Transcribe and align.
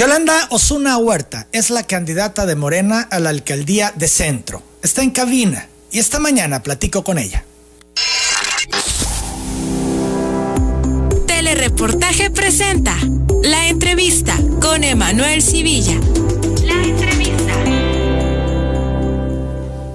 Yolanda 0.00 0.46
Osuna 0.48 0.96
Huerta 0.96 1.46
es 1.52 1.68
la 1.68 1.82
candidata 1.82 2.46
de 2.46 2.56
Morena 2.56 3.06
a 3.10 3.20
la 3.20 3.28
alcaldía 3.28 3.92
de 3.94 4.08
Centro. 4.08 4.62
Está 4.82 5.02
en 5.02 5.10
cabina 5.10 5.68
y 5.92 5.98
esta 5.98 6.18
mañana 6.18 6.62
platico 6.62 7.04
con 7.04 7.18
ella. 7.18 7.44
Telereportaje 11.26 12.30
presenta 12.30 12.96
la 13.42 13.68
entrevista 13.68 14.38
con 14.62 14.84
Emanuel 14.84 15.42
Civilla. 15.42 16.00
La 16.64 16.82
entrevista. 16.82 17.52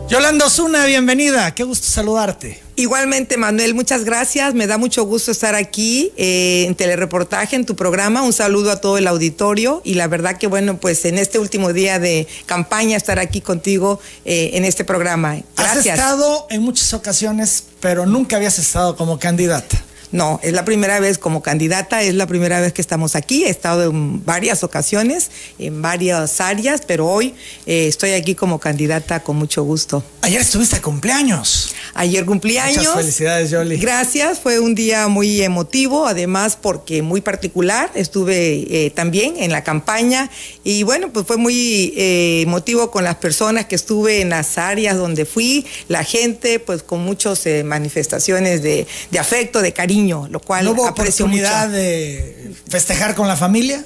Yolanda 0.08 0.46
Osuna, 0.46 0.86
bienvenida. 0.86 1.56
Qué 1.56 1.64
gusto 1.64 1.88
saludarte. 1.88 2.65
Igualmente, 2.78 3.38
Manuel, 3.38 3.74
muchas 3.74 4.04
gracias. 4.04 4.54
Me 4.54 4.68
da 4.68 4.78
mucho 4.78 5.06
gusto 5.06 5.32
estar 5.32 5.56
aquí 5.56 6.12
eh, 6.18 6.66
en 6.68 6.76
Telereportaje, 6.76 7.56
en 7.56 7.66
tu 7.66 7.76
programa. 7.76 8.22
Un 8.22 8.34
saludo 8.34 8.72
a 8.72 8.82
todo 8.82 8.98
el 8.98 9.08
auditorio 9.08 9.82
y 9.86 9.94
la 9.94 10.08
verdad 10.08 10.38
que, 10.38 10.48
bueno, 10.48 10.78
pues 10.78 11.06
en 11.06 11.18
este 11.18 11.40
último 11.40 11.72
día 11.72 12.00
de 12.00 12.28
campaña 12.46 12.98
estar 12.98 13.18
aquí 13.20 13.40
contigo 13.40 14.00
eh, 14.26 14.52
en 14.54 14.66
este 14.66 14.84
programa. 14.84 15.38
Gracias. 15.56 15.88
Has 15.88 16.00
estado 16.00 16.48
en 16.50 16.64
muchas 16.64 16.94
ocasiones, 16.94 17.64
pero 17.80 18.06
nunca 18.06 18.36
habías 18.36 18.60
estado 18.60 18.98
como 18.98 19.20
candidata. 19.20 19.82
No, 20.16 20.40
es 20.42 20.54
la 20.54 20.64
primera 20.64 21.02
vez 21.02 21.18
como 21.18 21.44
candidata, 21.44 22.02
es 22.02 22.14
la 22.14 22.26
primera 22.26 22.62
vez 22.62 22.72
que 22.72 22.82
estamos 22.82 23.18
aquí. 23.18 23.44
He 23.44 23.50
estado 23.50 23.84
en 23.84 24.24
varias 24.24 24.64
ocasiones, 24.64 25.30
en 25.60 25.82
varias 25.82 26.40
áreas, 26.40 26.84
pero 26.88 27.06
hoy 27.06 27.34
eh, 27.66 27.88
estoy 27.88 28.12
aquí 28.12 28.34
como 28.34 28.58
candidata 28.58 29.22
con 29.22 29.36
mucho 29.36 29.64
gusto. 29.64 30.06
Ayer 30.22 30.40
estuviste 30.40 30.78
a 30.78 30.82
cumpleaños. 30.82 31.76
Ayer 31.96 32.24
cumpleaños. 32.24 32.78
Muchas 32.78 32.96
felicidades, 32.96 33.52
Jolie. 33.52 33.78
Gracias, 33.78 34.40
fue 34.40 34.62
un 34.62 34.74
día 34.74 35.10
muy 35.10 35.42
emotivo, 35.42 36.08
además 36.08 36.58
porque 36.62 37.02
muy 37.02 37.20
particular. 37.20 37.92
Estuve 37.94 38.86
eh, 38.86 38.92
también 38.92 39.34
en 39.36 39.52
la 39.52 39.66
campaña 39.66 40.32
y 40.64 40.84
bueno, 40.84 41.12
pues 41.12 41.28
fue 41.28 41.36
muy 41.36 41.94
eh, 41.98 42.44
emotivo 42.44 42.90
con 42.90 43.04
las 43.04 43.16
personas 43.16 43.66
que 43.66 43.76
estuve 43.76 44.22
en 44.22 44.30
las 44.30 44.58
áreas 44.58 44.96
donde 44.96 45.26
fui, 45.26 45.66
la 45.90 46.06
gente, 46.06 46.60
pues 46.60 46.84
con 46.84 47.02
muchas 47.02 47.44
manifestaciones 47.66 48.64
de 48.64 48.88
afecto, 49.20 49.62
de 49.62 49.74
cariño 49.74 50.05
lo 50.06 50.40
cual 50.40 50.66
¿No 50.66 50.72
hubo 50.72 50.88
oportunidad 50.88 51.70
de 51.70 52.54
festejar 52.70 53.16
con 53.16 53.28
la 53.28 53.36
familia? 53.36 53.84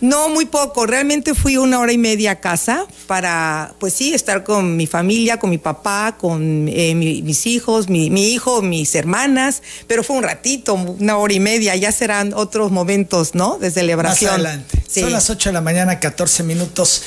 No, 0.00 0.30
muy 0.30 0.46
poco. 0.46 0.86
Realmente 0.86 1.34
fui 1.34 1.58
una 1.58 1.78
hora 1.78 1.92
y 1.92 1.98
media 1.98 2.32
a 2.32 2.40
casa 2.40 2.86
para, 3.06 3.74
pues 3.78 3.92
sí, 3.92 4.14
estar 4.14 4.44
con 4.44 4.76
mi 4.76 4.86
familia, 4.86 5.38
con 5.38 5.50
mi 5.50 5.58
papá, 5.58 6.16
con 6.18 6.68
eh, 6.68 6.94
mis 6.94 7.46
hijos, 7.46 7.88
mi, 7.88 8.06
hijo, 8.32 8.62
mis 8.62 8.94
hermanas, 8.94 9.62
pero 9.86 10.02
fue 10.02 10.16
un 10.16 10.22
ratito, 10.22 10.74
una 10.74 11.18
hora 11.18 11.34
y 11.34 11.40
media. 11.40 11.76
Ya 11.76 11.92
serán 11.92 12.32
otros 12.34 12.70
momentos, 12.70 13.34
¿no? 13.34 13.58
De 13.58 13.70
celebración. 13.70 14.30
Más 14.30 14.40
adelante. 14.40 14.82
Son 14.88 15.12
las 15.12 15.28
8 15.28 15.50
de 15.50 15.52
la 15.52 15.60
mañana, 15.60 16.00
14 16.00 16.44
minutos. 16.44 17.02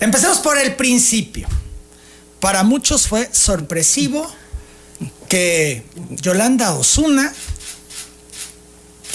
Empecemos 0.00 0.38
por 0.38 0.58
el 0.58 0.74
principio. 0.74 1.48
Para 2.40 2.62
muchos 2.62 3.08
fue 3.08 3.28
sorpresivo 3.30 4.26
que 5.28 5.82
Yolanda 6.10 6.74
Osuna 6.74 7.32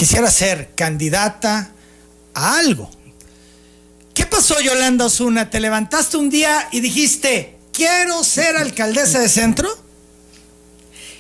quisiera 0.04 0.30
ser 0.30 0.72
candidata 0.76 1.72
a 2.34 2.58
algo. 2.58 2.90
¿Qué 4.14 4.26
pasó, 4.26 4.60
Yolanda 4.60 5.06
Osuna? 5.06 5.50
¿Te 5.50 5.62
levantaste 5.62 6.18
un 6.18 6.30
día 6.30 6.68
y 6.74 6.82
dijiste, 6.82 7.56
quiero 7.72 8.22
ser 8.26 8.58
alcaldesa 8.58 9.20
de 9.20 9.30
centro? 9.30 9.70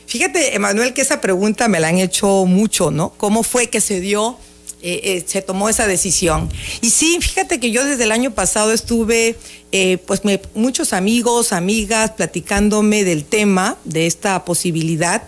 Fíjate, 0.05 0.53
Emanuel, 0.53 0.93
que 0.93 0.99
esa 0.99 1.21
pregunta 1.21 1.69
me 1.69 1.79
la 1.79 1.87
han 1.87 1.97
hecho 1.97 2.45
mucho, 2.45 2.91
¿no? 2.91 3.11
¿Cómo 3.11 3.43
fue 3.43 3.69
que 3.69 3.79
se 3.79 4.01
dio, 4.01 4.37
eh, 4.81 4.99
eh, 5.05 5.23
se 5.25 5.41
tomó 5.41 5.69
esa 5.69 5.87
decisión? 5.87 6.51
Y 6.81 6.89
sí, 6.89 7.19
fíjate 7.21 7.61
que 7.61 7.71
yo 7.71 7.85
desde 7.85 8.03
el 8.03 8.11
año 8.11 8.31
pasado 8.31 8.73
estuve, 8.73 9.37
eh, 9.71 9.97
pues, 10.05 10.23
muchos 10.55 10.91
amigos, 10.91 11.53
amigas, 11.53 12.11
platicándome 12.11 13.05
del 13.05 13.23
tema, 13.23 13.77
de 13.85 14.07
esta 14.07 14.43
posibilidad, 14.43 15.23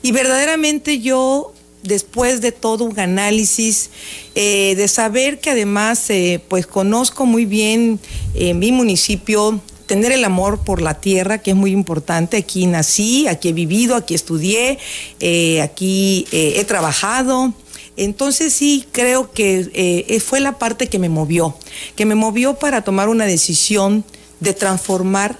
y 0.00 0.12
verdaderamente 0.12 1.00
yo 1.00 1.54
después 1.82 2.40
de 2.40 2.52
todo 2.52 2.84
un 2.84 2.98
análisis, 2.98 3.90
eh, 4.34 4.74
de 4.76 4.88
saber 4.88 5.40
que 5.40 5.50
además 5.50 6.10
eh, 6.10 6.42
pues 6.48 6.66
conozco 6.66 7.26
muy 7.26 7.46
bien 7.46 7.98
eh, 8.34 8.54
mi 8.54 8.72
municipio, 8.72 9.60
tener 9.86 10.12
el 10.12 10.24
amor 10.24 10.60
por 10.60 10.82
la 10.82 11.00
tierra, 11.00 11.38
que 11.38 11.50
es 11.50 11.56
muy 11.56 11.72
importante. 11.72 12.36
Aquí 12.36 12.66
nací, 12.66 13.26
aquí 13.26 13.48
he 13.48 13.52
vivido, 13.52 13.96
aquí 13.96 14.14
estudié, 14.14 14.78
aquí 15.60 16.26
he 16.30 16.64
trabajado. 16.64 17.52
Entonces 17.96 18.52
sí 18.52 18.86
creo 18.92 19.32
que 19.32 20.22
fue 20.24 20.38
la 20.38 20.60
parte 20.60 20.86
que 20.86 21.00
me 21.00 21.08
movió, 21.08 21.56
que 21.96 22.06
me 22.06 22.14
movió 22.14 22.54
para 22.54 22.84
tomar 22.84 23.08
una 23.08 23.26
decisión 23.26 24.04
de 24.38 24.54
transformar 24.54 25.36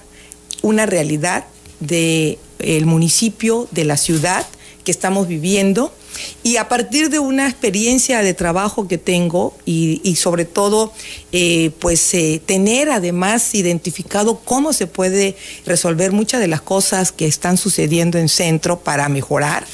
una 0.62 0.84
realidad 0.84 1.44
del 1.78 2.86
municipio, 2.86 3.68
de 3.70 3.84
la 3.84 3.96
ciudad 3.96 4.44
que 4.82 4.90
estamos 4.90 5.28
viviendo 5.28 5.92
y 6.42 6.56
a 6.56 6.68
partir 6.68 7.10
de 7.10 7.18
una 7.18 7.48
experiencia 7.48 8.22
de 8.22 8.34
trabajo 8.34 8.88
que 8.88 8.98
tengo 8.98 9.56
y, 9.64 10.16
sobre 10.16 10.44
todo, 10.44 10.92
eh, 11.32 11.70
pues 11.78 12.14
eh, 12.14 12.40
tener 12.44 12.90
además 12.90 13.54
identificado 13.54 14.40
cómo 14.40 14.72
se 14.72 14.86
puede 14.86 15.36
resolver 15.66 16.12
muchas 16.12 16.40
de 16.40 16.48
las 16.48 16.60
cosas 16.60 17.12
que 17.12 17.26
están 17.26 17.56
sucediendo 17.56 18.18
en 18.18 18.28
centro 18.28 18.80
para 18.80 19.08
mejorar, 19.08 19.66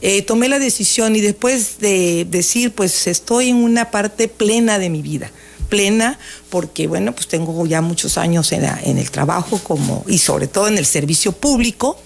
eh, 0.00 0.22
tomé 0.22 0.48
la 0.48 0.58
decisión 0.58 1.14
y 1.14 1.20
después 1.20 1.78
de 1.78 2.26
decir, 2.28 2.72
pues 2.72 3.06
estoy 3.06 3.50
en 3.50 3.56
una 3.56 3.90
parte 3.90 4.26
plena 4.28 4.78
de 4.78 4.90
mi 4.90 5.02
vida 5.02 5.30
plena 5.68 6.18
porque 6.50 6.86
bueno 6.86 7.14
pues 7.14 7.28
tengo 7.28 7.64
ya 7.64 7.80
muchos 7.80 8.18
años 8.18 8.52
en, 8.52 8.62
en 8.84 8.98
el 8.98 9.10
trabajo 9.10 9.58
como 9.62 10.04
y 10.06 10.18
sobre 10.18 10.46
todo 10.46 10.68
en 10.68 10.76
el 10.76 10.84
servicio 10.84 11.32
público 11.32 11.96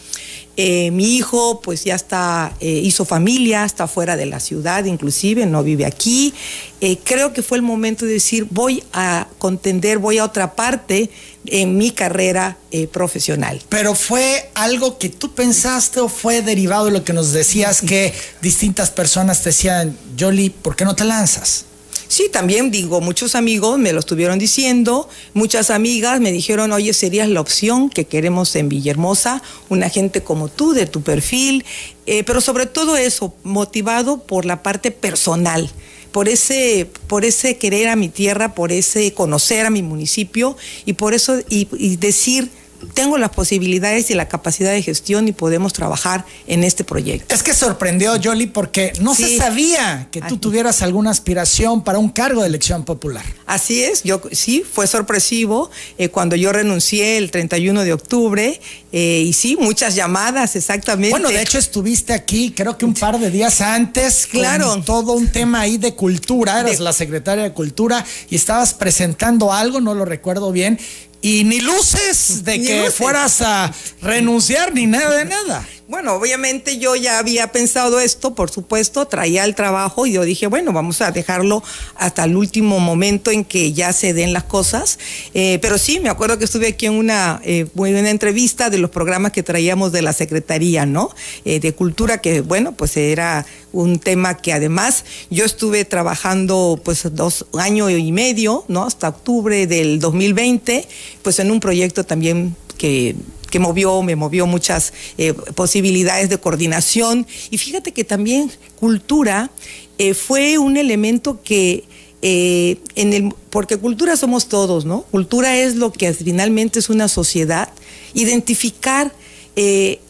eh, 0.58 0.90
mi 0.90 1.16
hijo 1.16 1.60
pues 1.60 1.84
ya 1.84 1.94
está, 1.94 2.54
eh, 2.60 2.80
hizo 2.82 3.04
familia, 3.04 3.64
está 3.64 3.86
fuera 3.86 4.16
de 4.16 4.24
la 4.24 4.40
ciudad 4.40 4.84
inclusive, 4.86 5.44
no 5.44 5.62
vive 5.62 5.84
aquí. 5.84 6.32
Eh, 6.80 6.98
creo 7.04 7.32
que 7.32 7.42
fue 7.42 7.58
el 7.58 7.62
momento 7.62 8.06
de 8.06 8.14
decir, 8.14 8.46
voy 8.50 8.82
a 8.92 9.28
contender, 9.38 9.98
voy 9.98 10.18
a 10.18 10.24
otra 10.24 10.54
parte 10.54 11.10
en 11.46 11.76
mi 11.76 11.90
carrera 11.90 12.58
profesional. 12.92 13.62
Pero 13.68 13.94
fue 13.94 14.50
algo 14.54 14.98
que 14.98 15.08
tú 15.08 15.34
pensaste 15.34 16.00
o 16.00 16.08
fue 16.08 16.42
derivado 16.42 16.86
de 16.86 16.90
lo 16.90 17.04
que 17.04 17.12
nos 17.12 17.32
decías 17.32 17.80
que 17.80 18.12
distintas 18.42 18.90
personas 18.90 19.42
te 19.42 19.50
decían, 19.50 19.96
Jolie, 20.18 20.50
¿por 20.50 20.76
qué 20.76 20.84
no 20.84 20.94
te 20.94 21.04
lanzas? 21.04 21.66
Sí, 22.08 22.28
también 22.30 22.70
digo, 22.70 23.00
muchos 23.00 23.34
amigos 23.34 23.78
me 23.78 23.92
lo 23.92 24.00
estuvieron 24.00 24.38
diciendo, 24.38 25.08
muchas 25.34 25.70
amigas 25.70 26.20
me 26.20 26.32
dijeron, 26.32 26.72
oye, 26.72 26.92
serías 26.92 27.28
la 27.28 27.40
opción 27.40 27.90
que 27.90 28.04
queremos 28.04 28.54
en 28.56 28.68
Villahermosa, 28.68 29.42
una 29.68 29.88
gente 29.88 30.22
como 30.22 30.48
tú, 30.48 30.72
de 30.72 30.86
tu 30.86 31.02
perfil, 31.02 31.64
eh, 32.06 32.22
pero 32.24 32.40
sobre 32.40 32.66
todo 32.66 32.96
eso, 32.96 33.34
motivado 33.42 34.18
por 34.18 34.44
la 34.44 34.62
parte 34.62 34.90
personal 34.90 35.70
por 36.12 36.30
ese, 36.30 36.88
por 37.08 37.26
ese 37.26 37.58
querer 37.58 37.88
a 37.88 37.96
mi 37.96 38.08
tierra, 38.08 38.54
por 38.54 38.72
ese 38.72 39.12
conocer 39.12 39.66
a 39.66 39.70
mi 39.70 39.82
municipio 39.82 40.56
y 40.86 40.94
por 40.94 41.12
eso 41.12 41.40
y 41.50 41.96
decir 41.96 42.48
tengo 42.94 43.18
las 43.18 43.30
posibilidades 43.30 44.10
y 44.10 44.14
la 44.14 44.28
capacidad 44.28 44.72
de 44.72 44.82
gestión 44.82 45.28
y 45.28 45.32
podemos 45.32 45.72
trabajar 45.72 46.24
en 46.46 46.64
este 46.64 46.84
proyecto. 46.84 47.34
Es 47.34 47.42
que 47.42 47.54
sorprendió, 47.54 48.12
Jolie, 48.22 48.48
porque 48.48 48.92
no 49.00 49.14
se 49.14 49.36
sabía 49.36 50.08
que 50.10 50.20
tú 50.22 50.38
tuvieras 50.38 50.82
alguna 50.82 51.10
aspiración 51.10 51.82
para 51.82 51.98
un 51.98 52.08
cargo 52.08 52.42
de 52.42 52.48
elección 52.48 52.84
popular. 52.84 53.24
Así 53.46 53.82
es, 53.82 54.02
yo 54.02 54.20
sí, 54.32 54.64
fue 54.70 54.86
sorpresivo 54.86 55.70
eh, 55.98 56.08
cuando 56.08 56.36
yo 56.36 56.52
renuncié 56.52 57.18
el 57.18 57.30
31 57.30 57.84
de 57.84 57.92
octubre 57.92 58.60
eh, 58.92 59.24
y 59.26 59.32
sí, 59.32 59.56
muchas 59.60 59.94
llamadas, 59.94 60.56
exactamente. 60.56 61.10
Bueno, 61.10 61.28
de 61.28 61.42
hecho 61.42 61.58
estuviste 61.58 62.12
aquí, 62.12 62.52
creo 62.56 62.78
que 62.78 62.84
un 62.84 62.94
par 62.94 63.18
de 63.18 63.30
días 63.30 63.60
antes, 63.60 64.26
claro. 64.26 64.68
con 64.68 64.84
todo 64.84 65.12
un 65.12 65.28
tema 65.28 65.60
ahí 65.60 65.78
de 65.78 65.94
cultura, 65.94 66.60
eras 66.60 66.80
la 66.80 66.92
secretaria 66.92 67.44
de 67.44 67.52
Cultura 67.52 68.04
y 68.30 68.36
estabas 68.36 68.74
presentando 68.74 69.52
algo, 69.52 69.80
no 69.80 69.94
lo 69.94 70.04
recuerdo 70.04 70.52
bien, 70.52 70.78
y 71.20 71.44
ni 71.44 71.60
luces 71.60 72.44
de 72.44 72.62
que 72.62 72.90
fueras 72.90 73.42
a 73.42 73.72
renunciar 74.02 74.74
ni 74.74 74.86
nada 74.86 75.16
de 75.16 75.24
nada. 75.24 75.66
Bueno, 75.88 76.14
obviamente 76.14 76.78
yo 76.78 76.96
ya 76.96 77.20
había 77.20 77.52
pensado 77.52 78.00
esto, 78.00 78.34
por 78.34 78.50
supuesto, 78.50 79.06
traía 79.06 79.44
el 79.44 79.54
trabajo 79.54 80.04
y 80.04 80.12
yo 80.12 80.24
dije, 80.24 80.48
bueno, 80.48 80.72
vamos 80.72 81.00
a 81.00 81.12
dejarlo 81.12 81.62
hasta 81.94 82.24
el 82.24 82.36
último 82.36 82.80
momento 82.80 83.30
en 83.30 83.44
que 83.44 83.72
ya 83.72 83.92
se 83.92 84.12
den 84.12 84.32
las 84.32 84.42
cosas. 84.42 84.98
Eh, 85.32 85.60
pero 85.62 85.78
sí, 85.78 86.00
me 86.00 86.08
acuerdo 86.08 86.38
que 86.38 86.44
estuve 86.44 86.68
aquí 86.68 86.86
en 86.86 86.94
una 86.94 87.40
eh, 87.44 87.68
buena 87.74 88.10
entrevista 88.10 88.68
de 88.68 88.78
los 88.78 88.90
programas 88.90 89.30
que 89.30 89.44
traíamos 89.44 89.92
de 89.92 90.02
la 90.02 90.12
Secretaría, 90.12 90.86
¿no? 90.86 91.10
Eh, 91.44 91.60
de 91.60 91.72
Cultura, 91.72 92.18
que 92.20 92.40
bueno, 92.40 92.72
pues 92.72 92.96
era 92.96 93.46
un 93.72 94.00
tema 94.00 94.36
que 94.38 94.52
además 94.52 95.04
yo 95.30 95.44
estuve 95.44 95.84
trabajando 95.84 96.80
pues 96.82 97.06
dos 97.12 97.46
años 97.56 97.92
y 97.92 98.10
medio, 98.10 98.64
¿no? 98.66 98.84
Hasta 98.84 99.08
octubre 99.08 99.68
del 99.68 100.00
2020, 100.00 100.88
pues 101.22 101.38
en 101.38 101.50
un 101.50 101.60
proyecto 101.60 102.04
también 102.04 102.56
que 102.78 103.16
que 103.50 103.58
movió, 103.58 104.02
me 104.02 104.16
movió 104.16 104.46
muchas 104.46 104.92
eh, 105.18 105.32
posibilidades 105.32 106.28
de 106.28 106.38
coordinación. 106.38 107.26
Y 107.50 107.58
fíjate 107.58 107.92
que 107.92 108.04
también 108.04 108.50
cultura 108.78 109.50
eh, 109.98 110.14
fue 110.14 110.58
un 110.58 110.76
elemento 110.76 111.42
que 111.42 111.84
eh, 112.22 112.78
en 112.94 113.12
el, 113.12 113.34
porque 113.50 113.76
cultura 113.76 114.16
somos 114.16 114.48
todos, 114.48 114.84
¿no? 114.84 115.02
Cultura 115.02 115.56
es 115.56 115.76
lo 115.76 115.92
que 115.92 116.12
finalmente 116.12 116.78
es 116.78 116.90
una 116.90 117.08
sociedad. 117.08 117.68
Identificar 118.14 119.12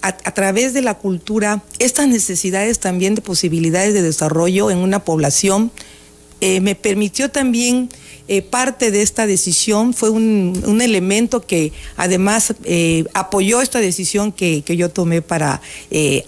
a, 0.02 0.34
través 0.34 0.75
de 0.75 0.82
la 0.82 0.94
cultura 0.94 1.62
estas 1.78 2.08
necesidades 2.08 2.81
también 2.81 3.14
de 3.14 3.22
posibilidades 3.22 3.94
de 3.94 4.02
desarrollo 4.02 4.72
en 4.72 4.78
una 4.78 5.04
población 5.04 5.70
me 6.40 6.75
permitió 6.75 7.31
también 7.31 7.88
eh, 8.28 8.43
parte 8.43 8.90
de 8.90 9.02
esta 9.02 9.26
decisión, 9.26 9.94
fue 9.94 10.11
un, 10.11 10.81
elemento 10.81 11.40
que 11.40 11.73
además 11.96 12.55
apoyó 13.14 13.62
esta 13.62 13.81
decisión 13.81 14.31
que, 14.32 14.62
yo 14.67 14.90
tomé 14.90 15.23
para 15.23 15.62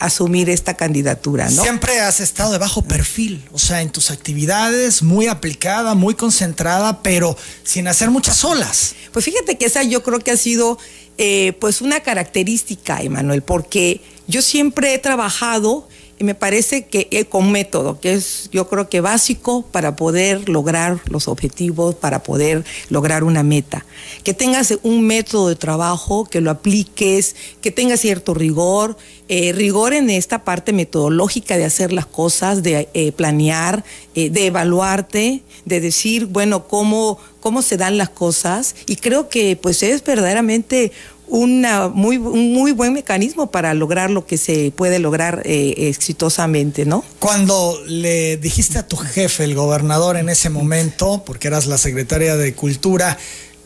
asumir 0.01 0.49
esta 0.49 0.75
candidatura. 0.75 1.51
Siempre 1.51 2.01
has 2.01 2.21
estado 2.21 2.53
de 2.53 2.59
bajo 2.59 2.83
perfil, 2.83 3.45
o 3.53 3.59
sea, 3.59 3.83
en 3.83 3.91
tus 3.91 4.11
actividades, 4.11 5.03
muy 5.03 5.27
aplicada, 5.27 5.95
muy 5.95 6.15
concentrada, 6.15 7.03
pero 7.03 7.37
sin 7.63 7.89
hacer 7.89 8.11
muchas 8.11 8.45
olas. 8.45 8.95
Pues 9.13 9.25
fíjate 9.25 9.59
que 9.59 9.67
esa 9.67 9.83
yo 9.83 10.03
creo 10.03 10.19
que 10.21 10.31
ha 10.31 10.37
sido 10.37 10.79
eh, 11.21 11.55
pues 11.61 11.81
una 11.81 12.01
característica, 12.01 13.03
Emanuel, 13.03 13.43
porque 13.43 14.01
yo 14.29 14.41
siempre 14.41 14.95
he 14.95 14.99
trabajado 14.99 15.89
y 16.19 16.25
me 16.25 16.35
parece 16.35 16.87
que 16.87 17.09
eh, 17.11 17.25
con 17.25 17.53
método, 17.53 18.01
que 18.01 18.13
es 18.13 18.49
yo 18.53 18.69
creo 18.69 18.89
que 18.89 19.01
básico 19.01 19.63
para 19.63 19.97
poder 19.97 20.49
lograr 20.49 21.01
los 21.09 21.29
objetivos, 21.29 21.95
para 21.95 22.23
poder 22.23 22.65
lograr 22.89 23.25
una 23.25 23.43
meta. 23.43 23.85
Que 24.25 24.35
tengas 24.35 24.79
un 24.83 25.07
método 25.07 25.49
de 25.49 25.57
trabajo, 25.57 26.25
que 26.25 26.41
lo 26.41 26.51
apliques, 26.51 27.37
que 27.61 27.71
tengas 27.71 28.01
cierto 28.01 28.35
rigor, 28.35 28.97
eh, 29.29 29.53
rigor 29.53 29.93
en 29.93 30.11
esta 30.11 30.45
parte 30.45 30.73
metodológica 30.73 31.57
de 31.57 31.65
hacer 31.65 31.93
las 31.93 32.07
cosas, 32.07 32.63
de 32.63 33.13
planear, 33.17 33.85
de 34.15 34.47
evaluarte, 34.47 35.43
de 35.65 35.81
decir, 35.81 36.27
bueno, 36.27 36.67
cómo 36.67 37.19
cómo 37.41 37.63
se 37.63 37.77
dan 37.77 37.99
las 37.99 38.09
cosas 38.09 38.75
y 38.87 38.97
creo 38.97 39.29
que 39.29 39.57
pues 39.57 39.83
es 39.83 40.03
verdaderamente 40.05 40.93
una 41.29 41.89
muy, 41.89 42.17
un 42.17 42.53
muy 42.53 42.73
buen 42.73 42.93
mecanismo 42.93 43.51
para 43.51 43.75
lograr 43.75 44.11
lo 44.11 44.27
que 44.27 44.39
se 44.39 44.73
puede 44.75 44.99
lograr 44.99 45.43
eh, 45.45 45.75
exitosamente, 45.89 46.85
¿no? 46.85 47.05
Cuando 47.19 47.79
le 47.87 48.37
dijiste 48.37 48.79
a 48.79 48.87
tu 48.87 48.97
jefe, 48.97 49.45
el 49.45 49.55
gobernador 49.55 50.17
en 50.17 50.29
ese 50.29 50.51
momento, 50.51 51.23
porque 51.25 51.49
eras 51.49 51.67
la 51.67 51.79
secretaria 51.79 52.37
de 52.37 52.55
Cultura, 52.55 53.19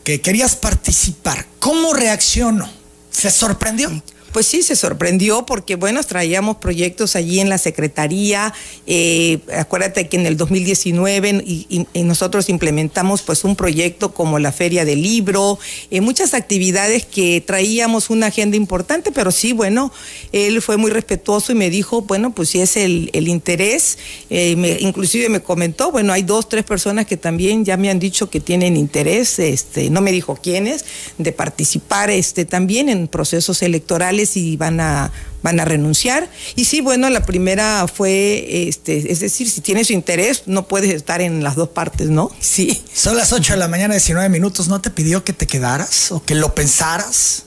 que 0.03 0.21
querías 0.21 0.55
participar, 0.55 1.45
¿cómo 1.59 1.93
reaccionó? 1.93 2.69
¿Se 3.09 3.31
sorprendió? 3.31 3.89
Pues 4.33 4.47
sí, 4.47 4.63
se 4.63 4.75
sorprendió 4.75 5.45
porque, 5.45 5.75
bueno, 5.75 6.03
traíamos 6.03 6.57
proyectos 6.57 7.15
allí 7.15 7.39
en 7.39 7.49
la 7.49 7.59
Secretaría. 7.59 8.51
Eh, 8.87 9.37
acuérdate 9.55 10.09
que 10.09 10.17
en 10.17 10.25
el 10.25 10.37
2019 10.37 11.43
y, 11.45 11.85
nosotros 12.03 12.49
implementamos 12.49 13.21
pues 13.21 13.43
un 13.43 13.55
proyecto 13.55 14.13
como 14.13 14.39
la 14.39 14.51
Feria 14.51 14.85
del 14.85 15.03
Libro, 15.03 15.59
eh, 15.91 16.01
muchas 16.01 16.33
actividades 16.33 17.05
que 17.05 17.41
traíamos 17.41 18.09
una 18.09 18.27
agenda 18.27 18.57
importante, 18.57 19.11
pero 19.11 19.31
sí, 19.31 19.53
bueno, 19.53 19.91
él 20.31 20.61
fue 20.61 20.77
muy 20.77 20.89
respetuoso 20.89 21.51
y 21.51 21.55
me 21.55 21.69
dijo, 21.69 22.01
bueno, 22.01 22.33
pues 22.33 22.49
si 22.49 22.59
es 22.59 22.75
el, 22.75 23.09
interés, 23.13 23.99
eh, 24.29 24.77
inclusive 24.79 25.29
me 25.29 25.41
comentó, 25.41 25.91
bueno, 25.91 26.11
hay 26.11 26.23
dos, 26.23 26.49
tres 26.49 26.63
personas 26.63 27.05
que 27.05 27.17
también 27.17 27.63
ya 27.65 27.77
me 27.77 27.89
han 27.89 27.99
dicho 27.99 28.29
que 28.29 28.39
tienen 28.39 28.77
interés, 28.77 29.37
este, 29.39 29.89
no 29.89 30.01
me 30.01 30.11
dijo 30.11 30.37
quiénes, 30.41 30.85
de 31.19 31.31
participar 31.31 32.09
este, 32.09 32.45
también 32.45 32.89
en 32.89 33.07
procesos 33.07 33.61
electorales 33.61 34.22
si 34.25 34.57
van 34.57 34.79
a 34.79 35.11
van 35.43 35.59
a 35.59 35.65
renunciar. 35.65 36.29
Y 36.55 36.65
sí, 36.65 36.81
bueno, 36.81 37.09
la 37.09 37.25
primera 37.25 37.85
fue, 37.87 38.67
este, 38.67 39.11
es 39.11 39.19
decir, 39.19 39.49
si 39.49 39.61
tienes 39.61 39.91
interés, 39.91 40.43
no 40.47 40.67
puedes 40.67 40.91
estar 40.91 41.21
en 41.21 41.43
las 41.43 41.55
dos 41.55 41.69
partes, 41.69 42.09
¿no? 42.09 42.31
Sí. 42.39 42.81
Son 42.93 43.15
las 43.15 43.33
8 43.33 43.53
de 43.53 43.59
la 43.59 43.67
mañana, 43.67 43.93
19 43.93 44.29
minutos. 44.29 44.69
¿No 44.69 44.81
te 44.81 44.89
pidió 44.89 45.23
que 45.23 45.33
te 45.33 45.45
quedaras 45.45 46.11
o 46.11 46.23
que 46.23 46.33
lo 46.33 46.55
pensaras? 46.55 47.43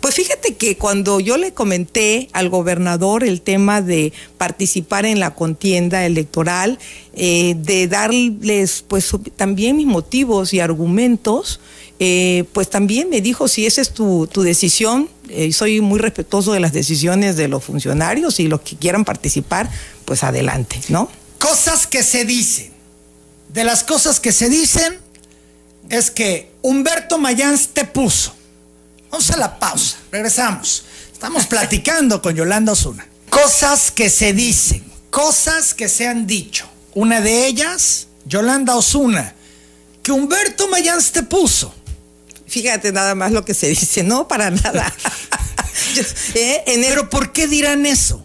Pues 0.00 0.14
fíjate 0.14 0.54
que 0.54 0.76
cuando 0.76 1.20
yo 1.20 1.36
le 1.36 1.52
comenté 1.52 2.28
al 2.32 2.48
gobernador 2.48 3.24
el 3.24 3.40
tema 3.40 3.82
de 3.82 4.12
participar 4.38 5.06
en 5.06 5.18
la 5.18 5.34
contienda 5.34 6.04
electoral, 6.04 6.78
eh, 7.14 7.56
de 7.58 7.88
darles 7.88 8.84
pues 8.86 9.10
también 9.36 9.76
mis 9.76 9.86
motivos 9.86 10.52
y 10.52 10.60
argumentos, 10.60 11.60
eh, 11.98 12.44
pues 12.52 12.68
también 12.68 13.08
me 13.08 13.20
dijo, 13.20 13.48
si 13.48 13.64
esa 13.64 13.80
es 13.80 13.90
tu, 13.90 14.28
decisión, 14.34 15.08
eh, 15.28 15.52
soy 15.52 15.80
muy 15.80 15.98
respetuoso 15.98 16.52
de 16.52 16.60
las 16.60 16.72
decisiones 16.72 17.36
de 17.36 17.48
los 17.48 17.64
funcionarios 17.64 18.38
y 18.38 18.48
los 18.48 18.60
que 18.60 18.76
quieran 18.76 19.04
participar, 19.04 19.70
pues 20.04 20.22
adelante, 20.22 20.80
¿no? 20.88 21.08
Cosas 21.38 21.86
que 21.86 22.02
se 22.02 22.24
dicen. 22.24 22.72
De 23.48 23.64
las 23.64 23.84
cosas 23.84 24.20
que 24.20 24.32
se 24.32 24.50
dicen 24.50 24.98
es 25.88 26.10
que 26.10 26.50
Humberto 26.62 27.18
Mayans 27.18 27.68
te 27.68 27.84
puso. 27.84 28.34
Vamos 29.10 29.30
a 29.30 29.36
la 29.38 29.58
pausa, 29.58 29.96
regresamos. 30.12 30.84
Estamos 31.12 31.46
platicando 31.48 32.20
con 32.20 32.34
Yolanda 32.34 32.72
Osuna. 32.72 33.06
Cosas 33.30 33.90
que 33.90 34.10
se 34.10 34.34
dicen, 34.34 34.84
cosas 35.10 35.72
que 35.72 35.88
se 35.88 36.06
han 36.06 36.26
dicho. 36.26 36.68
Una 36.94 37.20
de 37.22 37.46
ellas, 37.46 38.08
Yolanda 38.26 38.76
Osuna, 38.76 39.34
que 40.02 40.12
Humberto 40.12 40.68
Mayans 40.68 41.12
te 41.12 41.22
puso. 41.22 41.74
Fíjate 42.46 42.92
nada 42.92 43.14
más 43.14 43.32
lo 43.32 43.44
que 43.44 43.54
se 43.54 43.68
dice, 43.68 44.02
no 44.02 44.28
para 44.28 44.50
nada. 44.50 44.94
¿eh? 46.34 46.62
Pero 46.66 47.10
¿por 47.10 47.32
qué 47.32 47.48
dirán 47.48 47.86
eso? 47.86 48.24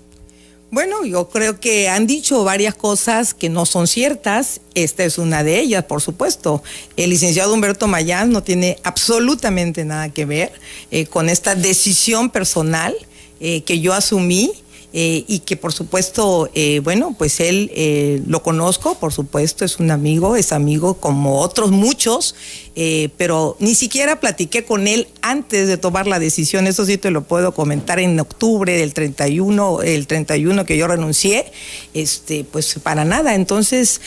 Bueno, 0.71 1.03
yo 1.03 1.27
creo 1.27 1.59
que 1.59 1.89
han 1.89 2.07
dicho 2.07 2.45
varias 2.45 2.75
cosas 2.75 3.33
que 3.33 3.49
no 3.49 3.65
son 3.65 3.87
ciertas. 3.87 4.61
Esta 4.73 5.03
es 5.03 5.17
una 5.17 5.43
de 5.43 5.59
ellas, 5.59 5.83
por 5.83 6.01
supuesto. 6.01 6.63
El 6.95 7.09
licenciado 7.09 7.53
Humberto 7.53 7.87
Mayán 7.87 8.31
no 8.31 8.41
tiene 8.41 8.77
absolutamente 8.83 9.83
nada 9.83 10.07
que 10.07 10.23
ver 10.23 10.53
eh, 10.89 11.07
con 11.07 11.27
esta 11.27 11.55
decisión 11.55 12.29
personal 12.29 12.95
eh, 13.41 13.63
que 13.63 13.81
yo 13.81 13.93
asumí 13.93 14.53
eh, 14.93 15.23
y 15.27 15.39
que 15.39 15.55
por 15.55 15.71
supuesto, 15.71 16.49
eh, 16.53 16.81
bueno, 16.83 17.15
pues 17.17 17.39
él 17.39 17.71
eh, 17.73 18.21
lo 18.27 18.43
conozco, 18.43 18.95
por 18.95 19.13
supuesto, 19.13 19.63
es 19.63 19.79
un 19.79 19.89
amigo, 19.89 20.35
es 20.35 20.51
amigo 20.51 20.95
como 20.95 21.39
otros 21.39 21.71
muchos, 21.71 22.35
pero 23.17 23.57
ni 23.59 23.75
siquiera 23.75 24.21
platiqué 24.21 24.63
con 24.63 24.87
él 24.87 25.09
antes 25.21 25.67
de 25.67 25.77
tomar 25.77 26.07
la 26.07 26.19
decisión, 26.19 26.67
eso 26.67 26.85
sí 26.85 26.97
te 26.97 27.11
lo 27.11 27.23
puedo 27.23 27.53
comentar 27.53 27.99
en 27.99 28.17
octubre 28.17 28.77
del 28.77 28.93
31, 28.93 29.81
el 29.81 30.07
31 30.07 30.65
que 30.65 30.77
yo 30.77 30.87
renuncié, 30.87 31.51
este, 31.93 32.45
pues 32.45 32.75
para 32.81 33.03
nada, 33.03 33.35
entonces 33.35 33.99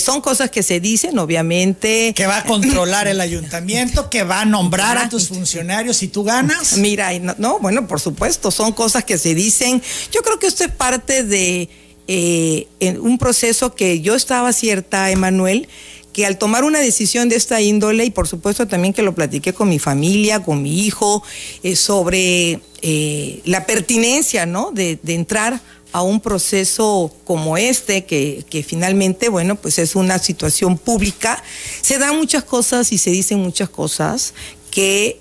son 0.00 0.20
cosas 0.22 0.50
que 0.50 0.64
se 0.64 0.80
dicen, 0.80 1.18
obviamente. 1.20 2.12
Que 2.14 2.26
va 2.26 2.38
a 2.38 2.44
controlar 2.44 3.06
el 3.06 3.20
ayuntamiento, 3.20 4.10
que 4.10 4.24
va 4.24 4.40
a 4.40 4.44
nombrar 4.44 4.98
a 4.98 5.08
tus 5.08 5.28
funcionarios 5.28 5.98
si 5.98 6.08
tú 6.08 6.24
ganas. 6.24 6.78
Mira, 6.78 7.16
no, 7.20 7.36
no, 7.38 7.58
bueno, 7.60 7.86
por 7.86 8.00
supuesto, 8.00 8.50
son 8.50 8.72
cosas 8.72 9.04
que 9.04 9.18
se 9.18 9.36
dicen. 9.36 9.80
Yo 10.10 10.19
yo 10.20 10.24
creo 10.24 10.38
que 10.38 10.48
esto 10.48 10.64
es 10.64 10.70
parte 10.70 11.24
de 11.24 11.70
eh, 12.06 12.66
un 13.00 13.16
proceso 13.16 13.74
que 13.74 14.02
yo 14.02 14.14
estaba 14.14 14.52
cierta, 14.52 15.10
Emanuel, 15.10 15.66
que 16.12 16.26
al 16.26 16.36
tomar 16.36 16.62
una 16.64 16.80
decisión 16.80 17.30
de 17.30 17.36
esta 17.36 17.62
índole, 17.62 18.04
y 18.04 18.10
por 18.10 18.28
supuesto 18.28 18.68
también 18.68 18.92
que 18.92 19.00
lo 19.00 19.14
platiqué 19.14 19.54
con 19.54 19.70
mi 19.70 19.78
familia, 19.78 20.42
con 20.42 20.60
mi 20.60 20.84
hijo, 20.84 21.22
eh, 21.62 21.74
sobre 21.74 22.60
eh, 22.82 23.40
la 23.46 23.64
pertinencia. 23.64 24.44
De, 24.74 24.98
entrar 25.06 25.58
a 25.92 26.02
un 26.02 26.20
proceso 26.20 27.10
como 27.24 27.56
este, 27.56 28.04
que, 28.04 28.44
que, 28.50 28.62
finalmente, 28.62 29.30
bueno, 29.30 29.56
pues 29.56 29.78
es 29.78 29.96
una 29.96 30.18
situación 30.18 30.76
pública, 30.76 31.42
se 31.80 31.96
dan 31.96 32.18
muchas 32.18 32.44
cosas 32.44 32.92
y 32.92 32.98
se 32.98 33.10
dicen 33.10 33.38
muchas 33.38 33.70
cosas 33.70 34.34
que 34.70 35.18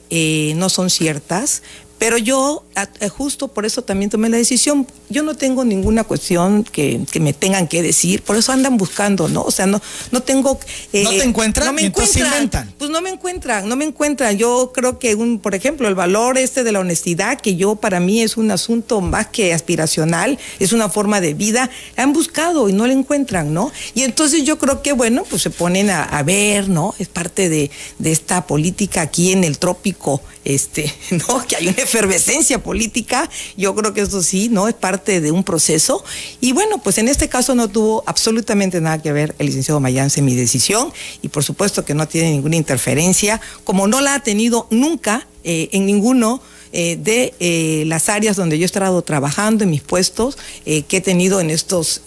no 0.58 0.70
son 0.70 0.89
ciertas, 0.89 1.63
pero 2.00 2.18
yo, 2.18 2.63
eh, 3.01 3.10
justo 3.10 3.50
por 3.50 3.65
eso 3.65 3.84
también 3.84 4.10
tomé 4.10 4.29
la 4.29 4.38
decisión. 4.38 4.88
Yo 5.10 5.22
no 5.22 5.36
tengo 5.36 5.65
ninguna 5.65 6.06
cuestión 6.06 6.63
que, 6.63 7.01
me 7.20 7.34
tengan 7.34 7.68
que 7.68 7.84
decir, 7.84 8.22
por 8.24 8.38
eso 8.38 8.53
andan 8.53 8.77
buscando, 8.77 9.27
¿no? 9.27 9.41
O 9.41 9.51
sea, 9.51 9.68
no, 9.68 9.82
no 10.12 10.22
tengo. 10.22 10.58
Eh, 10.94 11.03
¿No 11.03 11.10
te 11.10 11.24
encuentran? 11.24 11.68
No 11.68 11.74
me 11.74 11.86
encuentran. 11.86 12.74
Pues 12.77 12.89
no 12.89 13.01
me 13.01 13.10
encuentran, 13.10 13.68
no 13.68 13.75
me 13.75 13.84
encuentran. 13.84 14.38
Yo 14.38 14.72
creo 14.74 14.98
que, 14.98 15.13
un, 15.15 15.39
por 15.39 15.56
ejemplo, 15.56 15.89
el 15.89 15.96
valor 15.96 16.38
este 16.38 16.63
de 16.63 16.72
la 16.72 16.79
honestidad, 16.79 17.39
que 17.41 17.58
yo 17.58 17.75
para 17.75 18.00
mí 18.00 18.22
es 18.22 18.38
un 18.38 18.50
asunto 18.50 19.01
más 19.01 19.27
que 19.27 19.53
aspiracional, 19.53 20.39
es 20.60 20.72
una 20.72 20.88
forma 20.88 21.20
de 21.20 21.34
vida, 21.34 21.70
han 21.98 22.13
buscado 22.13 22.70
y 22.70 22.74
no 22.74 22.88
la 22.88 22.94
encuentran, 22.94 23.53
¿no? 23.53 23.74
Y 23.94 24.03
entonces 24.03 24.46
yo 24.46 24.58
creo 24.58 24.82
que, 24.82 24.94
bueno, 24.94 25.25
pues 25.29 25.41
se 25.41 25.50
ponen 25.50 25.89
a, 25.89 26.03
a 26.03 26.24
ver, 26.24 26.70
¿no? 26.70 26.96
Es 26.98 27.10
parte 27.10 27.50
de, 27.50 27.70
de 27.98 28.12
esta 28.13 28.48
política 28.48 29.01
aquí 29.01 29.34
en 29.34 29.44
el 29.44 29.60
trópico, 29.60 30.22
este, 30.50 30.94
¿no? 31.12 31.46
Que 31.48 31.56
hay 31.56 31.68
un 31.68 31.75
efervescencia 31.77 32.62
política, 32.62 33.29
yo 33.56 33.75
creo 33.75 33.94
que 33.94 34.01
eso 34.01 34.24
sí, 34.24 34.50
¿no? 34.50 34.68
Es 34.68 34.74
parte 34.74 35.22
de 35.22 35.32
un 35.32 35.44
proceso. 35.44 36.03
Y 36.41 36.51
bueno, 36.51 36.82
pues 36.82 36.98
en 36.98 37.08
este 37.08 37.29
caso 37.29 37.56
no 37.56 37.68
tuvo 37.68 38.03
absolutamente 38.06 38.82
nada 38.82 39.01
que 39.01 39.12
ver 39.12 39.36
el 39.39 39.48
licenciado 39.48 39.79
Mayance 39.79 40.20
en 40.20 40.25
mi 40.25 40.36
decisión 40.36 40.91
y 41.22 41.29
por 41.29 41.44
supuesto 41.44 41.86
que 41.86 41.94
no 41.94 42.08
tiene 42.08 42.32
ninguna 42.32 42.56
interferencia, 42.56 43.39
como 43.63 43.88
no 43.88 44.01
la 44.01 44.15
ha 44.15 44.24
tenido 44.24 44.68
nunca 44.70 45.27
eh, 45.44 45.70
en 45.72 45.86
ninguno 45.86 46.41
eh, 46.72 46.98
de 46.98 47.34
eh, 47.39 47.84
las 47.88 48.10
áreas 48.10 48.36
donde 48.36 48.58
yo 48.58 48.63
he 48.63 48.65
estado 48.65 49.01
trabajando, 49.01 49.63
en 49.63 49.70
mis 49.70 49.82
puestos 49.82 50.38
que 50.65 50.98
he 50.98 51.01
tenido 51.01 51.39
en 51.39 51.50
estos 51.50 52.01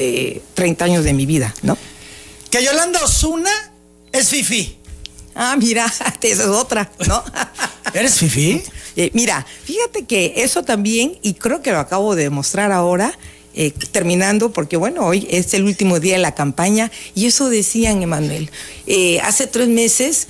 30 0.54 0.84
años 0.84 1.04
de 1.04 1.12
mi 1.12 1.26
vida, 1.26 1.54
¿no? 1.62 1.76
Que 2.50 2.62
Yolanda 2.62 3.02
Osuna 3.02 3.50
es 4.12 4.28
Fifi. 4.28 4.81
Ah, 5.34 5.56
mira, 5.56 5.86
esa 6.20 6.42
es 6.42 6.48
otra, 6.48 6.90
¿no? 7.06 7.22
¿Eres 7.94 8.14
Fifi? 8.14 8.62
Eh, 8.96 9.10
mira, 9.14 9.46
fíjate 9.64 10.04
que 10.04 10.34
eso 10.36 10.62
también, 10.62 11.18
y 11.22 11.34
creo 11.34 11.62
que 11.62 11.72
lo 11.72 11.78
acabo 11.78 12.14
de 12.14 12.24
demostrar 12.24 12.72
ahora, 12.72 13.18
eh, 13.54 13.72
terminando, 13.90 14.52
porque 14.52 14.76
bueno, 14.76 15.06
hoy 15.06 15.26
es 15.30 15.52
el 15.54 15.64
último 15.64 16.00
día 16.00 16.14
de 16.14 16.20
la 16.20 16.34
campaña, 16.34 16.90
y 17.14 17.26
eso 17.26 17.50
decían, 17.50 18.02
Emanuel. 18.02 18.50
Eh, 18.86 19.20
hace 19.20 19.46
tres 19.46 19.68
meses 19.68 20.26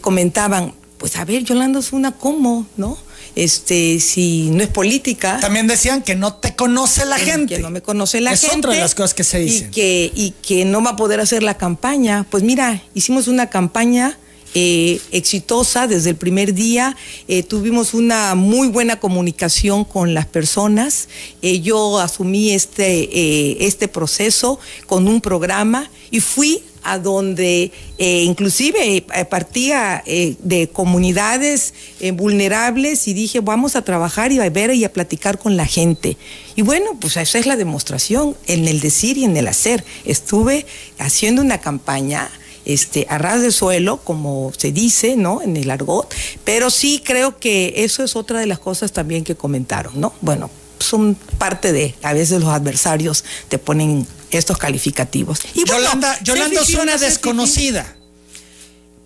comentaban, 0.00 0.74
pues 0.98 1.16
a 1.16 1.24
ver, 1.24 1.44
Yolanda 1.44 1.80
una 1.92 2.12
¿cómo? 2.12 2.66
¿No? 2.76 2.98
Este, 3.36 4.00
si 4.00 4.50
no 4.50 4.64
es 4.64 4.68
política. 4.68 5.38
También 5.40 5.68
decían 5.68 6.02
que 6.02 6.16
no 6.16 6.34
te 6.34 6.56
conoce 6.56 7.06
la 7.06 7.18
gente. 7.18 7.56
Que 7.56 7.62
no 7.62 7.70
me 7.70 7.82
conoce 7.82 8.20
la 8.20 8.30
gente. 8.30 8.46
Es 8.46 8.56
otra 8.56 8.72
de 8.72 8.80
las 8.80 8.96
cosas 8.96 9.14
que 9.14 9.22
se 9.22 9.38
dicen. 9.38 9.68
Y 9.68 9.70
que, 9.70 10.12
y 10.12 10.30
que 10.42 10.64
no 10.64 10.82
va 10.82 10.90
a 10.90 10.96
poder 10.96 11.20
hacer 11.20 11.44
la 11.44 11.56
campaña. 11.56 12.26
Pues 12.28 12.42
mira, 12.42 12.82
hicimos 12.94 13.28
una 13.28 13.48
campaña 13.48 14.18
eh, 14.54 15.00
exitosa 15.12 15.86
desde 15.86 16.10
el 16.10 16.16
primer 16.16 16.54
día. 16.54 16.96
Eh, 17.28 17.42
tuvimos 17.42 17.92
una 17.92 18.34
muy 18.34 18.68
buena 18.68 18.98
comunicación 18.98 19.84
con 19.84 20.14
las 20.14 20.26
personas. 20.26 21.08
Eh, 21.42 21.60
yo 21.60 21.98
asumí 21.98 22.50
este, 22.52 23.66
este 23.66 23.88
proceso 23.88 24.58
con 24.86 25.06
un 25.06 25.20
programa 25.20 25.90
y 26.10 26.20
fui 26.20 26.62
a 26.82 26.98
donde 26.98 27.72
inclusive 27.98 29.04
partía 29.28 30.02
de 30.06 30.70
comunidades 30.72 31.74
vulnerables 32.14 33.08
y 33.08 33.14
dije, 33.14 33.40
vamos 33.40 33.76
a 33.76 33.82
trabajar 33.82 34.32
y 34.32 34.38
a 34.38 34.48
ver 34.48 34.72
y 34.72 34.84
a 34.84 34.92
platicar 34.92 35.38
con 35.38 35.56
la 35.56 35.66
gente. 35.66 36.16
Y 36.56 36.62
bueno, 36.62 36.96
pues 36.98 37.18
esa 37.18 37.38
es 37.38 37.46
la 37.46 37.56
demostración 37.56 38.36
en 38.46 38.66
el 38.68 38.80
decir 38.80 39.18
y 39.18 39.24
en 39.24 39.36
el 39.36 39.48
hacer. 39.48 39.84
Estuve 40.06 40.64
haciendo 40.98 41.42
una 41.42 41.60
campaña 41.60 42.30
este, 42.68 43.06
a 43.08 43.18
ras 43.18 43.42
de 43.42 43.50
suelo, 43.50 43.96
como 43.96 44.52
se 44.56 44.70
dice, 44.70 45.16
¿no? 45.16 45.42
En 45.42 45.56
el 45.56 45.70
argot, 45.70 46.14
pero 46.44 46.70
sí 46.70 47.02
creo 47.04 47.38
que 47.38 47.72
eso 47.78 48.04
es 48.04 48.14
otra 48.14 48.38
de 48.38 48.46
las 48.46 48.60
cosas 48.60 48.92
también 48.92 49.24
que 49.24 49.34
comentaron, 49.34 50.00
¿no? 50.00 50.12
Bueno, 50.20 50.50
son 50.78 51.16
parte 51.38 51.72
de, 51.72 51.94
a 52.02 52.12
veces 52.12 52.40
los 52.40 52.50
adversarios 52.50 53.24
te 53.48 53.58
ponen 53.58 54.06
estos 54.30 54.58
calificativos. 54.58 55.40
Y 55.54 55.64
Yolanda, 55.64 56.18
Yolanda 56.22 56.60
es 56.60 56.74
una 56.74 56.96
desconocida. 56.98 57.96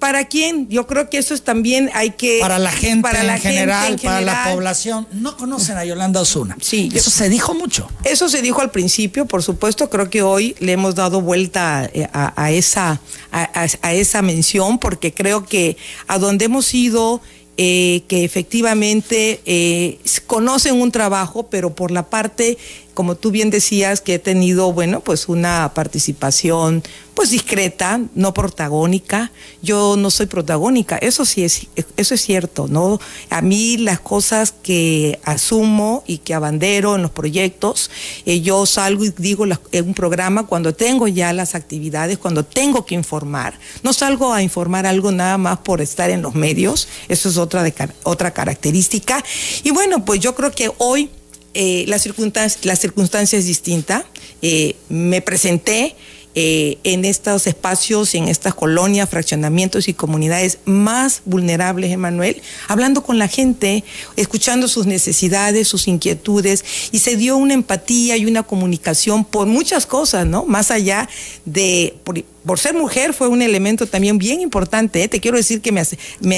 ¿Para 0.02 0.25
quién? 0.25 0.68
Yo 0.68 0.88
creo 0.88 1.09
que 1.09 1.18
eso 1.18 1.32
es 1.32 1.42
también 1.42 1.88
hay 1.94 2.11
que... 2.11 2.38
Para 2.40 2.59
la 2.59 2.73
gente, 2.73 3.02
para 3.02 3.23
la 3.23 3.37
en, 3.37 3.40
general, 3.40 4.00
para 4.02 4.21
la 4.21 4.50
población. 4.52 5.06
No 5.12 5.37
conocen 5.37 5.76
a 5.76 5.85
Yolanda 5.85 6.21
Osuna. 6.21 6.56
Sí. 6.61 6.90
Eso 6.92 7.09
se 7.09 7.28
dijo 7.28 7.54
mucho. 7.54 7.88
Eso 8.02 8.28
se 8.28 8.42
dijo 8.42 8.61
al 8.61 8.73
principio, 8.73 9.26
por 9.26 9.44
supuesto. 9.44 9.88
Creo 9.90 10.11
que 10.11 10.23
hoy 10.23 10.56
le 10.59 10.73
hemos 10.73 10.97
dado 10.97 11.21
vuelta 11.21 11.88
eh, 11.94 12.09
a, 12.12 12.50
esa, 12.50 13.00
a, 13.30 13.92
esa 13.92 14.23
mención 14.23 14.80
porque 14.80 15.14
creo 15.14 15.47
que 15.47 15.76
a 16.09 16.18
donde 16.18 16.47
hemos 16.47 16.75
ido... 16.75 17.21
Eh, 17.59 18.04
que 18.09 18.25
efectivamente 18.25 19.42
eh, 19.44 19.99
conocen 20.26 20.80
un 20.80 20.90
trabajo, 20.90 21.50
pero 21.50 21.75
por 21.75 21.90
la 21.90 22.09
parte 22.09 22.56
como 22.94 23.14
tú 23.14 23.30
bien 23.30 23.50
decías, 23.50 24.00
que 24.00 24.14
he 24.14 24.18
tenido, 24.18 24.72
bueno, 24.72 25.00
pues 25.00 25.28
una 25.28 25.72
participación 25.75 26.82
pues 27.14 27.30
discreta, 27.30 28.00
no 28.14 28.32
protagónica. 28.32 29.32
Yo 29.61 29.96
no 29.96 30.11
soy 30.11 30.26
protagónica, 30.26 30.96
eso 30.96 31.25
sí 31.25 31.44
es, 31.44 31.66
eso 31.96 32.14
es 32.14 32.20
cierto, 32.22 32.68
¿no? 32.68 33.00
A 33.30 33.42
mí 33.42 33.76
las 33.76 34.00
cosas 34.00 34.52
que 34.62 35.20
asumo 35.25 36.04
y 36.06 36.18
que 36.18 36.34
abandero 36.34 36.96
en 36.96 37.02
los 37.02 37.11
proyectos, 37.11 37.90
eh, 38.25 38.40
yo 38.40 38.64
salgo 38.66 39.04
y 39.04 39.12
digo 39.16 39.44
en 39.44 39.87
un 39.87 39.94
programa 39.94 40.46
cuando 40.46 40.75
tengo 40.75 41.06
ya 41.08 41.32
las 41.32 41.54
actividades, 41.54 42.18
cuando 42.18 42.44
tengo 42.44 42.87
que 42.87 42.94
informar. 42.94 43.58
No 43.82 43.92
salgo 43.92 44.32
a 44.32 44.42
informar 44.42 44.87
algo 44.87 45.12
nada 45.12 45.38
más 45.38 45.58
por 45.58 45.80
estar 45.80 46.11
en 46.11 46.22
los 46.22 46.34
medios, 46.34 46.88
eso 47.08 47.28
es 47.28 47.37
otra, 47.37 47.62
de, 47.62 47.75
otra 48.04 48.32
característica. 48.32 49.22
Y 49.62 49.70
bueno, 49.70 50.04
pues 50.04 50.20
yo 50.20 50.34
creo 50.34 50.50
que 50.50 50.72
hoy 50.78 51.11
eh, 51.54 51.85
la, 51.88 51.99
circunstancia, 51.99 52.61
la 52.64 52.76
circunstancia 52.76 53.38
es 53.38 53.47
distinta. 53.47 54.06
Eh, 54.40 54.76
me 54.88 55.21
presenté 55.23 55.94
eh, 56.35 56.78
en 56.85 57.04
estos 57.04 57.47
espacios, 57.47 58.14
en 58.14 58.26
estas 58.26 58.54
colonias, 58.54 59.11
fraccionamientos 59.11 59.87
y 59.88 59.92
comunidades 59.92 60.61
más 60.64 61.21
vulnerables, 61.26 61.90
Emanuel, 61.92 62.40
hablando 62.68 63.02
con 63.02 63.18
la 63.18 63.28
gente, 63.28 63.85
escuchando 64.16 64.66
sus 64.66 64.87
necesidades, 64.87 65.68
sus 65.68 65.88
inquietudes, 65.88 66.64
y 66.90 67.00
se 67.00 67.16
dio 67.16 67.37
una 67.37 67.52
empatía 67.52 68.16
y 68.16 68.25
una 68.25 68.44
comunicación 68.44 69.26
por 69.26 69.47
muchas 69.47 69.85
cosas, 69.85 70.26
¿no? 70.26 70.47
Más 70.47 70.71
allá 70.71 71.06
de, 71.44 71.97
por 72.44 72.59
ser 72.59 72.75
mujer 72.75 73.14
fue 73.14 73.28
un 73.28 73.42
elemento 73.42 73.87
también 73.87 74.18
bien 74.18 74.40
importante. 74.40 75.02
¿eh? 75.02 75.09
Te 75.09 75.21
quiero 75.21 75.37
decir 75.37 75.61
que 75.61 75.71
me, 75.71 75.85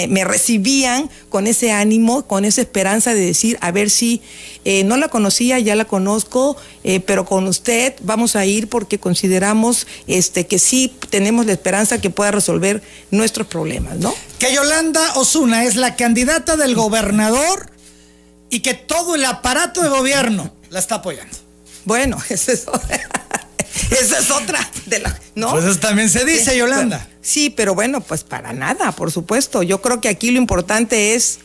me, 0.08 0.24
recibían 0.24 1.08
con 1.28 1.46
ese 1.46 1.72
ánimo, 1.72 2.26
con 2.26 2.44
esa 2.44 2.60
esperanza 2.60 3.14
de 3.14 3.20
decir, 3.20 3.58
a 3.60 3.70
ver 3.70 3.90
si 3.90 4.20
eh, 4.64 4.84
no 4.84 4.96
la 4.96 5.08
conocía, 5.08 5.58
ya 5.58 5.74
la 5.76 5.84
conozco, 5.84 6.56
eh, 6.84 7.00
pero 7.00 7.24
con 7.24 7.46
usted 7.46 7.94
vamos 8.02 8.36
a 8.36 8.46
ir 8.46 8.68
porque 8.68 8.98
consideramos 8.98 9.86
este, 10.06 10.46
que 10.46 10.58
sí 10.58 10.92
tenemos 11.10 11.46
la 11.46 11.52
esperanza 11.52 12.00
que 12.00 12.10
pueda 12.10 12.30
resolver 12.30 12.82
nuestros 13.10 13.46
problemas, 13.46 13.96
¿no? 13.98 14.14
Que 14.38 14.54
Yolanda 14.54 15.14
Osuna 15.16 15.64
es 15.64 15.76
la 15.76 15.96
candidata 15.96 16.56
del 16.56 16.74
gobernador 16.74 17.70
y 18.50 18.60
que 18.60 18.74
todo 18.74 19.14
el 19.16 19.24
aparato 19.24 19.82
de 19.82 19.88
gobierno 19.88 20.54
la 20.70 20.78
está 20.78 20.96
apoyando. 20.96 21.36
Bueno, 21.84 22.18
eso 22.28 22.52
es... 22.52 22.66
Esa 23.90 24.18
es 24.18 24.30
otra 24.30 24.70
de 24.86 25.00
la, 25.00 25.18
¿no? 25.34 25.50
Pues 25.50 25.64
eso 25.64 25.80
también 25.80 26.08
se 26.08 26.24
dice, 26.24 26.56
Yolanda. 26.56 27.08
sí, 27.20 27.50
pero 27.50 27.74
bueno, 27.74 28.00
pues 28.00 28.22
para 28.22 28.52
nada, 28.52 28.92
por 28.92 29.10
supuesto. 29.10 29.62
Yo 29.62 29.82
creo 29.82 30.00
que 30.00 30.08
aquí 30.08 30.30
lo 30.30 30.38
importante 30.38 31.14
es 31.14 31.40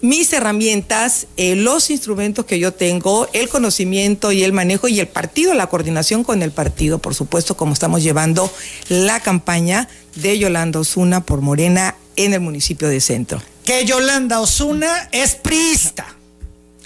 mis 0.00 0.32
herramientas, 0.32 1.26
eh, 1.36 1.56
los 1.56 1.90
instrumentos 1.90 2.44
que 2.44 2.58
yo 2.58 2.72
tengo, 2.72 3.28
el 3.32 3.48
conocimiento 3.48 4.30
y 4.32 4.44
el 4.44 4.52
manejo 4.52 4.88
y 4.88 5.00
el 5.00 5.08
partido, 5.08 5.54
la 5.54 5.66
coordinación 5.66 6.24
con 6.24 6.42
el 6.42 6.52
partido, 6.52 6.98
por 6.98 7.14
supuesto, 7.14 7.56
como 7.56 7.72
estamos 7.72 8.02
llevando 8.02 8.50
la 8.88 9.20
campaña 9.20 9.88
de 10.14 10.38
Yolanda 10.38 10.80
Osuna 10.80 11.24
por 11.24 11.40
Morena 11.40 11.96
en 12.16 12.32
el 12.32 12.40
municipio 12.40 12.88
de 12.88 13.00
Centro. 13.00 13.42
Que 13.64 13.84
Yolanda 13.84 14.40
Osuna 14.40 15.08
es 15.12 15.34
priista. 15.34 16.16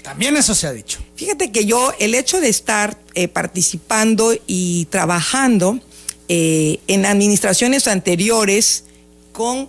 También 0.01 0.35
eso 0.35 0.53
se 0.53 0.67
ha 0.67 0.73
dicho. 0.73 0.99
Fíjate 1.15 1.51
que 1.51 1.65
yo, 1.65 1.93
el 1.99 2.15
hecho 2.15 2.41
de 2.41 2.49
estar 2.49 2.97
eh, 3.13 3.27
participando 3.27 4.33
y 4.47 4.85
trabajando 4.85 5.79
eh, 6.27 6.79
en 6.87 7.05
administraciones 7.05 7.87
anteriores 7.87 8.85
con 9.31 9.67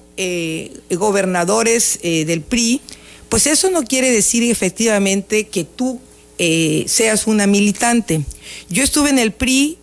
gobernadores 0.91 1.99
del 2.03 2.43
PRI, 2.43 2.83
pues 3.35 3.49
eso 3.49 3.69
no 3.69 3.83
quiere 3.83 4.13
decir 4.13 4.49
efectivamente 4.49 5.49
que 5.49 5.65
tú 5.65 6.01
seas 6.39 7.27
una 7.27 7.49
militante. 7.49 8.21
Yo 8.69 8.85
estuve 8.85 9.11
en 9.11 9.19
el 9.19 9.33
PRI 9.33 9.77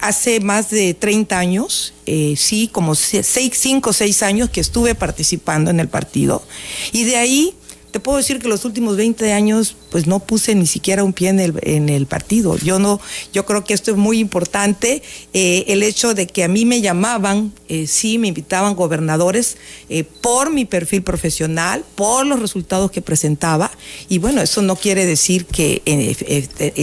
hace 0.00 0.40
más 0.40 0.70
de 0.70 0.94
30 0.94 1.38
años, 1.38 1.92
sí, 2.06 2.70
como 2.72 2.94
5 2.94 3.90
o 3.90 3.92
6 3.92 4.22
años 4.22 4.48
que 4.48 4.62
estuve 4.62 4.94
participando 4.94 5.70
en 5.70 5.80
el 5.80 5.88
partido, 5.88 6.42
y 6.90 7.04
de 7.04 7.16
ahí 7.16 7.54
te 7.90 8.00
puedo 8.00 8.18
decir 8.18 8.38
que 8.38 8.48
los 8.48 8.64
últimos 8.64 8.96
20 8.96 9.32
años 9.32 9.76
pues 9.90 10.06
no 10.06 10.20
puse 10.20 10.54
ni 10.54 10.66
siquiera 10.66 11.04
un 11.04 11.12
pie 11.12 11.30
en 11.30 11.40
el, 11.40 11.54
en 11.62 11.88
el 11.88 12.06
partido. 12.06 12.56
Yo 12.58 12.78
no, 12.78 13.00
yo 13.32 13.46
creo 13.46 13.64
que 13.64 13.74
esto 13.74 13.90
es 13.90 13.96
muy 13.96 14.18
importante, 14.18 15.02
eh, 15.32 15.64
el 15.68 15.82
hecho 15.82 16.14
de 16.14 16.26
que 16.26 16.44
a 16.44 16.48
mí 16.48 16.64
me 16.64 16.80
llamaban, 16.80 17.52
eh, 17.68 17.86
sí, 17.86 18.18
me 18.18 18.28
invitaban 18.28 18.74
gobernadores 18.74 19.56
eh, 19.88 20.04
por 20.04 20.50
mi 20.52 20.64
perfil 20.64 21.02
profesional, 21.02 21.84
por 21.94 22.26
los 22.26 22.40
resultados 22.40 22.90
que 22.90 23.00
presentaba, 23.00 23.70
y 24.08 24.18
bueno, 24.18 24.42
eso 24.42 24.60
no 24.62 24.76
quiere 24.76 25.06
decir 25.06 25.46
que 25.46 25.82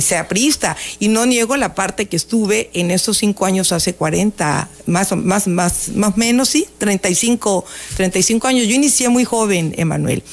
sea 0.01 0.27
priista, 0.27 0.75
y 0.99 1.07
no 1.07 1.25
niego 1.25 1.55
la 1.57 1.75
parte 1.75 2.07
que 2.07 2.15
estuve 2.15 2.69
en 2.73 2.91
esos 2.91 3.17
cinco 3.17 3.45
años, 3.45 3.71
hace 3.71 3.93
40, 3.93 4.69
más 4.87 5.11
o 5.11 5.15
más, 5.15 5.47
más, 5.47 5.89
más 5.89 6.17
menos, 6.17 6.49
sí, 6.49 6.67
35, 6.79 7.65
35 7.97 8.47
años. 8.47 8.67
Yo 8.67 8.73
inicié 8.75 9.09
muy 9.09 9.25
joven, 9.25 9.73
Emanuel. 9.77 10.23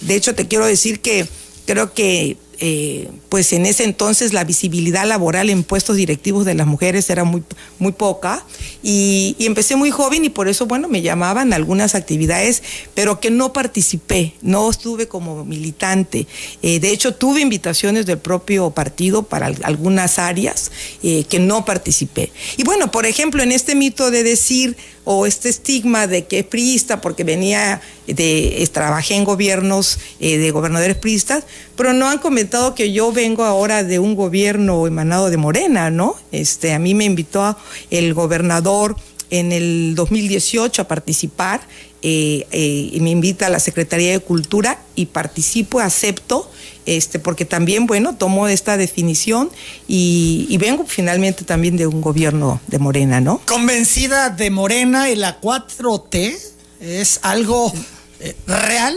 De 0.00 0.14
hecho, 0.14 0.34
te 0.34 0.48
quiero 0.48 0.66
decir 0.66 1.00
que 1.00 1.26
creo 1.66 1.92
que 1.94 2.36
eh, 2.62 3.08
pues 3.30 3.54
en 3.54 3.64
ese 3.64 3.84
entonces 3.84 4.34
la 4.34 4.44
visibilidad 4.44 5.06
laboral 5.06 5.48
en 5.48 5.62
puestos 5.62 5.96
directivos 5.96 6.44
de 6.44 6.52
las 6.52 6.66
mujeres 6.66 7.08
era 7.08 7.24
muy, 7.24 7.42
muy 7.78 7.92
poca 7.92 8.44
y, 8.82 9.34
empecé 9.38 9.76
muy 9.76 9.90
joven 9.90 10.26
y 10.26 10.28
por 10.28 10.46
eso, 10.46 10.66
bueno, 10.66 10.86
me 10.86 11.00
llamaban 11.00 11.54
a 11.54 11.56
algunas 11.56 11.94
actividades, 11.94 12.62
pero 12.94 13.18
que 13.18 13.30
no 13.30 13.54
participé, 13.54 14.34
no 14.42 14.68
estuve 14.68 15.08
como 15.08 15.44
militante. 15.46 16.26
Eh, 16.60 16.80
de 16.80 16.90
hecho, 16.90 17.14
tuve 17.14 17.40
invitaciones 17.40 18.04
del 18.04 18.18
propio 18.18 18.70
partido 18.72 19.22
para 19.22 19.46
algunas 19.62 20.18
áreas 20.18 20.70
eh, 21.02 21.24
que 21.24 21.38
no 21.38 21.64
participé. 21.64 22.30
Y 22.58 22.64
bueno, 22.64 22.90
por 22.90 23.06
ejemplo, 23.06 23.42
en 23.42 23.52
este 23.52 23.74
mito 23.74 24.10
de 24.10 24.22
decir 24.22 24.76
o 25.04 25.26
este 25.26 25.48
estigma 25.48 26.06
de 26.06 26.26
que 26.26 26.40
es 26.40 26.46
priista 26.46 27.00
porque 27.00 27.24
venía 27.24 27.80
de, 28.06 28.68
trabajé 28.72 29.14
en 29.14 29.24
gobiernos 29.24 29.98
de 30.18 30.50
gobernadores 30.50 30.96
priistas, 30.96 31.44
pero 31.76 31.92
no 31.92 32.08
han 32.08 32.18
comentado 32.18 32.74
que 32.74 32.92
yo 32.92 33.12
vengo 33.12 33.44
ahora 33.44 33.82
de 33.82 33.98
un 33.98 34.14
gobierno 34.14 34.86
emanado 34.86 35.30
de 35.30 35.36
Morena, 35.36 35.90
¿no? 35.90 36.16
Este, 36.32 36.74
a 36.74 36.78
mí 36.78 36.94
me 36.94 37.04
invitó 37.04 37.56
el 37.90 38.14
gobernador 38.14 38.96
en 39.30 39.52
el 39.52 39.94
2018 39.94 40.82
a 40.82 40.88
participar. 40.88 41.60
Eh, 42.02 42.46
eh, 42.50 42.98
me 43.00 43.10
invita 43.10 43.46
a 43.46 43.50
la 43.50 43.60
Secretaría 43.60 44.12
de 44.12 44.20
Cultura 44.20 44.82
y 44.94 45.06
participo, 45.06 45.80
acepto, 45.80 46.50
este, 46.86 47.18
porque 47.18 47.44
también, 47.44 47.86
bueno, 47.86 48.16
tomo 48.16 48.48
esta 48.48 48.76
definición 48.78 49.50
y, 49.86 50.56
vengo 50.58 50.86
finalmente 50.86 51.44
también 51.44 51.76
de 51.76 51.86
un 51.86 52.00
gobierno 52.00 52.60
de 52.68 52.78
Morena, 52.78 53.20
¿no? 53.20 53.40
Convencida 53.46 54.30
de 54.30 54.50
Morena 54.50 55.10
y 55.10 55.16
la 55.16 55.40
4T 55.40 56.38
es 56.80 57.20
algo 57.22 57.72
eh, 58.20 58.34
real 58.46 58.96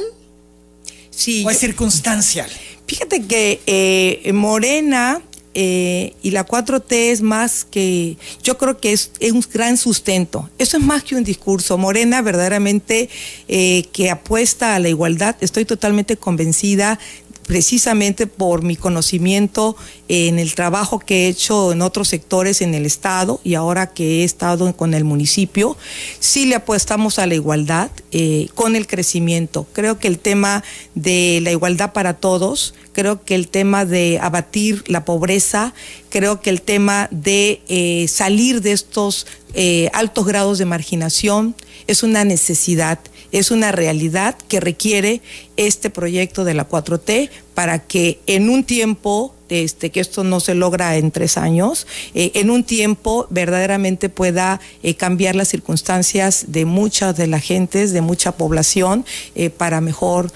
sí, 1.10 1.44
o 1.46 1.50
es 1.50 1.60
circunstancial. 1.60 2.50
Fíjate 2.88 3.24
que 3.26 4.32
Morena 4.34 5.22
eh, 5.54 6.14
y 6.22 6.32
la 6.32 6.46
4T 6.46 7.12
es 7.12 7.22
más 7.22 7.66
que, 7.66 8.18
yo 8.44 8.58
creo 8.58 8.80
que 8.80 8.94
es, 8.94 9.12
un 9.32 9.44
gran 9.54 9.78
sustento. 9.78 10.50
Eso 10.58 10.78
es 10.78 10.84
más 10.84 11.04
que 11.04 11.16
un 11.16 11.24
discurso. 11.24 11.78
Morena 11.78 12.22
verdaderamente 12.22 13.10
eh, 13.48 13.86
que 13.92 14.10
apuesta 14.10 14.76
a 14.76 14.80
la 14.80 14.90
igualdad. 14.90 15.36
Estoy 15.42 15.66
totalmente 15.66 16.18
convencida 16.18 17.00
precisamente 17.46 18.28
por 18.28 18.64
mi 18.64 18.76
conocimiento 18.76 19.76
en 20.08 20.40
el 20.40 20.56
trabajo 20.56 21.00
que 21.00 21.26
he 21.26 21.28
hecho 21.30 21.72
en 21.72 21.82
otros 21.82 22.10
sectores 22.10 22.62
en 22.62 22.74
el 22.74 22.86
Estado 22.86 23.40
y 23.44 23.56
ahora 23.56 23.94
que 23.94 24.22
he 24.22 24.24
estado 24.24 24.76
con 24.76 24.94
el 24.94 25.04
municipio, 25.04 25.78
sí 26.20 26.46
le 26.46 26.56
apostamos 26.56 27.20
a 27.20 27.28
la 27.28 27.36
igualdad 27.36 27.92
eh, 28.12 28.48
con 28.56 28.76
el 28.76 28.88
crecimiento. 28.88 29.68
Creo 29.74 30.00
que 30.00 30.08
el 30.08 30.20
tema 30.20 30.64
de 30.96 31.40
la 31.42 31.52
igualdad 31.52 31.94
para 31.94 32.16
todos, 32.16 32.74
creo 32.94 33.24
que 33.24 33.36
el 33.36 33.48
tema 33.48 33.86
de 33.86 34.20
abatir 34.22 34.84
la 34.88 35.06
pobreza, 35.06 35.74
creo 36.10 36.42
que 36.42 36.50
el 36.50 36.62
tema 36.62 37.08
de 37.12 37.62
eh, 37.68 38.08
salir 38.08 38.62
de 38.62 38.72
estos 38.72 39.28
eh, 39.54 39.90
altos 39.94 40.26
grados 40.26 40.58
de 40.58 40.66
marginación 40.66 41.56
es 41.88 42.04
una 42.04 42.24
necesidad 42.24 43.00
es 43.34 43.52
una 43.52 43.72
realidad 43.72 44.38
que 44.48 44.62
requiere 44.62 45.22
este 45.58 45.90
proyecto 45.90 46.46
de 46.46 46.54
la 46.54 46.70
4T 46.70 47.30
para 47.56 47.80
que 47.80 48.20
en 48.28 48.50
un 48.50 48.63
tiempo, 48.63 49.34
este, 49.50 49.90
que 49.90 50.00
esto 50.00 50.24
no 50.24 50.40
se 50.40 50.54
logra 50.54 50.96
en 50.98 51.10
tres 51.12 51.38
años, 51.38 51.88
eh, 52.13 52.32
en 52.36 52.52
un 52.52 52.63
tiempo 52.63 53.28
verdaderamente 53.32 54.08
pueda 54.08 54.62
eh, 54.84 54.94
cambiar 54.94 55.36
las 55.36 55.48
circunstancias 55.48 56.46
de 56.50 56.66
muchas 56.66 57.18
de 57.18 57.25
las 57.25 57.44
gentes, 57.44 57.92
de 57.92 58.02
mucha 58.02 58.34
población, 58.34 59.04
eh, 59.36 59.50
para 59.50 59.82
mejor 59.82 60.32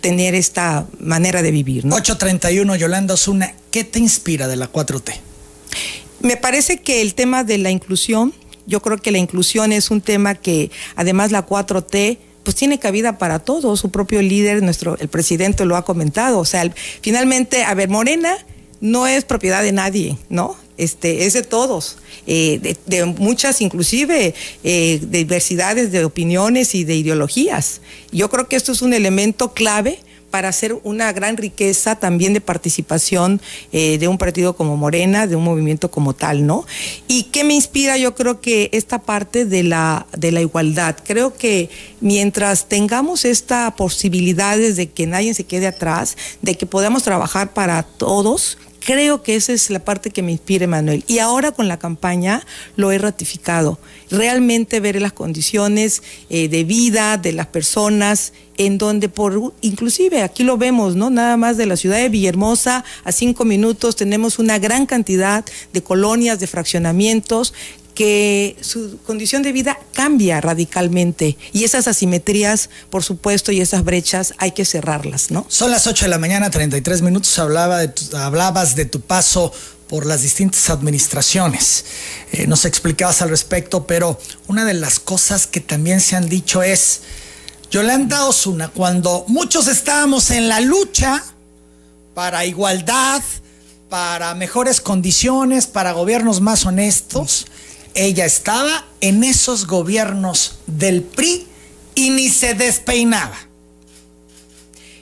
tener 0.00 0.34
esta 0.34 0.86
manera 0.98 1.42
de 1.42 1.50
vivir. 1.50 1.84
831, 1.84 2.76
Yolanda 2.76 3.14
Osuna, 3.14 3.52
¿qué 3.70 3.84
te 3.84 3.98
inspira 3.98 4.48
de 4.48 4.56
la 4.56 4.72
4T? 4.72 5.12
Me 6.20 6.36
parece 6.36 6.80
que 6.80 7.02
el 7.02 7.14
tema 7.14 7.44
de 7.44 7.58
la 7.58 7.70
inclusión, 7.70 8.32
yo 8.66 8.80
creo 8.80 8.96
que 8.96 9.10
la 9.10 9.18
inclusión 9.18 9.72
es 9.72 9.90
un 9.90 10.00
tema 10.00 10.36
que 10.36 10.70
además 10.96 11.32
la 11.32 11.46
4T 11.46 12.18
pues 12.48 12.56
tiene 12.56 12.78
cabida 12.78 13.18
para 13.18 13.40
todos. 13.40 13.78
Su 13.78 13.90
propio 13.90 14.22
líder, 14.22 14.62
nuestro, 14.62 14.96
el 15.00 15.08
presidente 15.08 15.66
lo 15.66 15.76
ha 15.76 15.84
comentado. 15.84 16.38
O 16.38 16.46
sea, 16.46 16.64
finalmente, 17.02 17.62
a 17.62 17.74
ver, 17.74 17.90
Morena 17.90 18.38
no 18.80 19.06
es 19.06 19.24
propiedad 19.24 19.62
de 19.62 19.72
nadie, 19.72 20.16
¿no? 20.30 20.56
Este, 20.78 21.26
es 21.26 21.34
de 21.34 21.42
todos, 21.42 21.98
eh, 22.26 22.74
de, 22.86 23.04
muchas 23.04 23.60
inclusive 23.60 24.34
eh, 24.64 24.98
diversidades 25.10 25.92
de 25.92 26.06
opiniones 26.06 26.74
y 26.74 26.84
de 26.84 26.96
ideologías. 26.96 27.82
Yo 28.12 28.30
creo 28.30 28.48
que 28.48 28.56
esto 28.56 28.72
es 28.72 28.80
un 28.80 28.94
elemento 28.94 29.52
clave 29.52 30.00
para 30.30 30.48
hacer 30.48 30.78
una 30.84 31.12
gran 31.12 31.36
riqueza 31.36 31.96
también 31.96 32.34
de 32.34 32.40
participación 32.40 33.40
eh, 33.72 33.98
de 33.98 34.08
un 34.08 34.18
partido 34.18 34.56
como 34.56 34.76
Morena, 34.76 35.26
de 35.26 35.36
un 35.36 35.44
movimiento 35.44 35.90
como 35.90 36.14
tal, 36.14 36.46
¿no? 36.46 36.66
¿Y 37.06 37.24
qué 37.24 37.44
me 37.44 37.54
inspira? 37.54 37.96
Yo 37.96 38.14
creo 38.14 38.40
que 38.40 38.70
esta 38.72 39.00
parte 39.00 39.44
de 39.44 39.62
la, 39.62 40.06
de 40.16 40.32
la 40.32 40.40
igualdad. 40.40 40.96
Creo 41.04 41.36
que 41.36 41.70
mientras 42.00 42.68
tengamos 42.68 43.24
esta 43.24 43.74
posibilidad 43.76 44.56
de 44.58 44.90
que 44.90 45.06
nadie 45.06 45.34
se 45.34 45.44
quede 45.44 45.66
atrás, 45.66 46.16
de 46.42 46.56
que 46.56 46.66
podamos 46.66 47.02
trabajar 47.02 47.52
para 47.52 47.82
todos, 47.82 48.58
Creo 48.88 49.22
que 49.22 49.36
esa 49.36 49.52
es 49.52 49.68
la 49.68 49.80
parte 49.80 50.08
que 50.08 50.22
me 50.22 50.32
inspira, 50.32 50.66
Manuel. 50.66 51.04
Y 51.06 51.18
ahora 51.18 51.52
con 51.52 51.68
la 51.68 51.78
campaña 51.78 52.42
lo 52.74 52.90
he 52.90 52.96
ratificado. 52.96 53.78
Realmente 54.10 54.80
ver 54.80 55.02
las 55.02 55.12
condiciones 55.12 56.02
eh, 56.30 56.48
de 56.48 56.64
vida 56.64 57.18
de 57.18 57.34
las 57.34 57.48
personas, 57.48 58.32
en 58.56 58.78
donde 58.78 59.10
por, 59.10 59.52
inclusive 59.60 60.22
aquí 60.22 60.42
lo 60.42 60.56
vemos, 60.56 60.96
¿no? 60.96 61.10
Nada 61.10 61.36
más 61.36 61.58
de 61.58 61.66
la 61.66 61.76
ciudad 61.76 61.98
de 61.98 62.08
Villahermosa, 62.08 62.82
a 63.04 63.12
cinco 63.12 63.44
minutos 63.44 63.94
tenemos 63.94 64.38
una 64.38 64.58
gran 64.58 64.86
cantidad 64.86 65.44
de 65.74 65.82
colonias, 65.82 66.40
de 66.40 66.46
fraccionamientos 66.46 67.52
que 67.98 68.56
su 68.60 69.00
condición 69.04 69.42
de 69.42 69.50
vida 69.50 69.76
cambia 69.92 70.40
radicalmente 70.40 71.36
y 71.52 71.64
esas 71.64 71.88
asimetrías, 71.88 72.70
por 72.90 73.02
supuesto, 73.02 73.50
y 73.50 73.60
esas 73.60 73.82
brechas 73.82 74.34
hay 74.38 74.52
que 74.52 74.64
cerrarlas, 74.64 75.32
¿no? 75.32 75.44
Son 75.48 75.72
las 75.72 75.88
8 75.88 76.04
de 76.04 76.08
la 76.08 76.18
mañana, 76.18 76.48
33 76.48 77.02
minutos, 77.02 77.36
hablaba 77.40 77.80
hablabas 78.14 78.76
de 78.76 78.84
tu 78.84 79.00
paso 79.00 79.52
por 79.88 80.06
las 80.06 80.22
distintas 80.22 80.70
administraciones. 80.70 81.86
Eh, 82.30 82.46
nos 82.46 82.66
explicabas 82.66 83.20
al 83.20 83.30
respecto, 83.30 83.84
pero 83.84 84.20
una 84.46 84.64
de 84.64 84.74
las 84.74 85.00
cosas 85.00 85.48
que 85.48 85.58
también 85.58 86.00
se 86.00 86.14
han 86.14 86.28
dicho 86.28 86.62
es, 86.62 87.00
Yolanda 87.68 88.26
Osuna, 88.26 88.68
cuando 88.68 89.24
muchos 89.26 89.66
estábamos 89.66 90.30
en 90.30 90.48
la 90.48 90.60
lucha 90.60 91.24
para 92.14 92.44
igualdad, 92.44 93.22
para 93.88 94.36
mejores 94.36 94.80
condiciones, 94.80 95.66
para 95.66 95.90
gobiernos 95.90 96.40
más 96.40 96.64
honestos, 96.64 97.48
ella 97.94 98.24
estaba 98.24 98.84
en 99.00 99.24
esos 99.24 99.66
gobiernos 99.66 100.58
del 100.66 101.02
PRI 101.02 101.46
y 101.94 102.10
ni 102.10 102.28
se 102.28 102.54
despeinaba. 102.54 103.36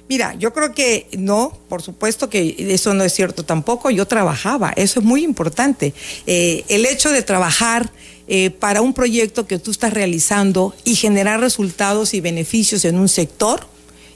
Mira, 0.08 0.34
yo 0.34 0.52
creo 0.52 0.72
que 0.72 1.08
no, 1.18 1.58
por 1.68 1.82
supuesto 1.82 2.30
que 2.30 2.54
eso 2.58 2.94
no 2.94 3.02
es 3.02 3.12
cierto 3.12 3.44
tampoco. 3.44 3.90
Yo 3.90 4.06
trabajaba, 4.06 4.72
eso 4.76 5.00
es 5.00 5.06
muy 5.06 5.24
importante. 5.24 5.94
Eh, 6.26 6.64
el 6.68 6.86
hecho 6.86 7.10
de 7.10 7.22
trabajar 7.22 7.90
eh, 8.28 8.50
para 8.50 8.82
un 8.82 8.92
proyecto 8.92 9.46
que 9.46 9.58
tú 9.58 9.72
estás 9.72 9.92
realizando 9.92 10.74
y 10.84 10.94
generar 10.94 11.40
resultados 11.40 12.14
y 12.14 12.20
beneficios 12.20 12.84
en 12.84 12.98
un 12.98 13.08
sector, 13.08 13.66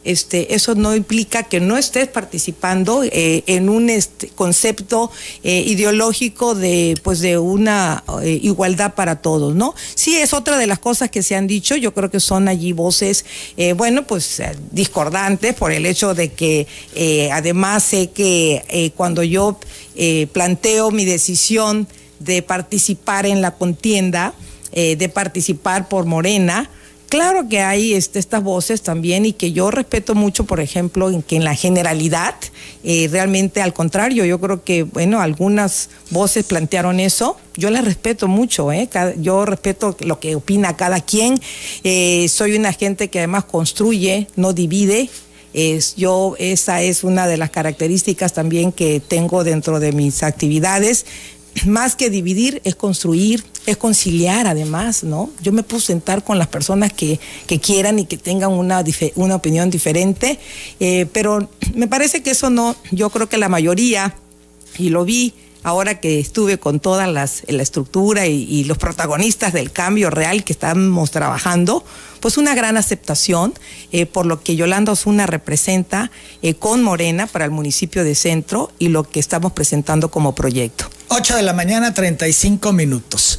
este, 0.03 0.55
eso 0.55 0.75
no 0.75 0.97
implica 0.97 1.43
que 1.43 1.61
no 1.61 1.77
estés 1.77 2.09
participando 2.09 3.03
eh, 3.05 3.45
en 3.47 3.69
un 3.69 3.91
este, 3.91 4.29
concepto 4.29 5.11
eh, 5.43 5.63
ideológico 5.67 6.55
de, 6.55 6.99
pues, 7.03 7.21
de 7.21 7.37
una 7.37 8.03
eh, 8.23 8.39
igualdad 8.43 8.95
para 8.95 9.17
todos, 9.17 9.55
¿no? 9.55 9.75
Sí, 9.95 10.17
es 10.17 10.33
otra 10.33 10.57
de 10.57 10.67
las 10.67 10.79
cosas 10.79 11.11
que 11.11 11.23
se 11.23 11.37
han 11.37 11.47
dicho, 11.47 11.77
yo 11.77 11.93
creo 11.93 12.11
que 12.11 12.21
son 12.21 12.49
allí 12.49 12.73
voces, 12.73 13.25
bueno, 13.77 14.07
pues 14.07 14.43
discordantes 14.71 15.55
por 15.55 15.73
el 15.73 15.85
hecho 15.87 16.15
de 16.15 16.33
que 16.33 16.67
además 17.33 17.83
sé 17.83 18.11
que 18.11 18.93
cuando 18.97 19.23
yo 19.23 19.59
planteo 20.33 20.91
mi 20.91 21.05
decisión 21.05 21.87
de 22.19 22.43
participar 22.43 23.27
en 23.27 23.43
la 23.43 23.53
contienda, 23.53 24.35
de 24.73 25.11
participar 25.13 25.89
por 25.89 26.07
Morena, 26.07 26.71
Claro 27.11 27.49
que 27.49 27.59
hay 27.59 27.95
este, 27.95 28.21
estas 28.21 28.41
voces 28.41 28.83
también 28.83 29.27
y 29.27 29.33
que 29.33 29.51
yo 29.51 29.73
respeto 29.73 30.15
mucho, 30.15 30.45
por 30.45 30.61
ejemplo, 30.61 31.11
en 31.11 31.23
que 31.23 31.35
en 31.35 31.43
la 31.43 31.57
generalidad, 31.57 32.37
eh, 32.85 33.09
realmente 33.11 33.61
al 33.61 33.73
contrario, 33.73 34.25
yo 34.25 34.41
creo 34.41 34.63
que, 34.63 34.85
bueno, 34.85 35.21
algunas 35.21 35.91
voces 36.11 36.45
plantearon 36.45 37.01
eso. 37.01 37.37
Yo 37.57 37.71
las 37.71 37.85
respeto 37.85 38.29
mucho, 38.29 38.71
¿eh? 38.71 38.89
yo 39.19 39.45
respeto 39.45 39.97
lo 39.99 40.21
que 40.21 40.37
opina 40.37 40.77
cada 40.77 41.01
quien. 41.01 41.41
Eh, 41.83 42.29
soy 42.29 42.55
una 42.55 42.73
gente 42.73 43.09
que 43.09 43.19
además 43.19 43.45
construye, 43.45 44.29
no 44.37 44.53
divide. 44.53 45.11
Yo, 45.97 46.37
esa 46.39 46.81
es 46.81 47.03
una 47.03 47.27
de 47.27 47.39
las 47.39 47.51
características 47.51 48.35
también 48.35 48.71
que 48.71 49.01
tengo 49.01 49.43
dentro 49.43 49.81
de 49.81 49.91
mis 49.91 50.23
actividades 50.23 51.07
más 51.67 51.97
que 51.97 52.11
dividir 52.11 52.61
es 52.65 52.75
construir, 52.75 53.45
es 53.67 53.77
conciliar 53.77 54.47
además, 54.47 55.05
¿no? 55.05 55.31
Yo 55.43 55.53
me 55.53 55.63
puedo 55.63 55.81
sentar 55.81 56.25
con 56.25 56.39
las 56.39 56.49
personas 56.49 56.93
que, 56.93 57.19
quieran 57.63 57.99
y 57.99 58.07
que 58.07 58.17
tengan 58.17 58.53
una, 58.53 58.85
una 59.17 59.35
opinión 59.35 59.71
diferente, 59.71 60.39
eh, 60.79 61.07
pero 61.13 61.51
me 61.75 61.89
parece 61.89 62.23
que 62.23 62.31
eso 62.31 62.51
no, 62.51 62.77
yo 62.91 63.11
creo 63.11 63.29
que 63.29 63.39
la 63.39 63.49
mayoría, 63.49 64.15
y 64.79 64.89
lo 64.89 65.05
vi 65.05 65.35
ahora 65.63 66.01
que 66.01 66.19
estuve 66.19 66.59
con 66.59 66.81
toda 66.81 67.07
las, 67.07 67.43
la 67.49 67.63
estructura 67.63 68.27
y, 68.27 68.65
los 68.65 68.79
protagonistas 68.79 69.53
del 69.53 69.73
cambio 69.73 70.11
real 70.11 70.45
que 70.45 70.53
estamos 70.53 71.11
trabajando, 71.11 71.85
pues 72.21 72.37
una 72.37 72.55
gran 72.55 72.77
aceptación 72.77 73.55
eh, 73.93 74.07
por 74.07 74.27
lo 74.27 74.43
que 74.43 74.57
Yolanda 74.57 74.93
Osuna 74.93 75.27
representa 75.27 76.11
eh, 76.43 76.55
con 76.55 76.83
Morena 76.83 77.27
para 77.27 77.45
el 77.45 77.51
municipio 77.51 78.05
de 78.05 78.15
Centro 78.15 78.73
y 78.79 78.89
lo 78.89 79.05
que 79.05 79.21
estamos 79.21 79.53
presentando 79.53 80.11
como 80.11 80.35
proyecto. 80.35 80.89
8 81.09 81.37
de 81.37 81.43
la 81.43 81.53
mañana, 81.53 81.93
35 81.95 82.73
minutos. 82.73 83.39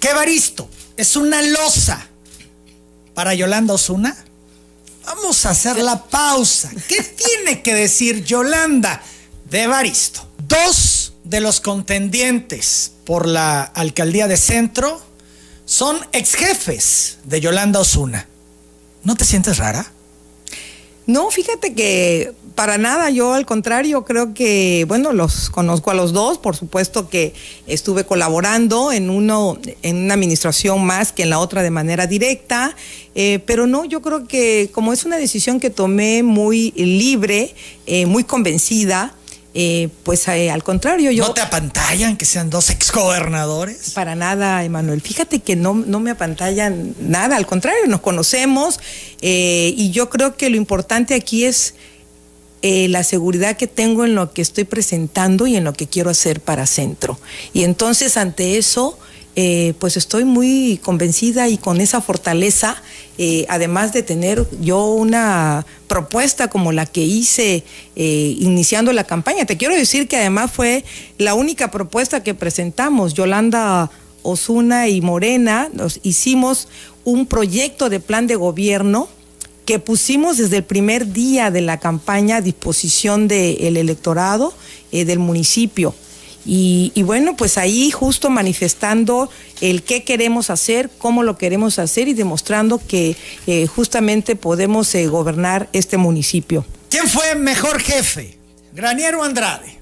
¿Qué 0.00 0.12
baristo? 0.12 0.68
Es 0.96 1.16
una 1.16 1.40
losa 1.42 2.06
para 3.14 3.34
Yolanda 3.34 3.74
Osuna. 3.74 4.16
Vamos 5.04 5.46
a 5.46 5.50
hacer 5.50 5.78
la 5.78 6.04
pausa. 6.04 6.70
¿Qué 6.86 7.02
tiene 7.02 7.62
que 7.62 7.74
decir 7.74 8.24
Yolanda 8.24 9.02
de 9.48 9.66
Baristo? 9.66 10.28
Dos 10.46 10.97
de 11.28 11.40
los 11.40 11.60
contendientes 11.60 12.92
por 13.04 13.28
la 13.28 13.62
alcaldía 13.62 14.28
de 14.28 14.36
Centro 14.36 15.00
son 15.66 15.98
ex 16.12 16.34
jefes 16.34 17.18
de 17.24 17.40
Yolanda 17.40 17.80
Osuna. 17.80 18.26
¿No 19.04 19.14
te 19.14 19.24
sientes 19.24 19.58
rara? 19.58 19.92
No, 21.06 21.30
fíjate 21.30 21.74
que 21.74 22.32
para 22.54 22.76
nada, 22.76 23.10
yo 23.10 23.34
al 23.34 23.46
contrario, 23.46 24.04
creo 24.04 24.34
que, 24.34 24.84
bueno, 24.88 25.12
los 25.12 25.48
conozco 25.48 25.90
a 25.90 25.94
los 25.94 26.12
dos, 26.12 26.38
por 26.38 26.56
supuesto 26.56 27.08
que 27.08 27.34
estuve 27.66 28.04
colaborando 28.04 28.90
en 28.90 29.10
uno, 29.10 29.58
en 29.82 29.96
una 29.96 30.14
administración 30.14 30.84
más 30.84 31.12
que 31.12 31.22
en 31.22 31.30
la 31.30 31.38
otra 31.38 31.62
de 31.62 31.70
manera 31.70 32.06
directa, 32.06 32.74
eh, 33.14 33.38
pero 33.46 33.66
no, 33.66 33.84
yo 33.84 34.02
creo 34.02 34.26
que 34.26 34.70
como 34.72 34.92
es 34.92 35.04
una 35.04 35.18
decisión 35.18 35.60
que 35.60 35.70
tomé 35.70 36.22
muy 36.22 36.72
libre, 36.72 37.54
eh, 37.86 38.06
muy 38.06 38.24
convencida, 38.24 39.14
eh, 39.54 39.88
pues 40.04 40.28
eh, 40.28 40.50
al 40.50 40.62
contrario, 40.62 41.10
yo... 41.10 41.26
¿No 41.26 41.34
te 41.34 41.40
apantallan 41.40 42.16
que 42.16 42.24
sean 42.24 42.50
dos 42.50 42.70
exgobernadores? 42.70 43.90
Para 43.90 44.14
nada, 44.14 44.62
Emanuel. 44.62 45.00
Fíjate 45.00 45.40
que 45.40 45.56
no, 45.56 45.74
no 45.74 46.00
me 46.00 46.10
apantallan 46.10 46.94
nada, 47.00 47.36
al 47.36 47.46
contrario, 47.46 47.86
nos 47.86 48.00
conocemos 48.00 48.78
eh, 49.20 49.72
y 49.76 49.90
yo 49.90 50.10
creo 50.10 50.36
que 50.36 50.50
lo 50.50 50.56
importante 50.56 51.14
aquí 51.14 51.44
es 51.44 51.74
la 52.60 53.04
seguridad 53.04 53.56
que 53.56 53.68
tengo 53.68 54.04
en 54.04 54.16
lo 54.16 54.32
que 54.32 54.42
estoy 54.42 54.64
presentando 54.64 55.46
y 55.46 55.54
en 55.54 55.62
lo 55.62 55.72
que 55.72 55.86
quiero 55.86 56.10
hacer 56.10 56.40
para 56.40 56.66
Centro. 56.66 57.16
Y 57.52 57.62
entonces 57.62 58.16
ante 58.16 58.58
eso 58.58 58.98
eh, 59.40 59.74
pues 59.78 59.96
estoy 59.96 60.24
muy 60.24 60.80
convencida 60.82 61.48
y 61.48 61.58
con 61.58 61.80
esa 61.80 62.00
fortaleza, 62.00 62.82
eh, 63.18 63.46
además 63.48 63.92
de 63.92 64.02
tener 64.02 64.44
yo 64.60 64.86
una 64.86 65.64
propuesta 65.86 66.50
como 66.50 66.72
la 66.72 66.86
que 66.86 67.02
hice 67.02 67.62
eh, 67.94 68.36
iniciando 68.40 68.92
la 68.92 69.04
campaña. 69.04 69.46
Te 69.46 69.56
quiero 69.56 69.76
decir 69.76 70.08
que 70.08 70.16
además 70.16 70.50
fue 70.50 70.84
la 71.18 71.34
única 71.34 71.70
propuesta 71.70 72.24
que 72.24 72.34
presentamos, 72.34 73.14
Yolanda 73.14 73.92
Osuna 74.24 74.88
y 74.88 75.00
Morena, 75.02 75.68
nos 75.72 76.00
hicimos 76.02 76.66
un 77.04 77.24
proyecto 77.24 77.90
de 77.90 78.00
plan 78.00 78.26
de 78.26 78.34
gobierno 78.34 79.08
que 79.66 79.78
pusimos 79.78 80.38
desde 80.38 80.56
el 80.56 80.64
primer 80.64 81.12
día 81.12 81.52
de 81.52 81.60
la 81.60 81.78
campaña 81.78 82.38
a 82.38 82.40
disposición 82.40 83.28
del 83.28 83.76
electorado 83.76 84.52
del 84.90 85.20
municipio. 85.20 85.94
Y, 86.50 87.02
bueno, 87.02 87.36
pues 87.36 87.58
ahí 87.58 87.90
justo 87.90 88.30
manifestando 88.30 89.28
el 89.60 89.82
qué 89.82 90.02
queremos 90.02 90.48
hacer, 90.48 90.88
cómo 90.96 91.22
lo 91.22 91.36
queremos 91.36 91.78
hacer 91.78 92.08
y 92.08 92.14
demostrando 92.14 92.80
que 92.86 93.16
eh, 93.46 93.66
justamente 93.66 94.34
podemos 94.34 94.94
eh, 94.94 95.08
gobernar 95.08 95.68
este 95.74 95.98
municipio. 95.98 96.64
¿Quién 96.88 97.06
fue 97.06 97.34
mejor 97.34 97.80
jefe? 97.80 98.38
¿Granier 98.72 99.16
o 99.16 99.24
Andrade? 99.24 99.78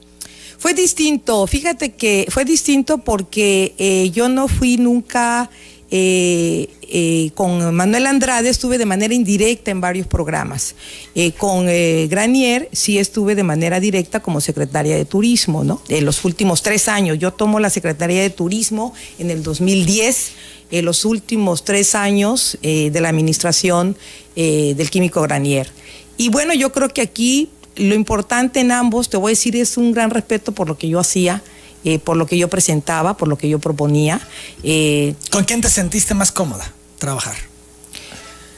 Fue 0.59 0.75
distinto, 0.75 1.47
fíjate 1.47 1.93
que 1.93 2.27
fue 2.31 2.45
distinto 2.45 2.99
porque 2.99 3.75
eh, 3.79 4.11
yo 4.11 4.29
no 4.29 4.49
fui 4.49 4.77
nunca 4.77 5.49
eh, 5.91 6.69
eh, 6.83 7.31
con 7.35 7.75
Manuel 7.75 8.07
Andrade 8.07 8.49
estuve 8.49 8.77
de 8.77 8.87
manera 8.87 9.15
indirecta 9.15 9.71
en 9.71 9.81
varios 9.81 10.07
programas. 10.07 10.75
Eh, 11.15 11.33
con 11.33 11.67
Granier 12.09 12.69
sí 12.73 12.99
estuve 12.99 13.35
de 13.35 13.43
manera 13.43 13.79
directa 13.79 14.21
como 14.21 14.41
secretaria 14.41 14.97
de 14.97 15.05
Turismo, 15.05 15.65
¿no? 15.65 15.81
En 15.89 16.05
los 16.05 16.25
últimos 16.25 16.63
tres 16.63 16.89
años. 16.89 17.19
Yo 17.19 17.33
tomo 17.33 17.61
la 17.61 17.71
Secretaría 17.71 18.23
de 18.23 18.31
Turismo 18.31 18.95
en 19.19 19.31
el 19.31 19.43
2010, 19.43 20.33
en 20.73 20.85
los 20.85 21.05
últimos 21.05 21.65
tres 21.65 21.95
años 21.95 22.59
de 22.63 23.01
la 23.01 23.09
administración 23.09 23.97
del 24.35 24.91
químico 24.91 25.23
Granier. 25.23 25.71
Y 26.17 26.31
bueno, 26.31 26.55
yo 26.55 26.73
creo 26.73 26.89
que 26.89 27.03
aquí 27.03 27.51
lo 27.77 27.95
importante 27.95 28.61
en 28.61 28.73
ambos, 28.73 29.09
te 29.09 29.17
voy 29.17 29.31
a 29.31 29.33
decir, 29.33 29.55
es 29.57 29.77
un 29.77 29.93
gran 29.93 30.11
respeto 30.11 30.53
por 30.53 30.67
lo 30.67 30.77
que 30.77 30.89
yo 30.89 30.99
hacía 30.99 31.43
eh, 31.87 32.01
por 32.01 32.17
lo 32.17 32.27
que 32.27 32.37
yo 32.37 32.51
presentaba, 32.51 33.17
por 33.17 33.29
lo 33.29 33.39
que 33.39 33.49
yo 33.49 33.61
proponía. 33.61 34.21
Eh, 34.65 35.15
¿Con 35.31 35.45
quién 35.45 35.61
te 35.61 35.71
sentiste 35.71 36.15
más 36.15 36.33
cómoda 36.33 36.73
trabajar? 36.99 37.37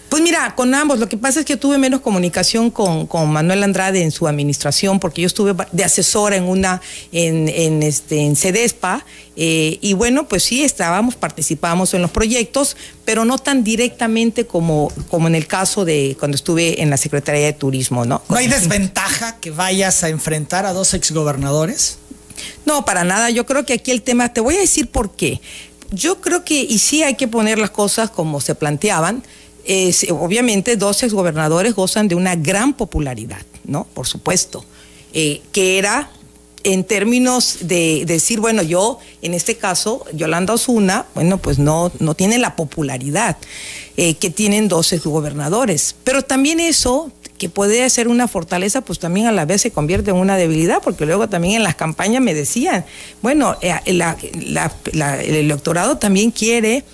Pues 0.09 0.23
mira, 0.23 0.55
con 0.55 0.75
ambos. 0.75 0.99
Lo 0.99 1.11
que 1.11 1.19
pasa 1.19 1.41
es 1.41 1.45
que 1.45 1.59
tuve 1.59 1.77
menos 1.77 2.01
comunicación 2.01 2.71
con, 2.71 3.07
Manuel 3.31 3.63
Andrade 3.63 4.03
en 4.03 4.11
su 4.11 4.27
administración, 4.27 4.99
porque 4.99 5.21
yo 5.21 5.27
estuve 5.27 5.55
de 5.73 5.85
asesora 5.85 6.37
en 6.37 6.45
una, 6.45 6.81
en, 7.13 7.51
en 7.51 7.83
este, 7.83 8.25
en 8.25 8.35
CEDESPA, 8.35 9.05
eh, 9.37 9.79
y 9.83 9.93
bueno, 9.93 10.27
pues 10.27 10.45
sí, 10.45 10.65
estábamos, 10.65 11.15
participábamos 11.15 11.93
en 11.93 12.01
los 12.01 12.11
proyectos, 12.11 12.79
pero 13.05 13.27
no 13.27 13.37
tan 13.37 13.63
directamente 13.63 14.47
como, 14.47 14.91
como 15.11 15.29
en 15.29 15.35
el 15.35 15.47
caso 15.47 15.85
de 15.85 16.17
cuando 16.19 16.37
estuve 16.37 16.81
en 16.81 16.89
la 16.89 16.97
Secretaría 16.97 17.45
de 17.45 17.53
Turismo, 17.53 18.07
¿no? 18.07 18.23
¿No 18.31 18.37
hay 18.37 18.49
desventaja 18.49 19.39
que 19.39 19.51
vayas 19.51 20.03
a 20.03 20.09
enfrentar 20.09 20.65
a 20.65 20.73
dos 20.73 20.95
exgobernadores? 20.95 21.99
No, 22.65 22.85
para 22.85 23.05
nada. 23.05 23.31
Yo 23.31 23.47
creo 23.47 23.65
que 23.65 23.75
aquí 23.75 23.91
el 23.91 24.03
tema, 24.03 24.33
te 24.33 24.41
voy 24.41 24.57
a 24.57 24.61
decir 24.61 24.89
por 24.89 25.13
qué. 25.13 25.41
Yo 25.91 26.21
creo 26.21 26.45
que, 26.45 26.61
y 26.61 26.79
sí 26.79 27.03
hay 27.03 27.15
que 27.15 27.29
poner 27.29 27.59
las 27.59 27.71
cosas 27.71 28.11
como 28.11 28.41
se 28.41 28.55
planteaban, 28.55 29.23
obviamente 30.11 30.77
dos 30.77 31.03
exgobernadores 31.03 31.75
gozan 31.75 32.09
de 32.09 32.15
una 32.15 32.37
gran 32.37 32.73
popularidad, 32.73 33.43
¿no? 33.65 33.85
Por 33.93 34.07
supuesto. 34.07 34.65
Eh, 35.15 35.41
que 35.53 35.79
era 35.79 36.11
en 36.65 36.85
términos 36.85 37.59
de, 37.63 38.05
decir, 38.07 38.41
bueno, 38.41 38.63
yo, 38.63 38.99
en 39.23 39.33
este 39.33 39.57
caso, 39.57 40.05
Yolanda 40.13 40.55
Osuna, 40.55 41.07
bueno, 41.15 41.39
pues 41.39 41.59
no, 41.59 41.91
no 41.99 42.15
tiene 42.15 42.37
la 42.39 42.57
popularidad 42.57 43.37
eh, 43.97 44.15
que 44.15 44.31
tienen 44.31 44.69
dos 44.69 44.93
exgobernadores. 44.93 45.95
Pero 46.05 46.23
también 46.23 46.61
eso 46.61 47.11
que 47.39 47.49
puede 47.49 47.89
ser 47.89 48.09
una 48.09 48.29
fortaleza, 48.29 48.81
pues 48.83 48.99
también 48.99 49.27
a 49.27 49.33
la 49.33 49.45
vez 49.45 49.63
se 49.63 49.71
convierte 49.71 50.11
en 50.11 50.17
una 50.17 50.37
debilidad, 50.37 50.83
porque 50.83 51.07
luego 51.07 51.29
también 51.29 51.55
en 51.55 51.63
las 51.63 51.77
campañas 51.77 52.21
me 52.21 52.35
decían, 52.35 52.85
bueno, 53.23 53.57
eh, 53.63 53.75
el 53.87 54.03
electorado 54.93 55.97
también 55.99 56.31
quiere 56.31 56.85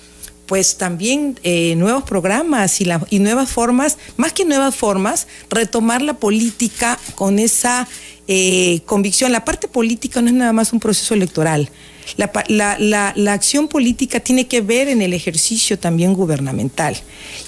pues 0.45 0.77
también 0.77 1.39
eh, 1.43 1.75
nuevos 1.75 2.03
programas 2.03 2.79
y, 2.79 2.87
y 3.09 3.19
nuevas 3.19 3.49
formas, 3.49 3.97
más 4.17 4.31
que 4.31 4.45
nuevas 4.45 4.75
formas, 4.75 5.27
retomar 5.49 6.01
la 6.01 6.15
política 6.15 6.99
con 7.15 7.39
esa 7.39 7.87
eh, 8.27 8.81
convicción. 8.85 9.31
La 9.31 9.45
parte 9.45 9.67
política 9.67 10.21
no 10.21 10.27
es 10.27 10.33
nada 10.33 10.53
más 10.53 10.73
un 10.73 10.79
proceso 10.79 11.13
electoral. 11.13 11.69
La, 12.17 12.77
la, 13.15 13.33
acción 13.33 13.67
política 13.67 14.19
tiene 14.19 14.47
que 14.47 14.61
ver 14.61 14.87
en 14.87 15.01
el 15.01 15.13
ejercicio 15.13 15.77
también 15.79 16.13
gubernamental. 16.13 16.95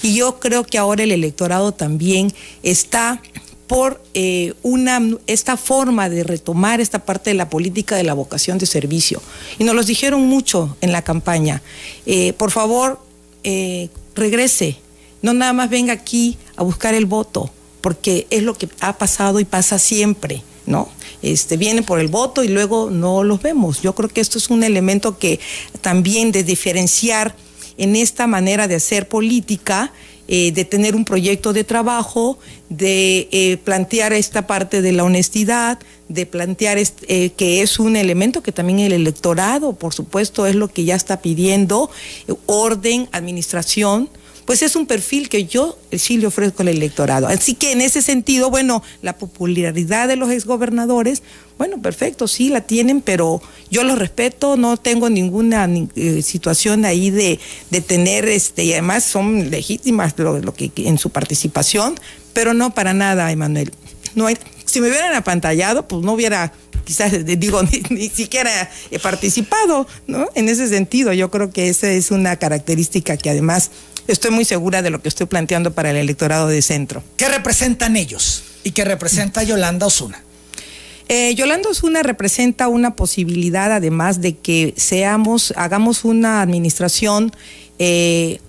Y 0.02 0.14
yo 0.14 0.40
creo 0.40 0.64
que 0.64 0.78
ahora 0.78 1.02
el 1.02 1.12
electorado 1.12 1.72
también 1.72 2.32
está 2.62 3.20
por 3.68 4.02
eh, 4.14 4.54
una, 4.62 5.00
esta 5.26 5.56
forma 5.56 6.08
de 6.08 6.24
retomar 6.24 6.80
esta 6.80 7.00
parte 7.04 7.30
de 7.30 7.34
la 7.34 7.50
política 7.50 7.96
de 7.96 8.02
la 8.02 8.14
vocación 8.14 8.58
de 8.58 8.66
servicio. 8.66 9.22
Y 9.58 9.64
nos 9.64 9.74
los 9.74 9.86
dijeron 9.86 10.22
mucho 10.22 10.76
en 10.80 10.90
la 10.90 11.02
campaña. 11.02 11.62
Eh, 12.06 12.32
por 12.32 12.50
favor, 12.50 12.98
eh, 13.44 13.90
regrese, 14.16 14.78
no 15.22 15.34
nada 15.34 15.52
más 15.52 15.70
venga 15.70 15.92
aquí 15.92 16.38
a 16.56 16.62
buscar 16.62 16.94
el 16.94 17.06
voto, 17.06 17.50
porque 17.80 18.26
es 18.30 18.42
lo 18.42 18.54
que 18.54 18.68
ha 18.80 18.96
pasado 18.98 19.38
y 19.38 19.44
pasa 19.44 19.78
siempre, 19.78 20.42
¿no? 20.68 20.88
este, 21.22 21.56
vienen 21.56 21.84
por 21.84 22.00
el 22.00 22.08
voto 22.08 22.44
y 22.44 22.48
luego 22.48 22.90
no 22.90 23.24
los 23.24 23.42
vemos. 23.42 23.82
Yo 23.82 23.94
creo 23.94 24.08
que 24.08 24.20
esto 24.20 24.38
es 24.38 24.50
un 24.50 24.62
elemento 24.62 25.18
que 25.18 25.40
también 25.80 26.32
de 26.32 26.44
diferenciar 26.44 27.34
en 27.76 27.96
esta 27.96 28.26
manera 28.26 28.68
de 28.68 28.76
hacer 28.76 29.08
política, 29.08 29.92
eh, 30.26 30.52
de 30.52 30.64
tener 30.64 30.94
un 30.94 31.04
proyecto 31.04 31.52
de 31.52 31.64
trabajo, 31.64 32.38
de 32.68 33.28
eh, 33.30 33.56
plantear 33.64 34.12
esta 34.12 34.46
parte 34.46 34.82
de 34.82 34.92
la 34.92 35.04
honestidad, 35.04 35.78
de 36.08 36.26
plantear 36.26 36.78
eh, 36.78 37.30
que 37.30 37.62
es 37.62 37.78
un 37.78 37.96
elemento 37.96 38.42
que 38.42 38.52
también 38.52 38.80
el 38.80 38.92
electorado, 38.92 39.74
por 39.74 39.94
supuesto, 39.94 40.46
es 40.46 40.54
lo 40.54 40.68
que 40.68 40.84
ya 40.84 40.96
está 40.96 41.22
pidiendo, 41.22 41.90
orden, 42.46 43.08
administración, 43.12 44.10
pues 44.48 44.62
es 44.62 44.76
un 44.76 44.86
perfil 44.86 45.28
que 45.28 45.44
yo 45.44 45.76
sí 45.92 46.16
le 46.16 46.26
ofrezco 46.26 46.62
al 46.62 46.68
electorado. 46.68 47.26
Así 47.26 47.52
que 47.52 47.72
en 47.72 47.82
ese 47.82 48.00
sentido, 48.00 48.48
bueno, 48.48 48.82
la 49.02 49.18
popularidad 49.18 50.08
de 50.08 50.16
los 50.16 50.30
exgobernadores, 50.30 51.22
bueno, 51.58 51.82
perfecto, 51.82 52.26
sí 52.26 52.48
la 52.48 52.62
tienen, 52.62 53.02
pero 53.02 53.42
yo 53.70 53.84
los 53.84 53.98
respeto, 53.98 54.56
no 54.56 54.78
tengo 54.78 55.10
ninguna 55.10 55.68
eh, 55.96 56.22
situación 56.22 56.86
ahí 56.86 57.10
de, 57.10 57.38
de, 57.68 57.80
tener, 57.82 58.26
este, 58.26 58.64
y 58.64 58.72
además 58.72 59.04
son 59.04 59.50
legítimas 59.50 60.14
lo, 60.16 60.54
que 60.54 60.72
en 60.76 60.96
su 60.96 61.10
participación, 61.10 62.00
pero 62.32 62.54
no 62.54 62.72
para 62.72 62.94
nada, 62.94 63.30
Emanuel. 63.30 63.70
No 64.14 64.28
hay, 64.28 64.38
si 64.64 64.80
me 64.80 64.88
hubieran 64.88 65.14
apantallado, 65.14 65.86
pues 65.86 66.02
no 66.02 66.14
hubiera 66.14 66.54
quizás 66.86 67.12
digo, 67.38 67.62
ni, 67.90 68.08
siquiera 68.08 68.70
he 68.90 68.98
participado, 68.98 69.86
¿no? 70.06 70.26
En 70.34 70.48
ese 70.48 70.68
sentido, 70.68 71.12
yo 71.12 71.30
creo 71.30 71.50
que 71.50 71.68
esa 71.68 71.90
es 71.90 72.10
una 72.10 72.36
característica 72.36 73.18
que 73.18 73.28
además 73.28 73.70
estoy 74.08 74.30
muy 74.30 74.44
segura 74.44 74.82
de 74.82 74.90
lo 74.90 75.00
que 75.00 75.08
estoy 75.08 75.26
planteando 75.26 75.72
para 75.72 75.90
el 75.90 75.96
electorado 75.96 76.48
de 76.48 76.62
centro. 76.62 77.04
¿Qué 77.16 77.28
representan 77.28 77.96
ellos 77.96 78.42
y 78.64 78.72
qué 78.72 78.84
representa 78.84 79.42
Yolanda 79.42 79.86
Osuna? 79.86 80.22
Eh, 81.08 81.34
Yolanda 81.34 81.70
Osuna 81.70 82.02
representa 82.02 82.68
una 82.68 82.94
posibilidad, 82.94 83.72
además 83.72 84.20
de 84.20 84.36
que 84.36 84.74
seamos, 84.76 85.54
hagamos 85.56 86.04
una 86.04 86.42
administración 86.42 87.32
eh, 87.78 88.40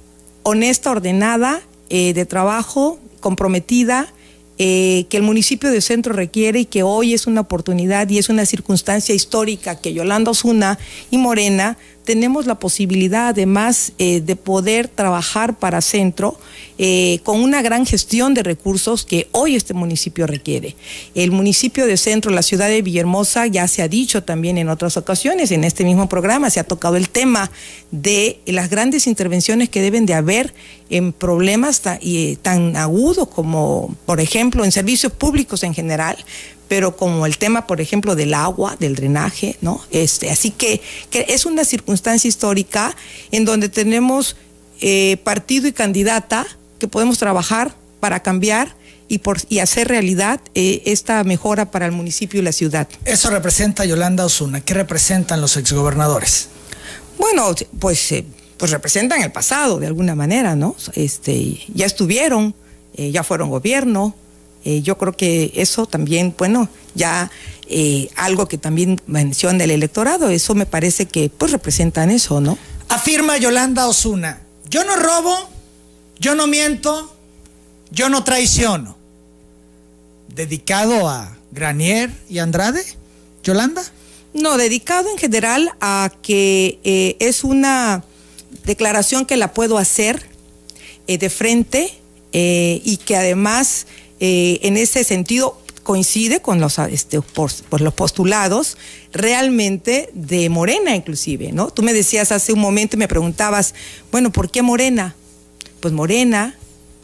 honesta, 0.44 0.92
ordenada, 0.92 1.62
eh, 1.90 2.14
de 2.14 2.26
trabajo, 2.26 3.00
comprometida, 3.20 4.14
que 4.58 5.08
el 5.14 5.22
municipio 5.22 5.72
de 5.72 5.80
Centro 5.80 6.12
requiere 6.12 6.60
y 6.60 6.66
que 6.66 6.84
hoy 6.84 7.14
es 7.14 7.28
una 7.28 7.40
oportunidad 7.40 8.10
y 8.10 8.18
es 8.18 8.28
una 8.28 8.46
circunstancia 8.46 9.16
histórica 9.16 9.80
que 9.80 9.94
Yolanda 9.94 10.32
Osuna 10.32 10.78
y 11.10 11.18
Morena 11.18 11.78
tenemos 12.10 12.48
la 12.48 12.56
posibilidad 12.56 13.28
además 13.28 13.92
eh, 14.00 14.20
de 14.20 14.36
poder 14.36 14.88
trabajar 14.88 15.60
para 15.60 15.80
centro 15.80 16.40
eh, 16.80 17.20
con 17.22 17.40
una 17.40 17.62
gran 17.62 17.86
gestión 17.86 18.34
de 18.34 18.42
recursos 18.42 19.06
que 19.06 19.28
hoy 19.32 19.56
este 19.56 19.76
municipio 19.76 20.26
requiere. 20.26 20.76
El 21.14 21.30
municipio 21.30 21.86
de 21.86 21.98
centro, 21.98 22.32
la 22.32 22.42
ciudad 22.42 22.68
de 22.68 22.82
Villahermosa, 22.82 23.46
ya 23.46 23.68
se 23.68 23.84
ha 23.84 23.88
dicho 23.88 24.24
también 24.24 24.58
en 24.58 24.70
otras 24.70 24.98
ocasiones, 24.98 25.52
en 25.52 25.64
este 25.64 25.84
mismo 25.84 26.10
programa 26.10 26.50
se 26.50 26.60
ha 26.60 26.64
tocado 26.64 26.96
el 26.96 27.10
tema 27.10 27.52
de 27.92 28.40
las 28.48 28.72
grandes 28.72 29.06
intervenciones 29.06 29.70
que 29.70 29.84
deben 29.84 30.08
de 30.08 30.16
haber 30.16 30.56
en 30.90 31.14
problemas 31.14 31.84
tan 32.42 32.76
agudos 32.76 33.28
como, 33.28 33.96
por 34.08 34.20
ejemplo, 34.20 34.66
en 34.66 34.72
servicios 34.72 35.14
públicos 35.14 35.62
en 35.62 35.76
general, 35.76 36.18
pero 36.70 36.96
como 36.96 37.26
el 37.26 37.38
tema, 37.38 37.68
por 37.68 37.82
ejemplo, 37.82 38.16
del 38.16 38.34
agua, 38.34 38.78
del 38.80 38.96
drenaje, 38.96 39.58
¿no? 39.60 39.82
Este, 39.92 40.30
así 40.30 40.52
que, 40.52 40.82
es 41.12 41.46
una 41.46 41.66
circunstancia 41.66 42.30
histórica 42.30 42.96
en 43.32 43.44
donde 43.44 43.68
tenemos 43.68 44.38
eh, 44.80 45.18
partido 45.24 45.68
y 45.68 45.74
candidata 45.74 46.46
que 46.78 46.88
podemos 46.88 47.18
trabajar 47.18 47.76
para 48.00 48.22
cambiar 48.22 48.76
y, 49.08 49.18
por, 49.18 49.40
y 49.50 49.60
hacer 49.60 49.88
realidad 49.88 50.40
eh, 50.54 50.84
esta 50.86 51.24
mejora 51.24 51.72
para 51.72 51.88
el 51.88 51.92
municipio 51.92 52.40
y 52.40 52.44
la 52.44 52.52
ciudad. 52.52 52.88
Eso 53.04 53.32
representa 53.32 53.84
Yolanda 53.84 54.24
Osuna. 54.24 54.62
¿Qué 54.62 54.76
representan 54.76 55.42
los 55.42 55.58
exgobernadores? 55.58 56.50
Bueno, 57.18 57.54
pues, 57.80 58.12
eh, 58.12 58.26
pues 58.58 58.70
representan 58.70 59.24
el 59.24 59.32
pasado 59.32 59.80
de 59.80 59.88
alguna 59.88 60.14
manera, 60.14 60.56
¿no? 60.56 60.76
Este, 60.94 61.60
ya 61.74 61.88
estuvieron, 61.88 62.54
ya 62.96 63.24
fueron 63.24 63.50
gobierno, 63.50 64.14
eh, 64.66 64.82
yo 64.82 64.98
creo 64.98 65.14
que 65.14 65.52
eso 65.56 65.86
también, 65.86 66.36
bueno, 66.38 66.68
ya 66.94 67.32
eh, 67.68 68.10
algo 68.16 68.48
que 68.48 68.58
también 68.58 69.02
menciona 69.08 69.64
el 69.64 69.72
electorado, 69.72 70.30
eso 70.30 70.54
me 70.54 70.66
parece 70.66 71.06
que 71.06 71.30
pues 71.30 71.52
representan 71.52 72.12
eso, 72.12 72.42
¿no? 72.42 72.58
Afirma 72.90 73.38
Yolanda 73.38 73.88
Osuna, 73.88 74.42
yo 74.70 74.84
no 74.84 74.96
robo, 74.98 75.36
yo 76.20 76.36
no 76.36 76.48
miento, 76.48 77.16
yo 77.92 78.10
no 78.10 78.24
traiciono. 78.24 78.98
¿Dedicado 80.28 81.08
a 81.08 81.38
Granier 81.52 82.12
y 82.30 82.40
Andrade, 82.40 82.84
Yolanda? 83.44 83.84
No, 84.34 84.58
dedicado 84.58 85.10
en 85.10 85.18
general 85.18 85.72
a 85.80 86.12
que 86.22 86.80
eh, 86.84 87.16
es 87.20 87.44
una 87.44 88.04
declaración 88.66 89.26
que 89.26 89.38
la 89.38 89.54
puedo 89.54 89.78
hacer 89.78 90.28
de 91.08 91.30
frente 91.32 91.92
y 92.32 92.98
que 92.98 93.16
además 93.16 93.88
eh, 94.20 94.60
en 94.64 94.78
ese 94.78 95.04
sentido 95.04 95.58
coincide 95.84 96.42
con 96.42 96.60
los, 96.60 96.78
este, 96.78 97.20
los 97.80 97.94
postulados 97.94 98.78
realmente 99.12 100.10
de 100.14 100.50
Morena 100.50 100.96
inclusive, 100.96 101.52
¿no? 101.52 101.72
Tú 101.72 101.82
me 101.82 101.94
decías 101.94 102.32
hace 102.32 102.54
un 102.54 102.60
momento 102.60 102.96
y 102.96 103.00
me 103.00 103.08
preguntabas, 103.08 103.74
bueno, 104.12 104.32
¿por 104.32 104.52
qué 104.52 104.62
Morena? 104.62 105.16
Pues 105.80 105.94
Morena, 105.94 106.56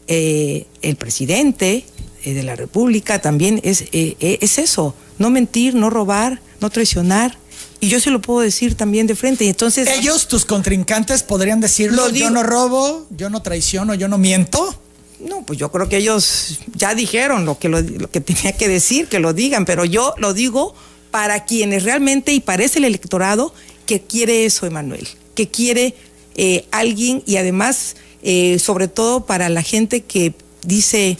eh, 0.06 0.66
el 0.82 0.96
presidente 0.96 1.84
eh, 2.22 2.34
de 2.34 2.42
la 2.42 2.54
República 2.54 3.20
también 3.20 3.60
es, 3.64 3.86
es 3.92 4.58
eso, 4.58 4.94
no 5.18 5.30
mentir, 5.30 5.74
no 5.74 5.90
robar, 5.90 6.40
no 6.60 6.70
traicionar. 6.70 7.38
Y 7.80 7.88
yo 7.88 8.00
se 8.00 8.10
lo 8.10 8.20
puedo 8.20 8.40
decir 8.40 8.74
también 8.74 9.06
de 9.06 9.14
frente. 9.14 9.44
Y 9.44 9.48
entonces. 9.48 9.88
Ellos, 9.88 10.28
tus 10.28 10.44
contrincantes, 10.44 11.22
podrían 11.22 11.60
decirlo. 11.60 12.10
yo 12.10 12.30
no 12.30 12.42
robo, 12.42 13.06
yo 13.10 13.30
no 13.30 13.42
traiciono, 13.42 13.94
yo 13.94 14.08
no 14.08 14.18
miento. 14.18 14.80
No, 15.20 15.44
pues 15.44 15.58
yo 15.58 15.70
creo 15.70 15.88
que 15.88 15.96
ellos 15.96 16.58
ya 16.74 16.94
dijeron 16.94 17.46
lo 17.46 17.58
que, 17.58 17.68
lo, 17.68 18.10
que 18.10 18.20
tenía 18.20 18.52
que 18.52 18.68
decir, 18.68 19.08
que 19.08 19.18
lo 19.18 19.32
digan, 19.32 19.64
pero 19.64 19.84
yo 19.84 20.14
lo 20.18 20.34
digo 20.34 20.74
para 21.10 21.44
quienes 21.44 21.84
realmente, 21.84 22.32
y 22.32 22.40
parece 22.40 22.78
el 22.78 22.84
electorado, 22.84 23.54
que 23.86 24.00
quiere 24.00 24.44
eso, 24.44 24.66
Emanuel, 24.66 25.06
que 25.34 25.48
quiere 25.48 25.94
eh, 26.34 26.66
alguien 26.70 27.22
y 27.24 27.36
además, 27.36 27.96
eh, 28.22 28.58
sobre 28.58 28.88
todo 28.88 29.24
para 29.24 29.48
la 29.48 29.62
gente 29.62 30.02
que 30.02 30.34
dice, 30.62 31.16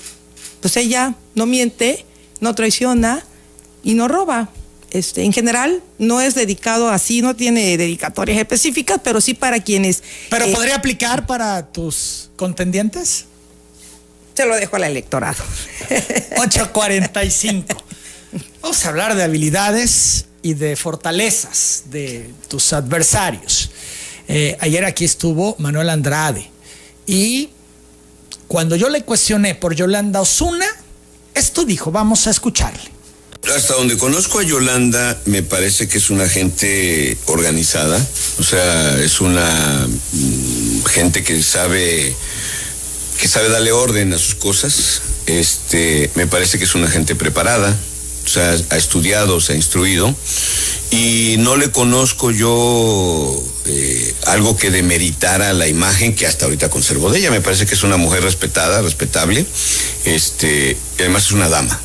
pues 0.61 0.77
ella 0.77 1.15
no 1.35 1.47
miente, 1.47 2.05
no 2.41 2.55
traiciona 2.55 3.25
y 3.83 3.95
no 3.95 4.09
roba. 4.09 4.51
Este, 4.91 5.25
en 5.25 5.33
general 5.33 5.83
no 5.99 6.21
es 6.21 6.35
dedicado 6.35 6.89
así, 6.89 7.23
no 7.23 7.35
tiene 7.35 7.77
dedicatorias 7.77 8.39
específicas, 8.39 9.01
pero 9.03 9.21
sí 9.21 9.35
para 9.35 9.61
quienes... 9.61 10.03
¿Pero 10.31 10.47
eh, 10.47 10.53
podría 10.53 10.77
aplicar 10.77 11.27
para 11.27 11.71
tus 11.73 12.31
contendientes? 12.37 13.27
Se 14.37 14.45
lo 14.45 14.55
dejo 14.55 14.77
al 14.77 14.85
electorado. 14.85 15.43
8.45. 16.37 17.65
Vamos 18.61 18.85
a 18.85 18.89
hablar 18.91 19.17
de 19.17 19.23
habilidades 19.23 20.27
y 20.43 20.55
de 20.55 20.77
fortalezas 20.77 21.85
de 21.87 22.31
tus 22.49 22.75
adversarios. 22.75 23.71
Eh, 24.29 24.57
ayer 24.61 24.85
aquí 24.85 25.05
estuvo 25.05 25.57
Manuel 25.59 25.89
Andrade 25.89 26.51
y 27.07 27.49
cuando 28.47 28.77
yo 28.77 28.91
le 28.91 29.05
cuestioné 29.05 29.55
por 29.55 29.75
Yolanda 29.75 30.21
Osuna, 30.21 30.67
esto 31.35 31.65
dijo, 31.65 31.91
vamos 31.91 32.27
a 32.27 32.31
escucharle. 32.31 32.91
Hasta 33.55 33.75
donde 33.75 33.97
conozco 33.97 34.41
a 34.41 34.43
Yolanda, 34.43 35.19
me 35.27 35.43
parece 35.43 35.89
que 35.89 35.99
es 35.99 36.11
una 36.11 36.29
gente 36.29 37.17
organizada, 37.27 38.05
o 38.39 38.43
sea, 38.43 38.99
es 39.01 39.21
una 39.21 39.87
mm, 39.87 40.85
gente 40.85 41.23
que 41.23 41.41
sabe 41.43 42.15
que 43.19 43.29
sabe 43.29 43.49
darle 43.49 43.73
orden 43.73 44.13
a 44.13 44.19
sus 44.19 44.35
cosas. 44.35 45.03
Este, 45.27 46.11
me 46.15 46.27
parece 46.27 46.59
que 46.59 46.65
es 46.65 46.75
una 46.75 46.89
gente 46.89 47.15
preparada, 47.15 47.77
o 48.25 48.29
sea, 48.29 48.57
ha 48.71 48.77
estudiado, 48.77 49.41
se 49.41 49.53
ha 49.55 49.57
instruido, 49.57 50.15
y 50.91 51.37
no 51.39 51.57
le 51.57 51.71
conozco 51.71 52.31
yo 52.31 53.43
eh, 53.67 54.15
algo 54.27 54.57
que 54.57 54.71
demeritara 54.71 55.53
la 55.53 55.67
imagen 55.67 56.15
que 56.15 56.27
hasta 56.27 56.45
ahorita 56.45 56.71
conservo 56.71 57.11
de 57.11 57.19
ella. 57.19 57.31
Me 57.31 57.41
parece 57.41 57.67
que 57.67 57.75
es 57.75 57.83
una 57.83 57.97
mujer 57.97 58.23
respetada, 58.23 58.83
respetable, 58.83 59.45
este, 60.05 60.77
y 60.99 61.03
además 61.03 61.27
es 61.27 61.33
una 61.33 61.49
dama. 61.49 61.81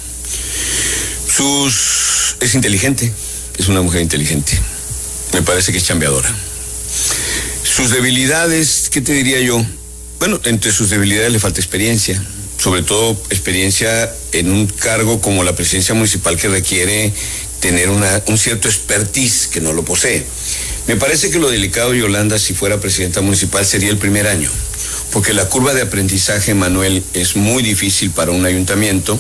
Sus, 1.28 2.36
es 2.42 2.54
inteligente, 2.54 3.12
es 3.58 3.68
una 3.68 3.82
mujer 3.82 4.02
inteligente. 4.02 4.60
Me 5.34 5.42
parece 5.42 5.72
que 5.72 5.78
es 5.78 5.84
chambeadora. 5.86 6.34
Sus 7.64 7.90
debilidades, 7.90 8.90
¿qué 8.92 9.02
te 9.02 9.14
diría 9.14 9.40
yo? 9.40 9.66
Bueno, 10.22 10.40
entre 10.44 10.72
sus 10.72 10.92
debilidades 10.92 11.32
le 11.32 11.40
falta 11.40 11.60
experiencia, 11.60 12.24
sobre 12.60 12.84
todo 12.84 13.20
experiencia 13.32 14.14
en 14.34 14.52
un 14.52 14.68
cargo 14.68 15.20
como 15.20 15.44
la 15.44 15.56
presidencia 15.56 15.96
municipal 15.96 16.38
que 16.38 16.48
requiere 16.48 17.12
tener 17.60 17.90
una, 17.90 18.22
un 18.28 18.38
cierto 18.38 18.68
expertise 18.68 19.48
que 19.48 19.62
no 19.62 19.74
lo 19.74 19.84
posee. 19.84 20.24
Me 20.86 20.96
parece 20.96 21.32
que 21.32 21.40
lo 21.40 21.50
delicado, 21.50 21.96
Yolanda, 21.96 22.38
si 22.38 22.54
fuera 22.54 22.80
presidenta 22.80 23.22
municipal, 23.22 23.66
sería 23.66 23.90
el 23.90 23.98
primer 23.98 24.28
año, 24.28 24.52
porque 25.12 25.34
la 25.34 25.50
curva 25.50 25.74
de 25.74 25.82
aprendizaje, 25.82 26.54
Manuel, 26.54 27.04
es 27.16 27.36
muy 27.36 27.64
difícil 27.64 28.12
para 28.12 28.30
un 28.30 28.46
ayuntamiento, 28.46 29.20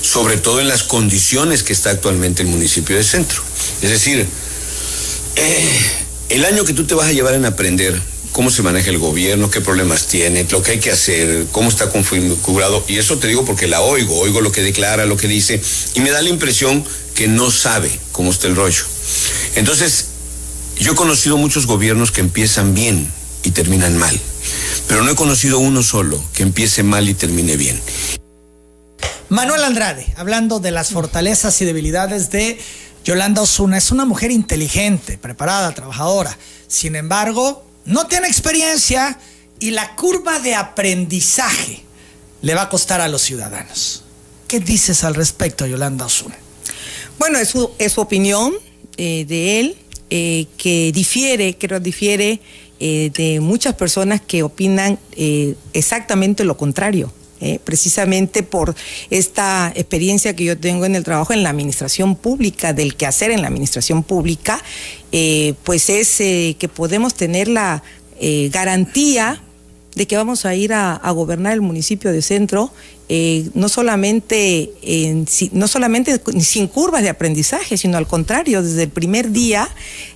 sobre 0.00 0.38
todo 0.38 0.62
en 0.62 0.68
las 0.68 0.84
condiciones 0.84 1.62
que 1.62 1.74
está 1.74 1.90
actualmente 1.90 2.40
el 2.40 2.48
municipio 2.48 2.96
de 2.96 3.04
centro. 3.04 3.42
Es 3.82 3.90
decir, 3.90 4.26
eh, 5.36 5.80
el 6.30 6.46
año 6.46 6.64
que 6.64 6.72
tú 6.72 6.86
te 6.86 6.94
vas 6.94 7.08
a 7.08 7.12
llevar 7.12 7.34
en 7.34 7.44
aprender 7.44 8.00
cómo 8.32 8.50
se 8.50 8.62
maneja 8.62 8.90
el 8.90 8.98
gobierno, 8.98 9.50
qué 9.50 9.60
problemas 9.60 10.06
tiene, 10.06 10.46
lo 10.50 10.62
que 10.62 10.72
hay 10.72 10.78
que 10.78 10.90
hacer, 10.90 11.46
cómo 11.52 11.68
está 11.68 11.90
configurado. 11.90 12.84
Y 12.88 12.98
eso 12.98 13.18
te 13.18 13.28
digo 13.28 13.44
porque 13.44 13.66
la 13.66 13.80
oigo, 13.80 14.18
oigo 14.18 14.40
lo 14.40 14.52
que 14.52 14.62
declara, 14.62 15.06
lo 15.06 15.16
que 15.16 15.28
dice, 15.28 15.60
y 15.94 16.00
me 16.00 16.10
da 16.10 16.22
la 16.22 16.28
impresión 16.28 16.84
que 17.14 17.28
no 17.28 17.50
sabe 17.50 17.90
cómo 18.12 18.30
está 18.30 18.46
el 18.46 18.56
rollo. 18.56 18.84
Entonces, 19.56 20.06
yo 20.78 20.92
he 20.92 20.96
conocido 20.96 21.36
muchos 21.36 21.66
gobiernos 21.66 22.12
que 22.12 22.20
empiezan 22.20 22.74
bien 22.74 23.12
y 23.42 23.50
terminan 23.50 23.98
mal, 23.98 24.18
pero 24.88 25.02
no 25.02 25.10
he 25.10 25.16
conocido 25.16 25.58
uno 25.58 25.82
solo 25.82 26.22
que 26.32 26.42
empiece 26.42 26.82
mal 26.82 27.08
y 27.08 27.14
termine 27.14 27.56
bien. 27.56 27.80
Manuel 29.28 29.62
Andrade, 29.62 30.12
hablando 30.16 30.58
de 30.58 30.72
las 30.72 30.90
fortalezas 30.90 31.60
y 31.60 31.64
debilidades 31.64 32.30
de 32.30 32.58
Yolanda 33.04 33.42
Osuna, 33.42 33.78
es 33.78 33.92
una 33.92 34.04
mujer 34.04 34.30
inteligente, 34.30 35.18
preparada, 35.18 35.72
trabajadora. 35.72 36.36
Sin 36.66 36.96
embargo, 36.96 37.69
no 37.84 38.06
tiene 38.06 38.28
experiencia 38.28 39.18
y 39.58 39.70
la 39.70 39.94
curva 39.96 40.40
de 40.40 40.54
aprendizaje 40.54 41.82
le 42.42 42.54
va 42.54 42.62
a 42.62 42.68
costar 42.68 43.00
a 43.00 43.08
los 43.08 43.22
ciudadanos. 43.22 44.04
¿Qué 44.48 44.60
dices 44.60 45.04
al 45.04 45.14
respecto, 45.14 45.66
Yolanda 45.66 46.06
Osuna? 46.06 46.36
Bueno, 47.18 47.38
es 47.38 47.48
su, 47.48 47.70
es 47.78 47.92
su 47.92 48.00
opinión 48.00 48.54
eh, 48.96 49.24
de 49.26 49.60
él, 49.60 49.76
eh, 50.08 50.46
que 50.56 50.90
difiere, 50.92 51.56
creo 51.56 51.78
difiere 51.78 52.40
eh, 52.80 53.10
de 53.14 53.40
muchas 53.40 53.74
personas 53.74 54.20
que 54.20 54.42
opinan 54.42 54.98
exactamente 55.72 56.44
lo 56.44 56.56
contrario. 56.56 57.12
Precisamente 57.64 58.42
por 58.42 58.74
esta 59.08 59.72
experiencia 59.74 60.36
que 60.36 60.44
yo 60.44 60.58
tengo 60.58 60.84
en 60.84 60.94
el 60.94 61.04
trabajo 61.04 61.32
en 61.32 61.42
la 61.42 61.50
administración 61.50 62.16
pública, 62.16 62.72
del 62.72 62.96
quehacer 62.96 63.30
en 63.30 63.42
la 63.42 63.48
administración 63.48 64.02
pública, 64.02 64.62
eh, 65.12 65.54
pues 65.64 65.88
es 65.88 66.20
eh, 66.20 66.56
que 66.58 66.68
podemos 66.68 67.14
tener 67.14 67.48
la 67.48 67.82
eh, 68.20 68.50
garantía 68.52 69.40
de 69.94 70.06
que 70.06 70.16
vamos 70.16 70.44
a 70.46 70.54
ir 70.54 70.72
a, 70.72 70.98
gobernar 71.10 71.52
el 71.52 71.62
municipio 71.62 72.12
de 72.12 72.22
centro 72.22 72.72
eh, 73.08 73.50
no 73.54 73.68
solamente 73.68 74.70
en, 74.82 75.26
no 75.52 75.66
solamente 75.66 76.20
sin 76.40 76.68
curvas 76.68 77.02
de 77.02 77.08
aprendizaje, 77.08 77.76
sino 77.76 77.98
al 77.98 78.06
contrario, 78.06 78.62
desde 78.62 78.84
el 78.84 78.88
primer 78.88 79.32
día, 79.32 79.68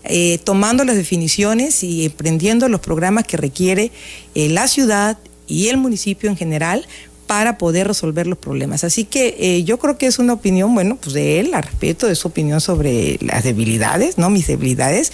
eh, 0.04 0.38
tomando 0.44 0.84
las 0.84 0.94
definiciones 0.94 1.82
y 1.82 2.04
emprendiendo 2.04 2.68
los 2.68 2.80
programas 2.80 3.24
que 3.24 3.36
requiere 3.36 3.90
eh, 4.36 4.48
la 4.48 4.68
ciudad 4.68 5.18
y 5.48 5.68
el 5.68 5.76
municipio 5.76 6.30
en 6.30 6.36
general 6.36 6.86
para 7.26 7.58
poder 7.58 7.86
resolver 7.86 8.26
los 8.26 8.38
problemas. 8.38 8.84
Así 8.84 9.04
que 9.04 9.62
yo 9.64 9.78
creo 9.78 9.98
que 9.98 10.06
es 10.06 10.18
una 10.18 10.32
opinión, 10.32 10.74
bueno, 10.74 10.96
pues 10.96 11.14
de 11.14 11.40
él, 11.40 11.54
a 11.54 11.60
respeto 11.60 12.06
de 12.06 12.14
su 12.14 12.28
opinión 12.28 12.60
sobre 12.60 13.18
las 13.20 13.44
debilidades, 13.44 14.18
¿no? 14.18 14.30
Mis 14.30 14.46
debilidades. 14.46 15.12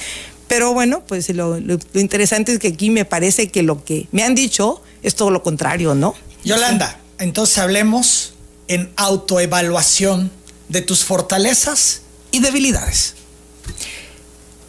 Pero 0.48 0.72
bueno, 0.74 1.02
pues 1.06 1.28
lo 1.34 1.58
interesante 1.94 2.52
es 2.52 2.58
que 2.58 2.68
aquí 2.68 2.90
me 2.90 3.04
parece 3.04 3.48
que 3.48 3.62
lo 3.62 3.84
que 3.84 4.08
me 4.10 4.24
han 4.24 4.34
dicho 4.34 4.82
es 5.02 5.14
todo 5.14 5.30
lo 5.30 5.42
contrario, 5.42 5.94
¿no? 5.94 6.14
Yolanda 6.44 6.96
entonces 7.20 7.58
hablemos 7.58 8.32
en 8.66 8.90
autoevaluación 8.96 10.30
de 10.68 10.80
tus 10.80 11.04
fortalezas 11.04 12.00
y 12.30 12.40
debilidades. 12.40 13.14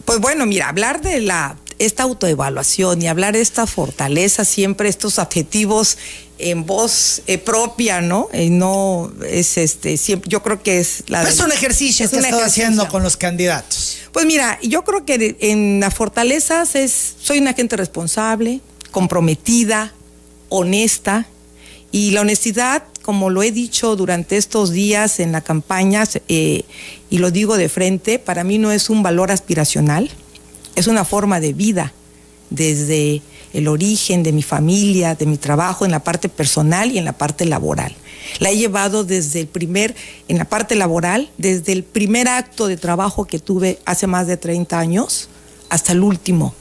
Pues 0.04 0.20
bueno, 0.20 0.46
mira, 0.46 0.68
hablar 0.68 1.02
de 1.02 1.22
la 1.22 1.56
esta 1.86 2.04
autoevaluación 2.04 3.02
y 3.02 3.08
hablar 3.08 3.34
de 3.34 3.41
esta 3.41 3.67
fortaleza, 3.67 4.46
siempre 4.46 4.89
estos 4.89 5.20
adjetivos 5.20 5.98
en 6.38 6.65
voz 6.65 7.22
eh, 7.28 7.38
propia, 7.38 8.02
¿no? 8.02 8.28
No 8.34 9.12
es 9.28 9.58
este, 9.58 9.98
siempre, 9.98 10.30
yo 10.30 10.41
creo 10.41 10.62
que 10.63 10.80
es 10.80 11.04
la. 11.08 11.28
es 11.28 11.39
un 11.39 11.52
ejercicio 11.52 12.10
que 12.10 12.17
estás 12.17 12.41
haciendo 12.41 12.88
con 12.88 13.04
los 13.04 13.17
candidatos. 13.17 13.98
Pues 14.12 14.26
mira, 14.26 14.60
yo 14.62 14.84
creo 14.84 15.06
que 15.06 15.38
en 15.39 15.80
las 15.80 15.94
fortalezas 15.94 16.76
es, 16.76 17.15
soy 17.22 17.39
una 17.39 17.54
gente 17.54 17.78
responsable, 17.78 18.62
comprometida, 18.91 19.94
honesta, 20.50 21.28
y 21.91 22.12
la 22.12 22.22
honestidad, 22.22 22.84
como 23.02 23.30
lo 23.30 23.44
he 23.44 23.52
dicho 23.52 23.96
durante 23.96 24.38
estos 24.38 24.72
días 24.72 25.20
en 25.20 25.32
la 25.32 25.41
campaña, 25.41 26.06
eh, 26.28 26.63
y 27.10 27.17
lo 27.17 27.32
digo 27.32 27.58
de 27.58 27.70
frente, 27.70 28.17
para 28.17 28.44
mí 28.44 28.58
no 28.58 28.72
es 28.72 28.89
un 28.89 29.04
valor 29.04 29.32
aspiracional, 29.32 30.10
es 30.76 30.88
una 30.88 31.06
forma 31.06 31.40
de 31.40 31.54
vida, 31.54 31.94
desde 32.50 33.22
el 33.54 33.68
origen 33.68 34.24
de 34.24 34.32
mi 34.32 34.44
familia, 34.44 35.16
de 35.16 35.26
mi 35.26 35.38
trabajo, 35.38 35.86
en 35.86 35.92
la 35.92 36.04
parte 36.04 36.30
personal 36.30 36.92
y 36.92 36.98
en 36.98 37.06
la 37.06 37.14
parte 37.14 37.46
laboral. 37.46 37.96
La 38.40 38.50
he 38.50 38.58
llevado 38.58 39.04
desde 39.04 39.42
el 39.42 39.48
primer, 39.48 39.96
en 40.28 40.38
la 40.38 40.46
parte 40.46 40.76
laboral, 40.76 41.30
desde 41.38 41.74
el 41.74 41.84
primer 41.84 42.28
acto 42.28 42.68
de 42.68 42.78
trabajo 42.78 43.26
que 43.26 43.40
tuve 43.40 43.80
hace 43.86 44.08
más 44.08 44.28
de 44.28 44.38
30 44.38 44.80
años 44.80 45.30
hasta 45.70 45.92
el 45.94 46.04
último, 46.04 46.54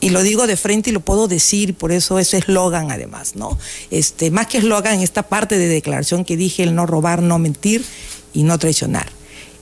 y 0.00 0.10
lo 0.10 0.22
digo 0.22 0.46
de 0.46 0.56
frente 0.56 0.90
y 0.90 0.92
lo 0.92 1.00
puedo 1.00 1.26
decir, 1.26 1.74
por 1.74 1.90
eso 1.90 2.18
es 2.18 2.34
eslogan 2.34 2.90
además, 2.90 3.34
¿no? 3.34 3.58
Este, 3.90 4.30
más 4.30 4.46
que 4.46 4.58
eslogan, 4.58 5.00
esta 5.00 5.22
parte 5.22 5.56
de 5.58 5.68
declaración 5.68 6.24
que 6.24 6.36
dije, 6.36 6.62
el 6.62 6.74
no 6.74 6.86
robar, 6.86 7.22
no 7.22 7.38
mentir 7.38 7.84
y 8.34 8.42
no 8.42 8.58
traicionar. 8.58 9.10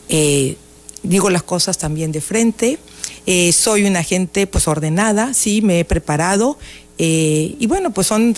Eh, 0.08 0.56
digo 1.02 1.30
las 1.30 1.44
cosas 1.44 1.78
también 1.78 2.10
de 2.10 2.20
frente. 2.20 2.78
Eh, 3.26 3.52
soy 3.52 3.84
una 3.84 4.02
gente 4.02 4.46
pues 4.46 4.68
ordenada, 4.68 5.34
sí, 5.34 5.62
me 5.62 5.80
he 5.80 5.84
preparado. 5.84 6.58
Eh, 6.96 7.56
y 7.58 7.66
bueno, 7.66 7.90
pues 7.90 8.06
son 8.06 8.34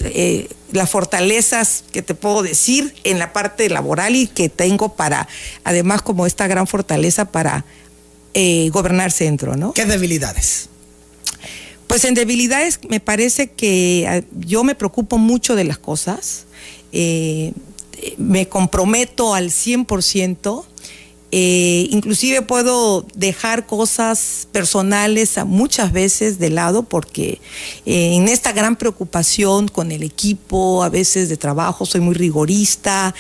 las 0.72 0.88
fortalezas 0.88 1.85
que 1.92 2.00
te 2.02 2.14
puedo 2.14 2.42
decir 2.42 2.94
en 3.05 3.18
la 3.18 3.33
parte 3.33 3.68
laboral 3.68 4.16
y 4.16 4.29
que 4.29 4.48
tengo 4.48 4.94
para, 4.94 5.29
además 5.64 6.00
como 6.00 6.26
esta 6.26 6.46
gran 6.46 6.66
fortaleza 6.66 7.26
para 7.26 7.64
gobernar 8.70 9.12
centro, 9.12 9.57
¿no? 9.57 9.72
¿Qué 9.72 9.87
debilidades? 9.87 10.68
Pues 11.87 12.05
en 12.05 12.14
debilidades 12.14 12.81
me 12.88 13.00
parece 13.00 13.50
que 13.50 14.07
ah, 14.09 14.22
yo 14.38 14.64
me 14.64 14.74
preocupo 14.74 15.18
mucho 15.18 15.55
de 15.55 15.64
las 15.64 15.79
cosas, 15.79 16.46
eh, 16.92 17.52
me 18.18 18.48
comprometo 18.48 19.35
al 19.35 19.50
100%, 19.50 20.64
eh, 21.33 21.89
inclusive 21.91 22.43
puedo 22.43 23.05
dejar 23.15 23.67
cosas 23.67 24.47
personales 24.53 25.35
muchas 25.45 25.93
veces 25.93 26.39
de 26.39 26.51
lado 26.51 26.85
porque 26.85 27.41
eh, 27.85 28.15
en 28.15 28.29
esta 28.29 28.53
gran 28.53 28.77
preocupación 28.77 29.69
con 29.69 29.91
el 29.91 30.03
equipo, 30.03 30.85
a 30.85 30.89
veces 30.89 31.29
de 31.29 31.37
trabajo, 31.37 31.85
soy 31.85 32.01
muy 32.01 32.15
rigorista, 32.15 33.15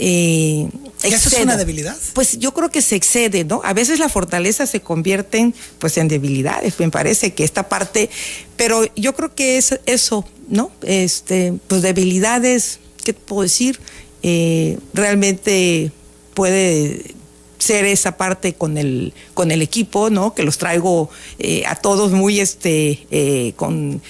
eh, 0.00 0.68
¿Eso 1.02 1.28
es 1.28 1.42
una 1.42 1.56
debilidad? 1.56 1.96
Pues 2.12 2.38
yo 2.38 2.54
creo 2.54 2.70
que 2.70 2.82
se 2.82 2.94
excede, 2.94 3.44
¿no? 3.44 3.60
A 3.64 3.72
veces 3.72 3.98
las 3.98 4.12
fortalezas 4.12 4.70
se 4.70 4.80
convierten 4.80 5.54
pues 5.80 5.98
en 5.98 6.06
debilidades, 6.06 6.78
me 6.78 6.88
parece 6.88 7.34
que 7.34 7.42
esta 7.42 7.68
parte, 7.68 8.08
pero 8.56 8.82
yo 8.94 9.14
creo 9.14 9.34
que 9.34 9.58
es 9.58 9.80
eso, 9.86 10.24
¿no? 10.48 10.70
Este, 10.82 11.52
pues 11.66 11.82
debilidades, 11.82 12.78
¿qué 13.04 13.12
puedo 13.12 13.42
decir? 13.42 13.80
Eh, 14.22 14.78
realmente 14.94 15.90
puede 16.34 17.16
ser 17.58 17.84
esa 17.84 18.16
parte 18.16 18.54
con 18.54 18.78
el 18.78 19.12
con 19.34 19.50
el 19.50 19.62
equipo, 19.62 20.10
¿no? 20.10 20.34
Que 20.34 20.42
los 20.42 20.58
traigo 20.58 21.10
eh, 21.38 21.64
a 21.66 21.74
todos 21.76 22.12
muy 22.12 22.40
este 22.40 23.06
eh, 23.10 23.52
con 23.56 24.00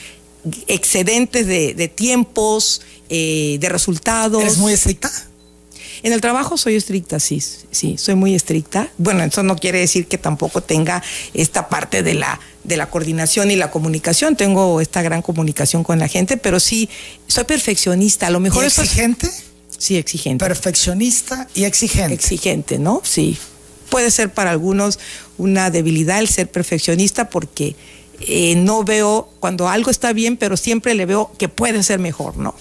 excedentes 0.66 1.46
de, 1.46 1.74
de 1.74 1.88
tiempos, 1.88 2.82
de 3.08 3.68
resultados. 3.68 4.44
¿Es 4.44 4.58
muy 4.58 4.72
estricta? 4.72 5.10
En 6.02 6.12
el 6.12 6.20
trabajo 6.20 6.56
soy 6.56 6.76
estricta, 6.76 7.18
sí, 7.18 7.42
sí, 7.70 7.96
soy 7.98 8.14
muy 8.14 8.34
estricta. 8.34 8.88
Bueno, 8.98 9.24
eso 9.24 9.42
no 9.42 9.56
quiere 9.56 9.80
decir 9.80 10.06
que 10.06 10.18
tampoco 10.18 10.62
tenga 10.62 11.02
esta 11.34 11.68
parte 11.68 12.02
de 12.02 12.14
la, 12.14 12.40
de 12.64 12.76
la 12.76 12.88
coordinación 12.88 13.50
y 13.50 13.56
la 13.56 13.70
comunicación. 13.70 14.36
Tengo 14.36 14.80
esta 14.80 15.02
gran 15.02 15.22
comunicación 15.22 15.82
con 15.82 15.98
la 15.98 16.08
gente, 16.08 16.36
pero 16.36 16.60
sí, 16.60 16.88
soy 17.26 17.44
perfeccionista. 17.44 18.28
A 18.28 18.30
lo 18.30 18.40
mejor 18.40 18.64
¿Y 18.64 18.68
exigente? 18.68 19.28
Sí, 19.78 19.96
exigente. 19.96 20.44
Perfeccionista 20.44 21.48
y 21.54 21.64
exigente. 21.64 22.14
Exigente, 22.14 22.78
¿no? 22.78 23.00
Sí. 23.04 23.38
Puede 23.88 24.10
ser 24.10 24.32
para 24.32 24.50
algunos 24.50 24.98
una 25.38 25.70
debilidad 25.70 26.18
el 26.18 26.28
ser 26.28 26.50
perfeccionista 26.50 27.30
porque 27.30 27.74
eh, 28.20 28.54
no 28.56 28.84
veo 28.84 29.30
cuando 29.40 29.68
algo 29.68 29.90
está 29.90 30.12
bien, 30.12 30.36
pero 30.36 30.56
siempre 30.56 30.94
le 30.94 31.06
veo 31.06 31.32
que 31.38 31.48
puede 31.48 31.82
ser 31.82 31.98
mejor, 31.98 32.36
¿no? 32.36 32.54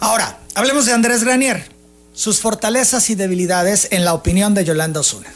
Ahora, 0.00 0.40
hablemos 0.54 0.84
de 0.84 0.92
Andrés 0.92 1.24
Granier 1.24 1.76
sus 2.16 2.40
fortalezas 2.40 3.10
y 3.10 3.14
debilidades 3.14 3.88
en 3.90 4.04
la 4.04 4.14
opinión 4.14 4.54
de 4.54 4.64
Yolanda 4.64 5.00
Osuna. 5.00 5.32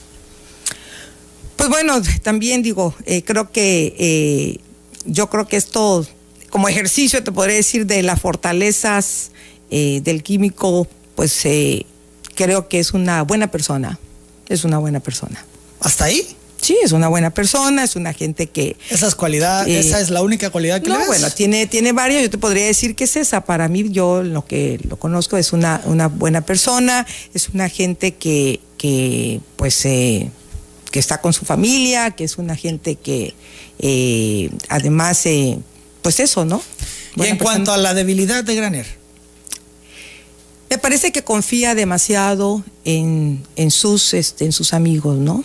Pues 1.56 1.68
bueno, 1.68 2.00
también 2.22 2.62
digo, 2.62 2.94
eh, 3.04 3.22
creo 3.22 3.52
que 3.52 3.94
eh, 3.98 4.60
yo 5.04 5.28
creo 5.28 5.46
que 5.46 5.58
esto, 5.58 6.06
como 6.48 6.70
ejercicio, 6.70 7.22
te 7.22 7.32
podría 7.32 7.56
decir 7.56 7.84
de 7.84 8.02
las 8.02 8.18
fortalezas 8.18 9.30
eh, 9.70 10.00
del 10.02 10.22
químico, 10.22 10.86
pues 11.14 11.42
creo 12.34 12.68
que 12.68 12.78
es 12.78 12.92
una 12.92 13.22
buena 13.22 13.50
persona, 13.50 13.98
es 14.48 14.64
una 14.64 14.78
buena 14.78 15.00
persona. 15.00 15.44
¿Hasta 15.80 16.06
ahí? 16.06 16.36
Sí, 16.60 16.76
es 16.82 16.92
una 16.92 17.08
buena 17.08 17.30
persona, 17.30 17.84
es 17.84 17.96
una 17.96 18.12
gente 18.12 18.46
que... 18.46 18.76
Esas 18.90 19.14
cualidades, 19.14 19.68
eh, 19.68 19.88
esa 19.88 20.00
es 20.00 20.10
la 20.10 20.22
única 20.22 20.50
cualidad 20.50 20.82
que 20.82 20.90
no, 20.90 21.06
bueno, 21.06 21.30
tiene, 21.30 21.66
tiene 21.66 21.92
varias, 21.92 22.22
yo 22.22 22.30
te 22.30 22.38
podría 22.38 22.66
decir 22.66 22.94
que 22.94 23.04
es 23.04 23.16
esa. 23.16 23.42
Para 23.42 23.68
mí, 23.68 23.88
yo 23.90 24.22
lo 24.22 24.44
que 24.44 24.78
lo 24.88 24.98
conozco 24.98 25.38
es 25.38 25.52
una, 25.52 25.80
una 25.86 26.08
buena 26.08 26.42
persona, 26.42 27.06
es 27.32 27.48
una 27.48 27.68
gente 27.68 28.14
que, 28.14 28.60
que 28.76 29.40
pues, 29.56 29.86
eh, 29.86 30.30
que 30.90 30.98
está 30.98 31.20
con 31.20 31.32
su 31.32 31.46
familia, 31.46 32.10
que 32.10 32.24
es 32.24 32.36
una 32.36 32.56
gente 32.56 32.96
que 32.96 33.34
eh, 33.78 34.50
además, 34.68 35.24
pues 36.02 36.20
eso, 36.20 36.44
¿no? 36.44 36.62
y 37.16 37.26
en 37.26 37.38
cuanto 37.38 37.72
a 37.72 37.78
la 37.78 37.94
debilidad 37.94 38.44
de 38.44 38.54
Graner. 38.54 38.99
Me 40.70 40.78
parece 40.78 41.10
que 41.10 41.24
confía 41.24 41.74
demasiado 41.74 42.62
en, 42.84 43.42
en 43.56 43.72
sus, 43.72 44.14
este, 44.14 44.44
en 44.44 44.52
sus 44.52 44.72
amigos, 44.72 45.18
¿no? 45.18 45.44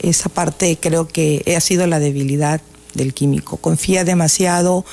esa 0.00 0.28
parte 0.28 0.76
creo 0.80 1.06
que 1.06 1.44
ha 1.56 1.60
sido 1.60 1.86
la 1.86 2.00
debilidad 2.00 2.60
del 2.94 3.14
químico. 3.14 3.56
Confía 3.56 4.04
demasiado 4.04 4.84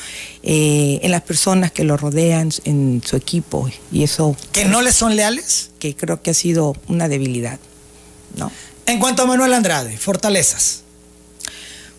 eh, 0.43 0.99
en 1.01 1.11
las 1.11 1.21
personas 1.21 1.71
que 1.71 1.83
lo 1.83 1.97
rodean, 1.97 2.49
en 2.65 3.01
su 3.05 3.15
equipo, 3.15 3.69
y 3.91 4.03
eso... 4.03 4.35
¿Que 4.51 4.65
no 4.65 4.81
le 4.81 4.91
son 4.91 5.15
leales? 5.15 5.71
Que 5.79 5.95
creo 5.95 6.21
que 6.21 6.31
ha 6.31 6.33
sido 6.33 6.75
una 6.87 7.07
debilidad, 7.07 7.59
¿no? 8.37 8.51
En 8.85 8.99
cuanto 8.99 9.23
a 9.23 9.25
Manuel 9.25 9.53
Andrade, 9.53 9.97
fortalezas. 9.97 10.81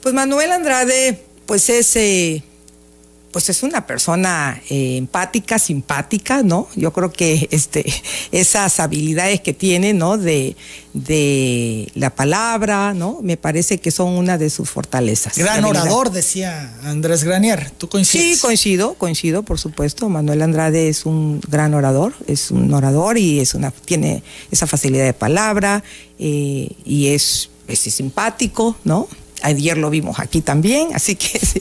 Pues 0.02 0.14
Manuel 0.14 0.52
Andrade, 0.52 1.24
pues 1.46 1.68
es... 1.68 1.94
Eh, 1.96 2.42
pues 3.32 3.48
es 3.48 3.62
una 3.62 3.86
persona 3.86 4.60
eh, 4.70 4.96
empática, 4.96 5.58
simpática, 5.58 6.42
¿no? 6.42 6.68
Yo 6.74 6.92
creo 6.92 7.12
que 7.12 7.48
este, 7.52 7.84
esas 8.32 8.80
habilidades 8.80 9.40
que 9.40 9.52
tiene, 9.52 9.92
¿no? 9.92 10.18
De, 10.18 10.56
de 10.94 11.90
la 11.94 12.10
palabra, 12.10 12.92
¿no? 12.94 13.20
Me 13.22 13.36
parece 13.36 13.78
que 13.78 13.90
son 13.90 14.08
una 14.08 14.36
de 14.36 14.50
sus 14.50 14.68
fortalezas. 14.68 15.38
Gran 15.38 15.64
orador, 15.64 16.10
decía 16.10 16.74
Andrés 16.82 17.22
Granier. 17.22 17.70
¿Tú 17.70 17.88
coincides? 17.88 18.36
Sí, 18.36 18.40
coincido, 18.40 18.94
coincido, 18.94 19.42
por 19.44 19.58
supuesto. 19.58 20.08
Manuel 20.08 20.42
Andrade 20.42 20.88
es 20.88 21.06
un 21.06 21.40
gran 21.48 21.74
orador, 21.74 22.14
es 22.26 22.50
un 22.50 22.72
orador 22.74 23.16
y 23.16 23.40
es 23.40 23.54
una, 23.54 23.70
tiene 23.70 24.24
esa 24.50 24.66
facilidad 24.66 25.04
de 25.04 25.14
palabra 25.14 25.84
eh, 26.18 26.72
y 26.84 27.08
es, 27.08 27.50
es 27.68 27.78
simpático, 27.78 28.76
¿no? 28.84 29.08
Ayer 29.42 29.78
lo 29.78 29.90
vimos 29.90 30.18
aquí 30.18 30.40
también, 30.40 30.88
así 30.94 31.16
que 31.16 31.38
sí. 31.38 31.60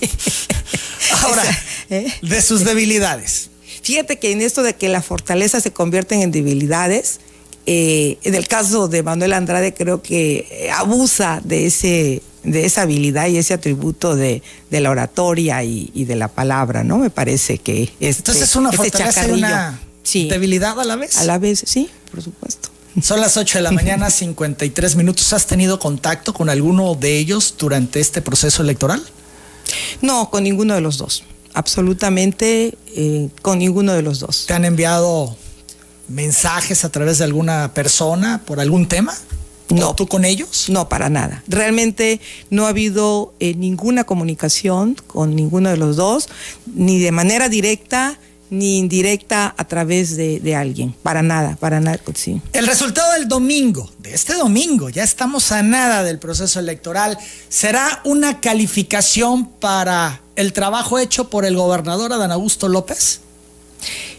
Ahora, 1.22 1.44
¿eh? 1.90 2.12
de 2.22 2.42
sus 2.42 2.64
debilidades. 2.64 3.50
Fíjate 3.82 4.20
que 4.20 4.32
en 4.32 4.42
esto 4.42 4.64
de 4.64 4.76
que 4.76 4.90
las 4.90 5.06
fortalezas 5.06 5.64
se 5.64 5.72
convierten 5.72 6.22
en 6.22 6.32
debilidades, 6.32 7.20
eh, 7.66 8.18
en 8.24 8.36
el 8.36 8.48
caso 8.48 8.88
de 8.88 9.04
Manuel 9.04 9.34
Andrade 9.34 9.74
creo 9.74 10.02
que 10.02 10.48
eh, 10.50 10.72
abusa 10.72 11.42
de 11.44 11.66
ese 11.66 12.22
de 12.44 12.66
esa 12.66 12.84
habilidad 12.84 13.28
y 13.28 13.38
ese 13.38 13.54
atributo 13.54 14.16
de, 14.16 14.42
la 14.72 14.90
oratoria 14.90 15.62
y, 15.64 16.06
de 16.06 16.16
la 16.16 16.30
palabra, 16.30 16.84
¿no? 16.84 16.98
Me 16.98 17.10
parece 17.10 17.58
que 17.58 17.84
este, 18.00 18.22
Entonces 18.22 18.44
es 18.44 18.56
una 18.56 18.70
este 18.70 18.92
fortaleza 18.92 19.28
y 19.28 19.32
una 19.32 19.80
debilidad 20.14 20.80
a 20.80 20.86
la 20.86 20.96
vez. 20.96 21.18
A 21.18 21.26
la 21.26 21.38
vez, 21.38 21.64
sí, 21.66 21.90
por 22.12 22.22
supuesto. 22.22 22.69
Son 23.02 23.20
las 23.20 23.38
8 23.38 23.60
de 23.60 23.62
la 23.64 23.72
mañana, 23.72 24.10
53 24.12 24.96
minutos. 24.96 25.32
¿Has 25.34 25.46
tenido 25.46 25.80
contacto 25.80 26.34
con 26.34 26.50
alguno 26.50 26.96
de 26.96 27.18
ellos 27.18 27.56
durante 27.58 28.00
este 28.00 28.22
proceso 28.22 28.62
electoral? 28.64 29.04
No, 30.02 30.30
con 30.30 30.44
ninguno 30.44 30.74
de 30.74 30.82
los 30.82 30.98
dos. 30.98 31.24
Absolutamente 31.54 32.76
eh, 32.96 33.30
con 33.42 33.60
ninguno 33.60 33.94
de 33.94 34.02
los 34.02 34.20
dos. 34.20 34.46
¿Te 34.48 34.54
han 34.54 34.66
enviado 34.66 35.36
mensajes 36.08 36.86
a 36.86 36.90
través 36.90 37.20
de 37.20 37.26
alguna 37.26 37.74
persona 37.74 38.42
por 38.46 38.60
algún 38.60 38.88
tema? 38.88 39.16
No. 39.70 39.94
¿Tú 39.94 40.08
con 40.08 40.26
ellos? 40.26 40.66
No, 40.70 40.90
para 40.90 41.10
nada. 41.10 41.44
Realmente 41.48 42.20
no 42.50 42.66
ha 42.66 42.70
habido 42.70 43.34
eh, 43.40 43.54
ninguna 43.56 44.04
comunicación 44.04 44.96
con 45.06 45.36
ninguno 45.36 45.70
de 45.70 45.78
los 45.78 45.96
dos, 45.96 46.28
ni 46.74 47.00
de 47.00 47.12
manera 47.12 47.50
directa 47.50 48.18
ni 48.50 48.78
indirecta 48.78 49.54
a 49.58 49.68
través 49.68 50.16
de, 50.16 50.56
alguien. 50.56 50.94
Para 51.04 51.22
nada, 51.22 51.56
para 51.60 51.80
nada. 51.80 52.00
Sí. 52.16 52.42
El 52.54 52.68
resultado 52.68 53.14
del 53.14 53.28
domingo, 53.28 53.90
de 54.00 54.14
este 54.14 54.34
domingo, 54.34 54.90
ya 54.90 55.04
estamos 55.04 55.52
a 55.52 55.62
nada 55.62 56.04
del 56.04 56.20
proceso 56.20 56.60
electoral, 56.60 57.18
será 57.48 58.02
una 58.04 58.42
calificación 58.42 59.48
para 59.48 60.22
el 60.36 60.54
trabajo 60.54 61.00
hecho 61.00 61.30
por 61.30 61.46
el 61.46 61.56
gobernador 61.56 62.14
Adán 62.14 62.32
Augusto 62.32 62.68
López. 62.68 63.22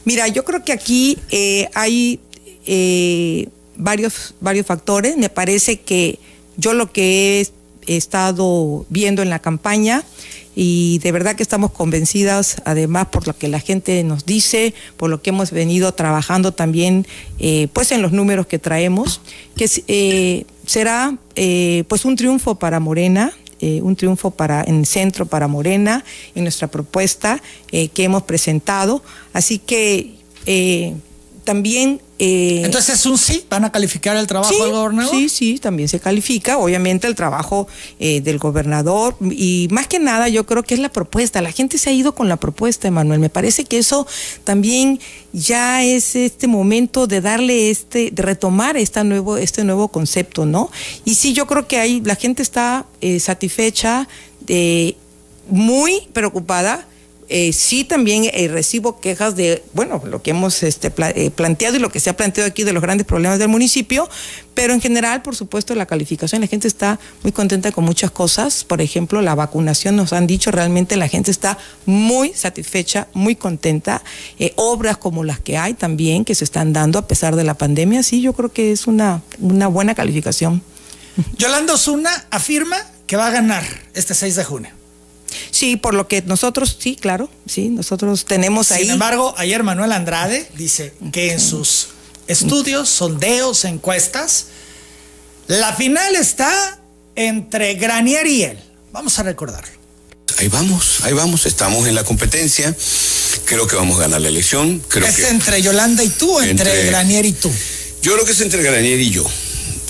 Mira, 0.05 0.29
yo 0.29 0.45
creo 0.45 0.65
que 0.65 0.73
aquí 0.73 1.19
eh, 1.31 1.69
hay 1.75 2.21
eh, 2.67 3.49
varios, 3.77 4.35
varios 4.41 4.67
factores. 4.67 5.17
Me 5.17 5.29
parece 5.29 5.81
que 5.81 6.19
yo 6.57 6.75
lo 6.75 6.93
que 6.93 7.47
he 7.87 7.97
estado 7.97 8.87
viendo 8.89 9.23
en 9.23 9.31
la 9.31 9.41
campaña 9.41 10.05
y 10.55 10.99
de 10.99 11.13
verdad 11.13 11.37
que 11.37 11.43
estamos 11.43 11.71
convencidas, 11.71 12.61
además 12.65 13.07
por 13.07 13.27
lo 13.27 13.37
que 13.37 13.49
la 13.49 13.61
gente 13.61 14.03
nos 14.05 14.27
dice, 14.27 14.75
por 14.97 15.11
lo 15.11 15.23
que 15.23 15.31
hemos 15.31 15.51
venido 15.51 15.93
trabajando 15.93 16.53
también, 16.53 17.07
eh, 17.39 17.69
pues 17.73 17.93
en 17.93 18.03
los 18.03 18.13
números 18.13 18.47
que 18.47 18.59
traemos, 18.59 19.21
que 19.57 20.47
será 20.67 21.17
pues 21.89 22.05
un 22.05 22.17
triunfo 22.17 22.57
para 22.57 22.81
Morena, 22.81 23.33
un 23.61 23.95
triunfo 23.97 24.31
para 24.31 24.63
en 24.63 24.87
centro 24.87 25.27
para 25.27 25.49
Morena 25.49 26.05
en 26.35 26.45
nuestra 26.45 26.69
propuesta 26.69 27.43
que 27.71 27.91
hemos 27.97 28.23
presentado. 28.23 29.03
Así 29.33 29.59
que 29.59 30.15
también... 31.45 32.01
Eh, 32.19 32.63
Entonces 32.65 32.97
es 32.97 33.07
un 33.07 33.17
sí, 33.17 33.47
van 33.49 33.65
a 33.65 33.73
calificar 33.73 34.17
el 34.17 34.27
trabajo 34.27 34.53
del 34.63 34.73
gobernador. 34.73 35.15
Sí, 35.15 35.29
sí, 35.31 35.59
también 35.59 35.89
se 35.89 36.01
califica, 36.01 36.59
obviamente 36.59 37.07
el 37.07 37.15
trabajo 37.15 37.67
eh, 37.99 38.21
del 38.21 38.39
gobernador 38.39 39.17
y 39.21 39.69
más 39.71 39.87
que 39.87 39.99
nada 39.99 40.29
yo 40.29 40.45
creo 40.45 40.63
que 40.63 40.75
es 40.75 40.81
la 40.81 40.91
propuesta. 40.91 41.41
La 41.41 41.51
gente 41.51 41.79
se 41.79 41.89
ha 41.89 41.93
ido 41.93 42.15
con 42.15 42.29
la 42.29 42.37
propuesta, 42.37 42.89
Emanuel. 42.89 43.21
Me 43.21 43.31
parece 43.31 43.65
que 43.65 43.79
eso 43.79 44.07
también 44.45 45.01
ya 45.33 45.83
es 45.83 46.15
este 46.15 46.47
momento 46.47 47.07
de 47.07 47.23
darle 47.23 47.71
este, 47.71 48.11
de 48.11 48.23
retomar 48.23 48.77
esta 48.77 49.03
nuevo, 49.03 49.39
este 49.39 49.65
nuevo 49.65 49.89
concepto, 49.89 50.45
¿no? 50.45 50.71
Y 51.07 51.15
sí, 51.15 51.33
yo 51.33 51.47
creo 51.47 51.67
que 51.67 51.79
ahí 51.79 52.03
la 52.05 52.17
gente 52.17 52.43
está 52.43 52.85
eh, 53.01 53.19
satisfecha, 53.19 54.09
muy 55.49 56.09
preocupada 56.13 56.87
eh, 57.33 57.53
sí 57.53 57.85
también 57.85 58.25
eh, 58.25 58.49
recibo 58.49 58.99
quejas 58.99 59.37
de, 59.37 59.63
bueno, 59.73 60.03
lo 60.05 60.21
que 60.21 60.33
hemos 60.33 60.65
este, 60.65 60.93
eh, 61.15 61.31
planteado 61.31 61.77
y 61.77 61.79
lo 61.79 61.89
que 61.89 62.01
se 62.01 62.11
ha 62.11 62.17
planteado 62.17 62.49
aquí 62.49 62.65
de 62.65 62.73
los 62.73 62.83
grandes 62.83 63.07
problemas 63.07 63.39
del 63.39 63.47
municipio, 63.47 64.09
pero 64.53 64.75
en 64.75 64.81
general, 64.81 65.23
por 65.23 65.37
supuesto, 65.37 65.77
la 65.77 65.87
calificación, 65.87 66.41
la 66.41 66.49
gente 66.49 66.67
está 66.67 66.99
muy 67.23 67.31
contenta 67.31 67.71
con 67.71 67.85
muchas 67.85 68.11
cosas. 68.11 68.65
Por 68.65 68.83
ejemplo, 68.83 69.23
la 69.23 69.37
vacunación, 69.37 69.95
nos 69.95 70.13
han 70.13 70.27
dicho, 70.27 70.51
realmente 70.51 70.97
la 70.97 71.07
gente 71.07 71.31
está 71.31 71.57
muy 71.87 72.35
satisfecha, 72.35 73.07
muy 73.15 73.37
contenta. 73.37 74.03
obras 74.57 74.97
como 74.97 75.23
las 75.23 75.39
que 75.39 75.57
hay 75.57 75.75
también, 75.75 76.25
que 76.25 76.35
se 76.35 76.43
están 76.43 76.73
dando 76.73 76.99
a 76.99 77.07
pesar 77.07 77.37
de 77.37 77.45
la 77.45 77.55
pandemia, 77.55 78.03
sí, 78.03 78.21
yo 78.23 78.33
creo 78.33 78.53
que 78.53 78.73
es 78.73 78.89
una, 78.89 79.23
buena 79.39 79.95
calificación. 79.95 80.63
Yolanda 81.39 81.75
Osuna 81.75 82.11
afirma 82.31 82.77
que 83.07 83.17
va 83.17 83.29
a 83.29 83.31
ganar 83.31 83.63
este 83.95 84.15
6 84.15 84.35
de 84.35 84.45
junio. 84.45 84.80
Sí, 85.51 85.77
por 85.77 85.95
lo 85.95 86.09
que 86.09 86.23
nosotros, 86.23 86.77
sí, 86.79 86.97
claro, 86.97 87.31
sí, 87.47 87.69
nosotros 87.69 88.25
tenemos 88.25 88.73
ahí. 88.73 88.83
Sin 88.83 88.93
embargo, 88.93 89.35
ayer 89.37 89.63
Manuel 89.63 89.93
Andrade 89.93 90.49
dice 90.57 90.95
que 91.13 91.33
en 91.33 91.41
sus 91.41 91.89
estudios, 92.27 92.89
sondeos, 92.89 93.65
encuestas, 93.65 94.47
la 95.47 95.75
final 95.75 96.17
está 96.17 96.81
entre 97.17 97.75
Granier 97.75 98.27
y 98.27 98.43
él. 98.45 98.59
Vamos 98.93 99.19
a 99.19 99.23
recordarlo. 99.23 99.81
Ahí 100.39 100.49
vamos, 100.49 101.01
ahí 101.03 101.13
vamos, 101.13 101.47
estamos 101.47 101.87
en 101.87 101.95
la 101.95 102.05
competencia. 102.05 102.75
Creo 103.45 103.67
que 103.67 103.77
vamos 103.77 103.99
a 103.99 104.03
ganar 104.03 104.21
la 104.21 104.29
elección. 104.29 104.81
Creo 104.89 105.07
¿Es 105.07 105.19
entre 105.31 105.61
Yolanda 105.61 106.03
y 106.05 106.09
tú 106.09 106.39
o 106.39 106.43
entre, 106.43 106.87
Granier 106.87 107.27
y 107.27 107.33
tú? 107.33 107.51
Yo 108.03 108.15
creo 108.15 108.25
que 108.25 108.33
es 108.33 108.41
entre 108.41 108.63
Granier 108.63 109.01
y 109.01 109.11
yo. 109.11 109.25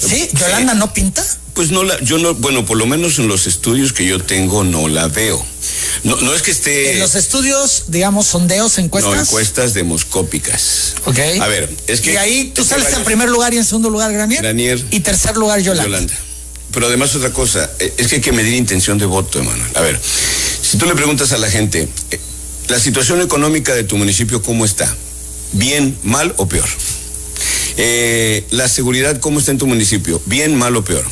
¿Sí? 0.01 0.29
¿Yolanda 0.33 0.75
no 0.75 0.93
pinta? 0.93 1.25
Pues 1.55 1.71
no 1.71 1.83
la, 1.83 2.01
yo 2.01 2.19
no, 2.19 2.35
bueno, 2.35 2.65
por 2.65 2.79
lo 2.79 2.87
menos 2.87 3.19
en 3.19 3.29
los 3.29 3.47
estudios 3.47 3.93
que 3.93 4.07
yo 4.07 4.23
tengo 4.23 4.65
no 4.65 4.89
la 4.89 5.09
veo. 5.09 5.45
No, 6.05 6.17
no 6.17 6.35
es 6.35 6.43
que 6.43 6.51
esté. 6.51 6.93
En 6.93 7.01
los 7.01 7.15
estudios, 7.15 7.85
digamos, 7.89 8.27
sondeos, 8.27 8.79
encuestas. 8.79 9.15
No, 9.15 9.21
encuestas 9.21 9.75
demoscópicas. 9.75 10.95
Ok. 11.05 11.19
A 11.41 11.49
ver, 11.49 11.69
es 11.87 12.01
que. 12.01 12.15
Y 12.15 12.17
ahí 12.17 12.53
tú 12.55 12.65
sales 12.65 12.93
en 12.95 13.05
primer 13.05 13.29
lugar 13.29 13.53
y 13.53 13.59
en 13.59 13.65
segundo 13.65 13.91
lugar 13.91 14.13
Granier. 14.13 14.43
Granier. 14.43 14.85
Y 14.91 15.01
tercer 15.01 15.37
lugar 15.37 15.61
Yolanda. 15.61 15.85
Yolanda. 15.85 16.15
Pero 16.73 16.87
además 16.87 17.15
otra 17.17 17.33
cosa, 17.33 17.69
eh, 17.81 17.93
es 17.99 18.07
que 18.07 18.17
hay 18.17 18.21
que 18.21 18.33
medir 18.33 18.55
intención 18.55 18.97
de 18.97 19.07
voto, 19.07 19.41
Emanuel. 19.41 19.71
A 19.75 19.81
ver, 19.81 20.01
si 20.01 20.79
tú 20.79 20.87
le 20.87 20.95
preguntas 20.95 21.33
a 21.33 21.39
la 21.39 21.51
gente, 21.51 21.89
eh, 22.11 22.21
¿la 22.69 22.79
situación 22.79 23.21
económica 23.21 23.75
de 23.75 23.83
tu 23.83 23.97
municipio 23.97 24.41
cómo 24.41 24.65
está? 24.65 24.95
¿Bien, 25.53 25.99
mal 26.05 26.33
o 26.37 26.47
peor? 26.47 26.69
Eh, 27.77 28.45
la 28.51 28.69
seguridad, 28.69 29.19
¿cómo 29.21 29.39
está 29.39 29.53
en 29.53 29.59
tu 29.59 29.67
municipio? 29.67 30.21
¿Bien, 30.27 30.55
mal 30.55 30.77
o 30.77 30.85
peor? 30.85 31.05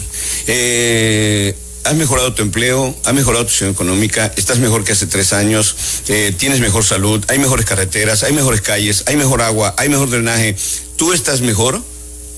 Eh, 0.46 1.54
has 1.84 1.94
mejorado 1.94 2.34
tu 2.34 2.42
empleo, 2.42 2.94
has 3.04 3.14
mejorado 3.14 3.44
tu 3.44 3.50
situación 3.50 3.74
económica, 3.74 4.32
estás 4.36 4.58
mejor 4.58 4.84
que 4.84 4.92
hace 4.92 5.06
tres 5.06 5.32
años, 5.32 5.74
eh, 6.08 6.34
tienes 6.36 6.60
mejor 6.60 6.84
salud, 6.84 7.24
hay 7.28 7.38
mejores 7.38 7.64
carreteras, 7.64 8.22
hay 8.24 8.32
mejores 8.32 8.60
calles, 8.60 9.04
hay 9.06 9.16
mejor 9.16 9.42
agua, 9.42 9.74
hay 9.78 9.88
mejor 9.88 10.10
drenaje, 10.10 10.56
tú 10.96 11.12
estás 11.12 11.40
mejor, 11.40 11.82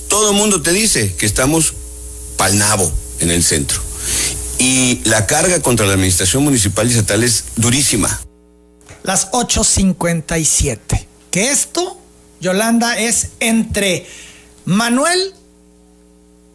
todo 0.08 0.30
el 0.30 0.36
mundo 0.36 0.62
te 0.62 0.72
dice 0.72 1.14
que 1.14 1.26
estamos 1.26 1.74
pal 2.36 2.58
nabo 2.58 2.92
en 3.20 3.30
el 3.30 3.42
centro. 3.42 3.80
Y 4.58 5.00
la 5.04 5.26
carga 5.26 5.60
contra 5.60 5.86
la 5.86 5.94
administración 5.94 6.44
municipal 6.44 6.86
y 6.86 6.90
estatal 6.90 7.24
es 7.24 7.44
durísima. 7.56 8.20
Las 9.02 9.30
8.57. 9.30 11.06
Que 11.30 11.50
esto, 11.50 11.99
Yolanda, 12.40 12.98
es 12.98 13.30
entre 13.40 14.06
Manuel 14.64 15.34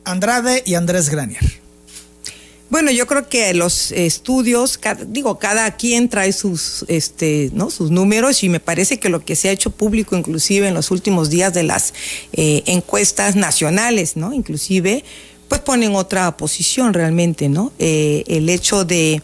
Andrade 0.03 0.63
y 0.65 0.75
Andrés 0.75 1.09
Granier? 1.09 1.65
Bueno, 2.69 2.91
yo 2.91 3.05
creo 3.05 3.29
que 3.29 3.53
los 3.53 3.91
estudios, 3.91 4.79
digo, 5.07 5.37
cada 5.37 5.77
quien 5.77 6.09
trae 6.09 6.33
sus, 6.33 6.83
este, 6.87 7.51
¿no? 7.53 7.69
sus 7.69 7.91
números 7.91 8.43
y 8.43 8.49
me 8.49 8.59
parece 8.59 8.99
que 8.99 9.09
lo 9.09 9.23
que 9.23 9.35
se 9.35 9.49
ha 9.49 9.51
hecho 9.51 9.69
público, 9.69 10.15
inclusive 10.15 10.67
en 10.67 10.73
los 10.73 10.89
últimos 10.89 11.29
días 11.29 11.53
de 11.53 11.63
las 11.63 11.93
eh, 12.33 12.63
encuestas 12.65 13.35
nacionales, 13.35 14.17
¿no? 14.17 14.33
Inclusive, 14.33 15.03
pues 15.47 15.61
ponen 15.61 15.95
otra 15.95 16.35
posición 16.37 16.93
realmente, 16.93 17.49
¿no? 17.49 17.71
Eh, 17.77 18.23
el 18.27 18.49
hecho 18.49 18.83
de 18.83 19.21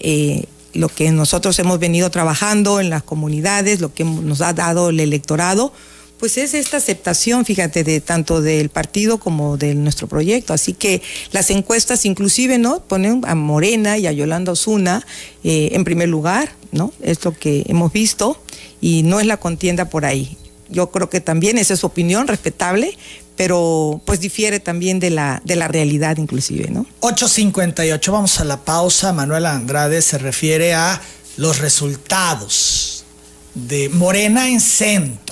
eh, 0.00 0.44
lo 0.74 0.88
que 0.88 1.10
nosotros 1.12 1.58
hemos 1.60 1.78
venido 1.78 2.10
trabajando 2.10 2.80
en 2.80 2.90
las 2.90 3.04
comunidades, 3.04 3.80
lo 3.80 3.94
que 3.94 4.04
nos 4.04 4.40
ha 4.40 4.52
dado 4.52 4.90
el 4.90 4.98
electorado, 4.98 5.72
pues 6.20 6.36
es 6.36 6.52
esta 6.52 6.76
aceptación, 6.76 7.46
fíjate, 7.46 7.82
de 7.82 8.00
tanto 8.02 8.42
del 8.42 8.68
partido 8.68 9.18
como 9.18 9.56
de 9.56 9.74
nuestro 9.74 10.06
proyecto. 10.06 10.52
Así 10.52 10.74
que 10.74 11.00
las 11.32 11.50
encuestas 11.50 12.04
inclusive, 12.04 12.58
¿no? 12.58 12.80
Ponen 12.80 13.22
a 13.26 13.34
Morena 13.34 13.96
y 13.96 14.06
a 14.06 14.12
Yolanda 14.12 14.52
Osuna 14.52 15.04
eh, 15.42 15.70
en 15.72 15.82
primer 15.82 16.10
lugar, 16.10 16.52
¿no? 16.72 16.92
Es 17.00 17.24
lo 17.24 17.32
que 17.32 17.64
hemos 17.68 17.90
visto 17.90 18.38
y 18.82 19.02
no 19.02 19.18
es 19.18 19.26
la 19.26 19.38
contienda 19.38 19.86
por 19.86 20.04
ahí. 20.04 20.36
Yo 20.68 20.90
creo 20.90 21.08
que 21.08 21.22
también 21.22 21.56
esa 21.56 21.72
es 21.72 21.80
su 21.80 21.86
opinión, 21.86 22.28
respetable, 22.28 22.96
pero 23.34 24.02
pues 24.04 24.20
difiere 24.20 24.60
también 24.60 25.00
de 25.00 25.08
la, 25.08 25.40
de 25.46 25.56
la 25.56 25.68
realidad 25.68 26.18
inclusive, 26.18 26.68
¿no? 26.70 26.84
8.58, 27.00 28.12
vamos 28.12 28.38
a 28.40 28.44
la 28.44 28.58
pausa. 28.58 29.14
Manuel 29.14 29.46
Andrade 29.46 30.02
se 30.02 30.18
refiere 30.18 30.74
a 30.74 31.00
los 31.38 31.60
resultados 31.60 33.06
de 33.54 33.88
Morena 33.88 34.50
en 34.50 34.60
centro 34.60 35.29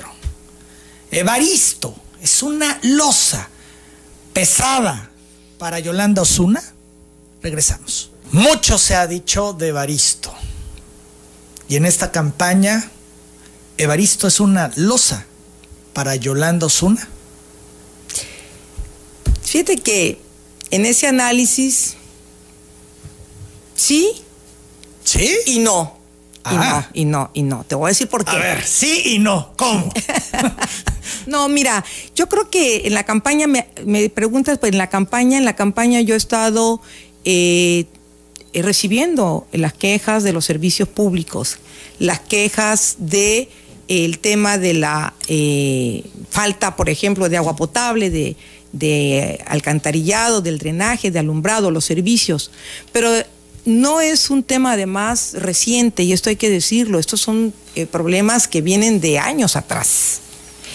Evaristo 1.10 1.94
es 2.22 2.42
una 2.42 2.78
losa 2.82 3.48
pesada 4.32 5.10
para 5.58 5.78
Yolanda 5.78 6.22
Osuna. 6.22 6.62
Regresamos. 7.42 8.10
Mucho 8.32 8.78
se 8.78 8.94
ha 8.94 9.06
dicho 9.06 9.52
de 9.52 9.68
Evaristo. 9.68 10.34
Y 11.68 11.76
en 11.76 11.86
esta 11.86 12.10
campaña 12.10 12.90
Evaristo 13.76 14.26
es 14.26 14.40
una 14.40 14.70
losa 14.76 15.24
para 15.92 16.16
Yolanda 16.16 16.66
Osuna. 16.66 17.08
Fíjate 19.42 19.78
que 19.78 20.20
en 20.70 20.84
ese 20.84 21.06
análisis, 21.06 21.94
sí. 23.74 24.22
¿Sí? 25.04 25.38
Y 25.46 25.60
no. 25.60 25.97
Y 26.52 26.56
no, 26.56 26.86
y 26.92 27.04
no, 27.04 27.30
y 27.34 27.42
no. 27.42 27.64
Te 27.64 27.74
voy 27.74 27.86
a 27.86 27.88
decir 27.88 28.08
por 28.08 28.24
qué. 28.24 28.36
A 28.36 28.38
ver, 28.38 28.64
sí 28.64 29.02
y 29.04 29.18
no. 29.18 29.52
¿Cómo? 29.56 29.92
no, 31.26 31.48
mira, 31.48 31.84
yo 32.14 32.28
creo 32.28 32.50
que 32.50 32.86
en 32.86 32.94
la 32.94 33.04
campaña, 33.04 33.46
me, 33.46 34.10
preguntas, 34.10 34.58
pues 34.58 34.72
en 34.72 34.78
la 34.78 34.88
campaña, 34.88 35.38
en 35.38 35.44
la 35.44 35.56
campaña 35.56 36.00
yo 36.00 36.14
he 36.14 36.18
estado 36.18 36.80
eh, 37.24 37.86
recibiendo 38.54 39.46
las 39.52 39.72
quejas 39.72 40.22
de 40.22 40.32
los 40.32 40.44
servicios 40.44 40.88
públicos, 40.88 41.58
las 41.98 42.20
quejas 42.20 42.96
de 42.98 43.48
el 43.88 44.18
tema 44.18 44.58
de 44.58 44.74
la 44.74 45.14
eh, 45.28 46.04
falta, 46.30 46.76
por 46.76 46.90
ejemplo, 46.90 47.28
de 47.28 47.38
agua 47.38 47.56
potable, 47.56 48.10
de, 48.10 49.44
alcantarillado, 49.46 50.42
del 50.42 50.58
drenaje, 50.58 51.10
de 51.10 51.18
alumbrado, 51.18 51.70
los 51.70 51.86
servicios. 51.86 52.50
Pero 52.92 53.10
no 53.68 54.00
es 54.00 54.30
un 54.30 54.42
tema 54.42 54.72
además 54.72 55.34
reciente, 55.34 56.02
y 56.02 56.14
esto 56.14 56.30
hay 56.30 56.36
que 56.36 56.48
decirlo, 56.48 56.98
estos 56.98 57.20
son 57.20 57.52
eh, 57.74 57.84
problemas 57.84 58.48
que 58.48 58.62
vienen 58.62 58.98
de 59.00 59.18
años 59.18 59.56
atrás. 59.56 60.20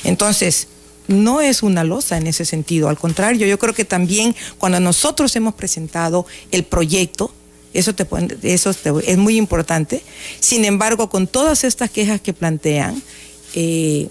Entonces, 0.03 0.67
no 1.07 1.41
es 1.41 1.63
una 1.63 1.83
losa 1.83 2.17
en 2.17 2.27
ese 2.27 2.45
sentido, 2.45 2.89
al 2.89 2.99
contrario, 2.99 3.47
yo 3.47 3.57
creo 3.57 3.73
que 3.73 3.83
también 3.83 4.35
cuando 4.59 4.79
nosotros 4.79 5.35
hemos 5.35 5.55
presentado 5.55 6.27
el 6.51 6.63
proyecto, 6.65 7.33
eso, 7.73 7.95
te, 7.95 8.05
eso 8.43 8.69
es 8.69 9.17
muy 9.17 9.37
importante. 9.37 10.03
Sin 10.39 10.63
embargo, 10.63 11.09
con 11.09 11.25
todas 11.25 11.63
estas 11.63 11.89
quejas 11.89 12.21
que 12.21 12.33
plantean, 12.33 13.01
eh, 13.55 14.07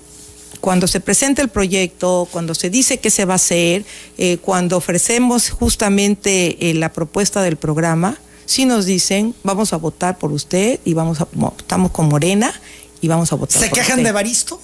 cuando 0.60 0.88
se 0.88 0.98
presenta 0.98 1.40
el 1.40 1.48
proyecto, 1.48 2.28
cuando 2.32 2.54
se 2.56 2.68
dice 2.68 2.98
qué 2.98 3.10
se 3.10 3.24
va 3.24 3.34
a 3.34 3.36
hacer, 3.36 3.84
eh, 4.18 4.38
cuando 4.38 4.76
ofrecemos 4.76 5.50
justamente 5.50 6.56
la 6.74 6.92
propuesta 6.92 7.42
del 7.42 7.56
programa, 7.56 8.18
sí 8.52 8.66
nos 8.66 8.84
dicen, 8.84 9.34
vamos 9.42 9.72
a 9.72 9.78
votar 9.78 10.18
por 10.18 10.30
usted 10.30 10.78
y 10.84 10.92
vamos 10.92 11.20
a, 11.20 11.28
estamos 11.58 11.90
con 11.90 12.08
Morena 12.08 12.52
y 13.00 13.08
vamos 13.08 13.32
a 13.32 13.36
votar 13.36 13.62
¿Se 13.62 13.70
quejan 13.70 14.02
de 14.02 14.12
Baristo? 14.12 14.60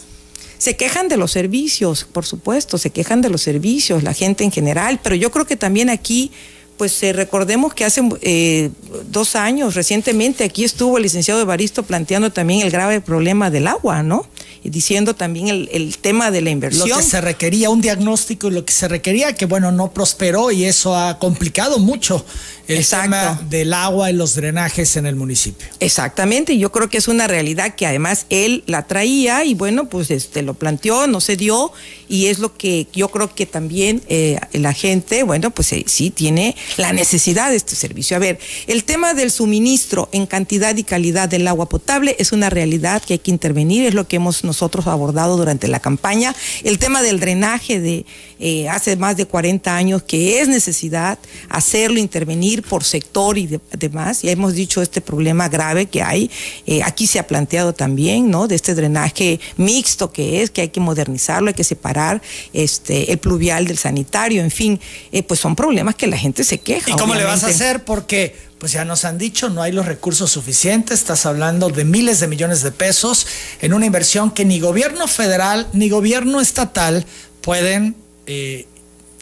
Se 0.58 0.76
quejan 0.76 1.08
de 1.08 1.16
los 1.16 1.32
servicios, 1.32 2.04
por 2.04 2.26
supuesto, 2.26 2.76
se 2.76 2.90
quejan 2.90 3.22
de 3.22 3.30
los 3.30 3.40
servicios, 3.40 4.02
la 4.02 4.12
gente 4.12 4.44
en 4.44 4.52
general, 4.52 5.00
pero 5.02 5.14
yo 5.14 5.30
creo 5.30 5.46
que 5.46 5.56
también 5.56 5.88
aquí 5.88 6.30
pues 6.78 7.02
eh, 7.02 7.12
recordemos 7.12 7.74
que 7.74 7.84
hace 7.84 8.02
eh, 8.22 8.70
dos 9.10 9.34
años, 9.34 9.74
recientemente, 9.74 10.44
aquí 10.44 10.64
estuvo 10.64 10.96
el 10.96 11.02
licenciado 11.02 11.40
Evaristo 11.40 11.82
planteando 11.82 12.30
también 12.30 12.60
el 12.60 12.70
grave 12.70 13.00
problema 13.00 13.50
del 13.50 13.66
agua, 13.66 14.02
¿no? 14.04 14.24
Y 14.62 14.70
diciendo 14.70 15.14
también 15.14 15.48
el, 15.48 15.98
tema 15.98 16.30
de 16.30 16.40
la 16.40 16.50
inversión. 16.50 16.88
Lo 16.88 16.96
que 16.96 17.02
se 17.02 17.20
requería, 17.20 17.68
un 17.68 17.80
diagnóstico 17.80 18.48
y 18.48 18.52
lo 18.52 18.64
que 18.64 18.72
se 18.72 18.86
requería, 18.86 19.34
que 19.34 19.46
bueno, 19.46 19.72
no 19.72 19.92
prosperó 19.92 20.52
y 20.52 20.64
eso 20.64 20.96
ha 20.96 21.18
complicado 21.18 21.78
mucho 21.78 22.24
el 22.68 22.86
tema 22.86 23.40
del 23.48 23.72
agua 23.72 24.10
y 24.10 24.12
los 24.12 24.34
drenajes 24.34 24.96
en 24.96 25.06
el 25.06 25.16
municipio. 25.16 25.66
Exactamente, 25.80 26.58
yo 26.58 26.70
creo 26.70 26.88
que 26.88 26.98
es 26.98 27.08
una 27.08 27.26
realidad 27.26 27.74
que 27.74 27.86
además 27.86 28.26
él 28.28 28.62
la 28.66 28.86
traía 28.86 29.44
y 29.44 29.54
bueno, 29.54 29.88
pues 29.88 30.10
este 30.10 30.42
lo 30.42 30.54
planteó, 30.54 31.06
no 31.06 31.20
se 31.20 31.36
dio, 31.36 31.72
y 32.08 32.26
es 32.26 32.38
lo 32.38 32.56
que 32.56 32.86
yo 32.92 33.08
creo 33.08 33.34
que 33.34 33.46
también 33.46 34.02
eh, 34.08 34.38
la 34.52 34.72
gente, 34.72 35.22
bueno, 35.22 35.50
pues 35.50 35.74
sí 35.86 36.10
tiene 36.10 36.56
la 36.76 36.92
necesidad 36.92 37.50
de 37.50 37.56
este 37.56 37.74
servicio. 37.74 38.16
A 38.16 38.20
ver, 38.20 38.38
el 38.66 38.84
tema 38.84 39.14
del 39.14 39.30
suministro 39.30 40.08
en 40.12 40.26
cantidad 40.26 40.76
y 40.76 40.84
calidad 40.84 41.28
del 41.28 41.48
agua 41.48 41.68
potable 41.68 42.16
es 42.18 42.32
una 42.32 42.50
realidad 42.50 43.02
que 43.02 43.14
hay 43.14 43.18
que 43.18 43.30
intervenir, 43.30 43.86
es 43.86 43.94
lo 43.94 44.06
que 44.06 44.16
hemos 44.16 44.44
nosotros 44.44 44.86
abordado 44.86 45.36
durante 45.36 45.68
la 45.68 45.80
campaña. 45.80 46.34
El 46.64 46.78
tema 46.78 47.02
del 47.02 47.20
drenaje 47.20 47.80
de 47.80 48.04
eh, 48.40 48.68
hace 48.68 48.96
más 48.96 49.16
de 49.16 49.26
40 49.26 49.74
años 49.74 50.02
que 50.02 50.40
es 50.40 50.48
necesidad 50.48 51.18
hacerlo, 51.48 51.98
intervenir 51.98 52.57
por 52.62 52.84
sector 52.84 53.38
y 53.38 53.58
demás. 53.72 54.22
Ya 54.22 54.30
hemos 54.30 54.54
dicho 54.54 54.82
este 54.82 55.00
problema 55.00 55.48
grave 55.48 55.86
que 55.86 56.02
hay. 56.02 56.30
Eh, 56.66 56.82
aquí 56.82 57.06
se 57.06 57.18
ha 57.18 57.26
planteado 57.26 57.72
también, 57.72 58.30
¿no? 58.30 58.46
De 58.46 58.54
este 58.54 58.74
drenaje 58.74 59.40
mixto 59.56 60.12
que 60.12 60.42
es, 60.42 60.50
que 60.50 60.62
hay 60.62 60.68
que 60.68 60.80
modernizarlo, 60.80 61.48
hay 61.48 61.54
que 61.54 61.64
separar 61.64 62.22
este, 62.52 63.10
el 63.10 63.18
pluvial 63.18 63.66
del 63.66 63.78
sanitario, 63.78 64.42
en 64.42 64.50
fin, 64.50 64.80
eh, 65.12 65.22
pues 65.22 65.40
son 65.40 65.56
problemas 65.56 65.94
que 65.94 66.06
la 66.06 66.16
gente 66.16 66.44
se 66.44 66.60
¿Y 66.66 66.92
cómo 66.92 67.14
le 67.14 67.24
vas 67.24 67.44
a 67.44 67.48
hacer? 67.48 67.84
Porque 67.84 68.34
pues 68.58 68.72
ya 68.72 68.84
nos 68.84 69.04
han 69.04 69.18
dicho, 69.18 69.48
no 69.48 69.62
hay 69.62 69.72
los 69.72 69.86
recursos 69.86 70.32
suficientes, 70.32 70.98
estás 70.98 71.26
hablando 71.26 71.68
de 71.70 71.84
miles 71.84 72.20
de 72.20 72.26
millones 72.26 72.62
de 72.62 72.72
pesos 72.72 73.26
en 73.60 73.72
una 73.72 73.86
inversión 73.86 74.30
que 74.32 74.44
ni 74.44 74.58
gobierno 74.58 75.06
federal 75.06 75.68
ni 75.72 75.88
gobierno 75.88 76.40
estatal 76.40 77.06
pueden 77.40 77.94
eh, 78.26 78.66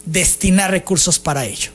destinar 0.05 0.71
recursos 0.71 1.19
para 1.19 1.45
ello. 1.45 1.71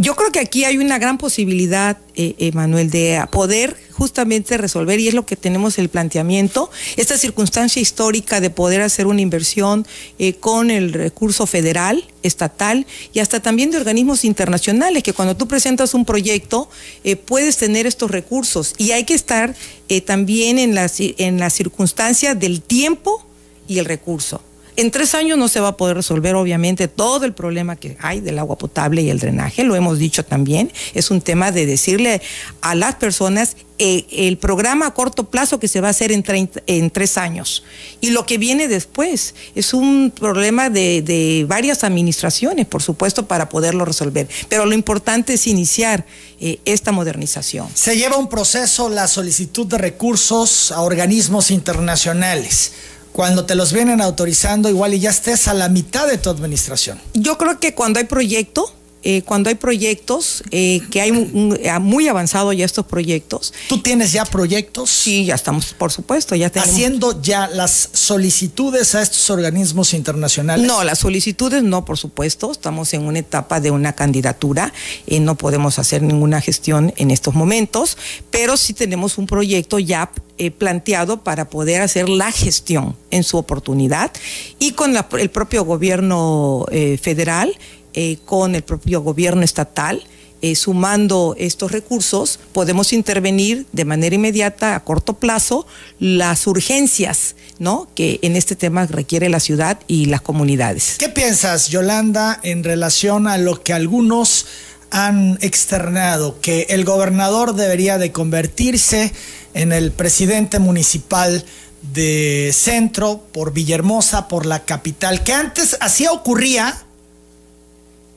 Yo 0.00 0.16
creo 0.16 0.32
que 0.32 0.40
aquí 0.40 0.64
hay 0.64 0.78
una 0.78 0.98
gran 0.98 1.18
posibilidad, 1.18 1.98
eh, 2.14 2.50
Manuel, 2.54 2.88
de 2.88 3.22
poder 3.30 3.76
justamente 4.00 4.56
resolver, 4.56 4.98
y 4.98 5.08
es 5.08 5.12
lo 5.12 5.26
que 5.26 5.36
tenemos 5.36 5.78
el 5.78 5.90
planteamiento, 5.90 6.70
esta 6.96 7.18
circunstancia 7.18 7.82
histórica 7.82 8.40
de 8.40 8.48
poder 8.48 8.80
hacer 8.80 9.06
una 9.06 9.20
inversión 9.20 9.86
eh, 10.18 10.32
con 10.32 10.70
el 10.70 10.94
recurso 10.94 11.46
federal, 11.46 12.06
estatal 12.22 12.86
y 13.12 13.18
hasta 13.18 13.40
también 13.40 13.70
de 13.70 13.76
organismos 13.76 14.24
internacionales, 14.24 15.02
que 15.02 15.12
cuando 15.12 15.36
tú 15.36 15.46
presentas 15.46 15.92
un 15.92 16.06
proyecto 16.06 16.70
eh, 17.04 17.16
puedes 17.16 17.58
tener 17.58 17.86
estos 17.86 18.10
recursos 18.10 18.72
y 18.78 18.92
hay 18.92 19.04
que 19.04 19.12
estar 19.12 19.54
eh, 19.90 20.00
también 20.00 20.58
en 20.58 20.74
la, 20.74 20.90
en 20.96 21.38
la 21.38 21.50
circunstancia 21.50 22.34
del 22.34 22.62
tiempo 22.62 23.26
y 23.68 23.80
el 23.80 23.84
recurso. 23.84 24.40
En 24.76 24.90
tres 24.90 25.14
años 25.14 25.38
no 25.38 25.48
se 25.48 25.60
va 25.60 25.68
a 25.68 25.76
poder 25.76 25.96
resolver, 25.96 26.34
obviamente, 26.34 26.88
todo 26.88 27.24
el 27.24 27.32
problema 27.32 27.76
que 27.76 27.96
hay 28.00 28.20
del 28.20 28.38
agua 28.38 28.56
potable 28.56 29.02
y 29.02 29.10
el 29.10 29.18
drenaje, 29.18 29.64
lo 29.64 29.76
hemos 29.76 29.98
dicho 29.98 30.24
también. 30.24 30.72
Es 30.94 31.10
un 31.10 31.20
tema 31.20 31.52
de 31.52 31.66
decirle 31.66 32.22
a 32.60 32.74
las 32.74 32.94
personas 32.96 33.56
eh, 33.82 34.06
el 34.28 34.36
programa 34.36 34.88
a 34.88 34.94
corto 34.94 35.30
plazo 35.30 35.58
que 35.58 35.66
se 35.66 35.80
va 35.80 35.88
a 35.88 35.90
hacer 35.92 36.12
en, 36.12 36.90
tres 36.90 37.16
años. 37.16 37.64
Y 38.02 38.10
lo 38.10 38.26
que 38.26 38.36
viene 38.36 38.68
después 38.68 39.34
es 39.54 39.72
un 39.72 40.12
problema 40.14 40.68
de, 40.68 41.46
varias 41.48 41.82
administraciones, 41.82 42.66
por 42.66 42.82
supuesto, 42.82 43.26
para 43.26 43.48
poderlo 43.48 43.86
resolver. 43.86 44.28
Pero 44.50 44.66
lo 44.66 44.74
importante 44.74 45.32
es 45.32 45.46
iniciar 45.46 46.04
eh, 46.40 46.60
esta 46.66 46.92
modernización. 46.92 47.68
Se 47.72 47.96
lleva 47.96 48.18
un 48.18 48.28
proceso 48.28 48.90
la 48.90 49.08
solicitud 49.08 49.66
de 49.66 49.78
recursos 49.78 50.72
a 50.72 50.82
organismos 50.82 51.50
internacionales 51.50 52.72
cuando 53.20 53.44
te 53.44 53.54
los 53.54 53.74
vienen 53.74 54.00
autorizando 54.00 54.70
igual 54.70 54.94
y 54.94 55.00
ya 55.00 55.10
estés 55.10 55.46
a 55.46 55.52
la 55.52 55.68
mitad 55.68 56.08
de 56.08 56.16
tu 56.16 56.30
administración? 56.30 56.98
Yo 57.12 57.36
creo 57.36 57.60
que 57.60 57.74
cuando 57.74 57.98
hay 57.98 58.06
proyecto, 58.06 58.72
eh, 59.02 59.22
cuando 59.22 59.48
hay 59.48 59.54
proyectos, 59.54 60.42
eh, 60.50 60.82
que 60.90 61.00
hay 61.00 61.10
muy 61.12 62.08
avanzado 62.08 62.52
ya 62.52 62.66
estos 62.66 62.84
proyectos. 62.84 63.54
¿Tú 63.68 63.80
tienes 63.80 64.12
ya 64.12 64.26
proyectos? 64.26 64.90
Sí, 64.90 65.24
ya 65.24 65.36
estamos, 65.36 65.72
por 65.72 65.90
supuesto, 65.90 66.34
ya 66.34 66.50
tenemos. 66.50 66.74
¿Haciendo 66.74 67.22
ya 67.22 67.48
las 67.48 67.88
solicitudes 67.92 68.94
a 68.94 69.00
estos 69.00 69.30
organismos 69.30 69.94
internacionales? 69.94 70.66
No, 70.66 70.84
las 70.84 70.98
solicitudes 70.98 71.62
no, 71.62 71.86
por 71.86 71.96
supuesto. 71.96 72.52
Estamos 72.52 72.92
en 72.92 73.06
una 73.06 73.20
etapa 73.20 73.58
de 73.60 73.70
una 73.70 73.94
candidatura. 73.94 74.72
y 75.06 75.20
no 75.20 75.34
podemos 75.34 75.78
hacer 75.78 76.02
ninguna 76.02 76.40
gestión 76.42 76.92
en 76.96 77.10
estos 77.10 77.34
momentos, 77.34 77.96
pero 78.30 78.56
sí 78.56 78.74
tenemos 78.74 79.16
un 79.16 79.26
proyecto 79.26 79.78
ya 79.78 80.10
eh, 80.36 80.50
planteado 80.50 81.22
para 81.24 81.48
poder 81.48 81.80
hacer 81.80 82.08
la 82.08 82.32
gestión 82.32 82.96
en 83.10 83.24
su 83.24 83.38
oportunidad 83.38 84.12
y 84.58 84.72
con 84.72 84.94
el 85.18 85.30
propio 85.30 85.64
gobierno 85.64 86.66
federal 87.00 87.56
eh, 87.94 88.18
con 88.24 88.54
el 88.54 88.62
propio 88.62 89.02
gobierno 89.02 89.42
estatal. 89.42 90.02
Eh, 90.42 90.54
sumando 90.54 91.34
estos 91.38 91.70
recursos, 91.70 92.38
podemos 92.52 92.94
intervenir 92.94 93.66
de 93.72 93.84
manera 93.84 94.14
inmediata, 94.14 94.74
a 94.74 94.84
corto 94.84 95.14
plazo, 95.14 95.66
las 95.98 96.46
urgencias 96.46 97.36
¿no? 97.58 97.88
que 97.94 98.18
en 98.22 98.36
este 98.36 98.56
tema 98.56 98.86
requiere 98.86 99.28
la 99.28 99.38
ciudad 99.38 99.78
y 99.86 100.06
las 100.06 100.22
comunidades. 100.22 100.96
¿Qué 100.98 101.10
piensas, 101.10 101.68
Yolanda, 101.68 102.40
en 102.42 102.64
relación 102.64 103.26
a 103.26 103.36
lo 103.36 103.62
que 103.62 103.74
algunos 103.74 104.46
han 104.90 105.38
externado, 105.42 106.40
que 106.40 106.66
el 106.70 106.84
gobernador 106.84 107.54
debería 107.54 107.98
de 107.98 108.10
convertirse 108.10 109.12
en 109.54 109.72
el 109.72 109.92
presidente 109.92 110.58
municipal 110.58 111.44
de 111.92 112.50
centro 112.54 113.24
por 113.32 113.52
Villahermosa, 113.52 114.28
por 114.28 114.46
la 114.46 114.64
capital, 114.64 115.22
que 115.22 115.32
antes 115.32 115.76
así 115.80 116.06
ocurría 116.06 116.84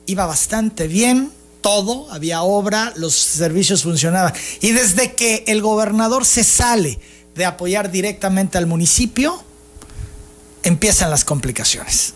iba 0.06 0.26
bastante 0.26 0.88
bien, 0.88 1.30
todo, 1.60 2.12
había 2.12 2.42
obra, 2.42 2.92
los 2.96 3.14
servicios 3.14 3.82
funcionaban. 3.82 4.34
Y 4.60 4.72
desde 4.72 5.14
que 5.14 5.44
el 5.46 5.62
gobernador 5.62 6.24
se 6.26 6.44
sale 6.44 6.98
de 7.34 7.44
apoyar 7.44 7.90
directamente 7.90 8.58
al 8.58 8.66
municipio, 8.66 9.42
empiezan 10.62 11.10
las 11.10 11.24
complicaciones. 11.24 12.14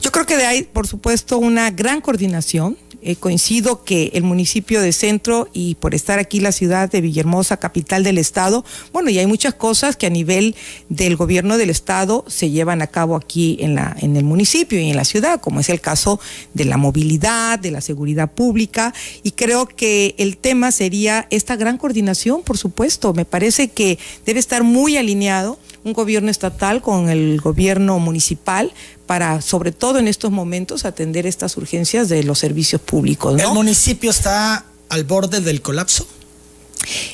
Yo 0.00 0.10
creo 0.10 0.26
que 0.26 0.34
hay, 0.36 0.62
por 0.62 0.86
supuesto, 0.86 1.38
una 1.38 1.70
gran 1.70 2.00
coordinación 2.00 2.76
eh, 3.02 3.16
coincido 3.16 3.84
que 3.84 4.10
el 4.14 4.22
municipio 4.22 4.80
de 4.80 4.92
Centro 4.92 5.48
y 5.52 5.76
por 5.76 5.94
estar 5.94 6.18
aquí 6.18 6.40
la 6.40 6.52
ciudad 6.52 6.90
de 6.90 7.00
Villahermosa, 7.00 7.56
capital 7.56 8.04
del 8.04 8.18
estado, 8.18 8.64
bueno, 8.92 9.10
y 9.10 9.18
hay 9.18 9.26
muchas 9.26 9.54
cosas 9.54 9.96
que 9.96 10.06
a 10.06 10.10
nivel 10.10 10.54
del 10.88 11.16
gobierno 11.16 11.56
del 11.56 11.70
estado 11.70 12.24
se 12.28 12.50
llevan 12.50 12.82
a 12.82 12.86
cabo 12.86 13.16
aquí 13.16 13.56
en, 13.60 13.74
la, 13.74 13.96
en 14.00 14.16
el 14.16 14.24
municipio 14.24 14.80
y 14.80 14.90
en 14.90 14.96
la 14.96 15.04
ciudad, 15.04 15.40
como 15.40 15.60
es 15.60 15.68
el 15.68 15.80
caso 15.80 16.20
de 16.54 16.64
la 16.64 16.76
movilidad, 16.76 17.58
de 17.58 17.70
la 17.70 17.80
seguridad 17.80 18.30
pública, 18.30 18.92
y 19.22 19.32
creo 19.32 19.66
que 19.66 20.14
el 20.18 20.36
tema 20.36 20.70
sería 20.70 21.26
esta 21.30 21.56
gran 21.56 21.78
coordinación, 21.78 22.42
por 22.42 22.58
supuesto, 22.58 23.14
me 23.14 23.24
parece 23.24 23.68
que 23.68 23.98
debe 24.26 24.40
estar 24.40 24.62
muy 24.62 24.96
alineado 24.96 25.58
un 25.84 25.92
gobierno 25.92 26.30
estatal 26.30 26.82
con 26.82 27.08
el 27.08 27.40
gobierno 27.40 27.98
municipal 27.98 28.72
para, 29.06 29.40
sobre 29.40 29.72
todo 29.72 29.98
en 29.98 30.08
estos 30.08 30.30
momentos, 30.30 30.84
atender 30.84 31.26
estas 31.26 31.56
urgencias 31.56 32.08
de 32.08 32.22
los 32.22 32.38
servicios 32.38 32.80
públicos. 32.80 33.40
¿El 33.40 33.48
municipio 33.48 34.10
está 34.10 34.64
al 34.88 35.04
borde 35.04 35.40
del 35.40 35.62
colapso? 35.62 36.06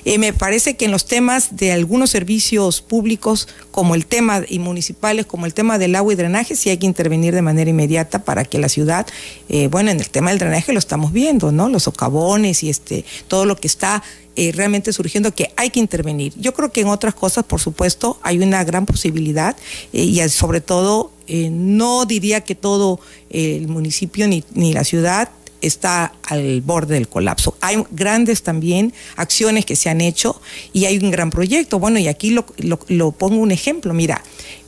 Eh, 0.04 0.18
me 0.18 0.32
parece 0.32 0.76
que 0.76 0.84
en 0.84 0.90
los 0.90 1.06
temas 1.06 1.56
de 1.56 1.72
algunos 1.72 2.10
servicios 2.10 2.80
públicos, 2.80 3.48
como 3.70 3.94
el 3.94 4.06
tema 4.06 4.42
y 4.48 4.58
municipales, 4.58 5.26
como 5.26 5.46
el 5.46 5.54
tema 5.54 5.78
del 5.78 5.94
agua 5.96 6.12
y 6.12 6.16
drenaje, 6.16 6.56
sí 6.56 6.70
hay 6.70 6.78
que 6.78 6.86
intervenir 6.86 7.34
de 7.34 7.42
manera 7.42 7.68
inmediata 7.70 8.24
para 8.24 8.44
que 8.44 8.58
la 8.58 8.68
ciudad, 8.68 9.06
eh, 9.48 9.68
bueno, 9.68 9.90
en 9.90 10.00
el 10.00 10.08
tema 10.08 10.30
del 10.30 10.38
drenaje 10.38 10.72
lo 10.72 10.78
estamos 10.78 11.12
viendo, 11.12 11.52
¿no? 11.52 11.68
Los 11.68 11.84
socavones 11.84 12.62
y 12.62 12.70
este, 12.70 13.04
todo 13.28 13.44
lo 13.44 13.56
que 13.56 13.66
está 13.66 14.02
eh, 14.36 14.52
realmente 14.54 14.92
surgiendo 14.92 15.34
que 15.34 15.52
hay 15.56 15.70
que 15.70 15.80
intervenir. 15.80 16.32
Yo 16.36 16.54
creo 16.54 16.70
que 16.70 16.82
en 16.82 16.88
otras 16.88 17.14
cosas, 17.14 17.44
por 17.44 17.60
supuesto, 17.60 18.18
hay 18.22 18.38
una 18.38 18.62
gran 18.64 18.86
posibilidad 18.86 19.56
y 19.92 20.20
sobre 20.28 20.60
todo, 20.60 21.10
no 21.28 22.04
diría 22.04 22.42
que 22.42 22.54
todo 22.54 23.00
el 23.30 23.66
municipio 23.66 24.28
ni, 24.28 24.44
ni 24.54 24.72
la 24.72 24.84
ciudad 24.84 25.30
está 25.60 26.14
al 26.22 26.60
borde 26.60 26.94
del 26.94 27.08
colapso. 27.08 27.56
Hay 27.60 27.82
grandes 27.90 28.42
también 28.42 28.92
acciones 29.16 29.64
que 29.64 29.76
se 29.76 29.88
han 29.88 30.00
hecho 30.00 30.40
y 30.72 30.86
hay 30.86 30.98
un 30.98 31.10
gran 31.10 31.30
proyecto. 31.30 31.78
Bueno, 31.78 31.98
y 31.98 32.08
aquí 32.08 32.30
lo, 32.30 33.12
pongo 33.12 33.36
un 33.36 33.50
ejemplo, 33.50 33.94
mira, 33.94 34.22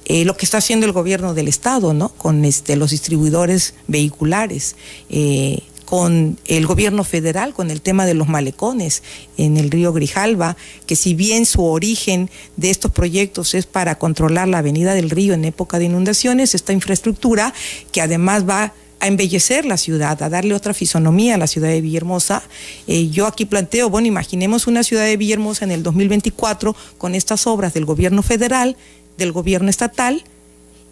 eh, 0.04 0.24
lo 0.24 0.36
que 0.36 0.46
está 0.46 0.58
haciendo 0.58 0.86
el 0.86 0.92
gobierno 0.92 1.34
del 1.34 1.48
estado, 1.48 1.92
¿no? 1.92 2.08
Con 2.10 2.44
este, 2.44 2.76
los 2.76 2.90
distribuidores 2.90 3.74
vehiculares. 3.86 4.76
Eh, 5.10 5.62
con 5.88 6.38
el 6.44 6.66
gobierno 6.66 7.02
federal, 7.02 7.54
con 7.54 7.70
el 7.70 7.80
tema 7.80 8.04
de 8.04 8.12
los 8.12 8.28
malecones 8.28 9.02
en 9.38 9.56
el 9.56 9.70
río 9.70 9.94
Grijalva, 9.94 10.54
que 10.84 10.96
si 10.96 11.14
bien 11.14 11.46
su 11.46 11.64
origen 11.64 12.28
de 12.58 12.68
estos 12.68 12.92
proyectos 12.92 13.54
es 13.54 13.64
para 13.64 13.94
controlar 13.98 14.48
la 14.48 14.58
avenida 14.58 14.92
del 14.92 15.08
río 15.08 15.32
en 15.32 15.46
época 15.46 15.78
de 15.78 15.86
inundaciones, 15.86 16.54
esta 16.54 16.74
infraestructura 16.74 17.54
que 17.90 18.02
además 18.02 18.46
va 18.46 18.74
a 19.00 19.06
embellecer 19.06 19.64
la 19.64 19.76
ciudad, 19.76 20.22
a 20.22 20.28
darle 20.28 20.54
otra 20.54 20.74
fisonomía 20.74 21.36
a 21.36 21.38
la 21.38 21.46
ciudad 21.46 21.68
de 21.68 21.80
Villahermosa. 21.80 22.42
Eh, 22.86 23.08
yo 23.10 23.26
aquí 23.26 23.44
planteo, 23.44 23.90
bueno, 23.90 24.08
imaginemos 24.08 24.66
una 24.66 24.82
ciudad 24.82 25.04
de 25.04 25.16
Villahermosa 25.16 25.64
en 25.64 25.70
el 25.70 25.82
2024 25.82 26.74
con 26.98 27.14
estas 27.14 27.46
obras 27.46 27.74
del 27.74 27.84
gobierno 27.84 28.22
federal, 28.22 28.76
del 29.16 29.32
gobierno 29.32 29.70
estatal, 29.70 30.24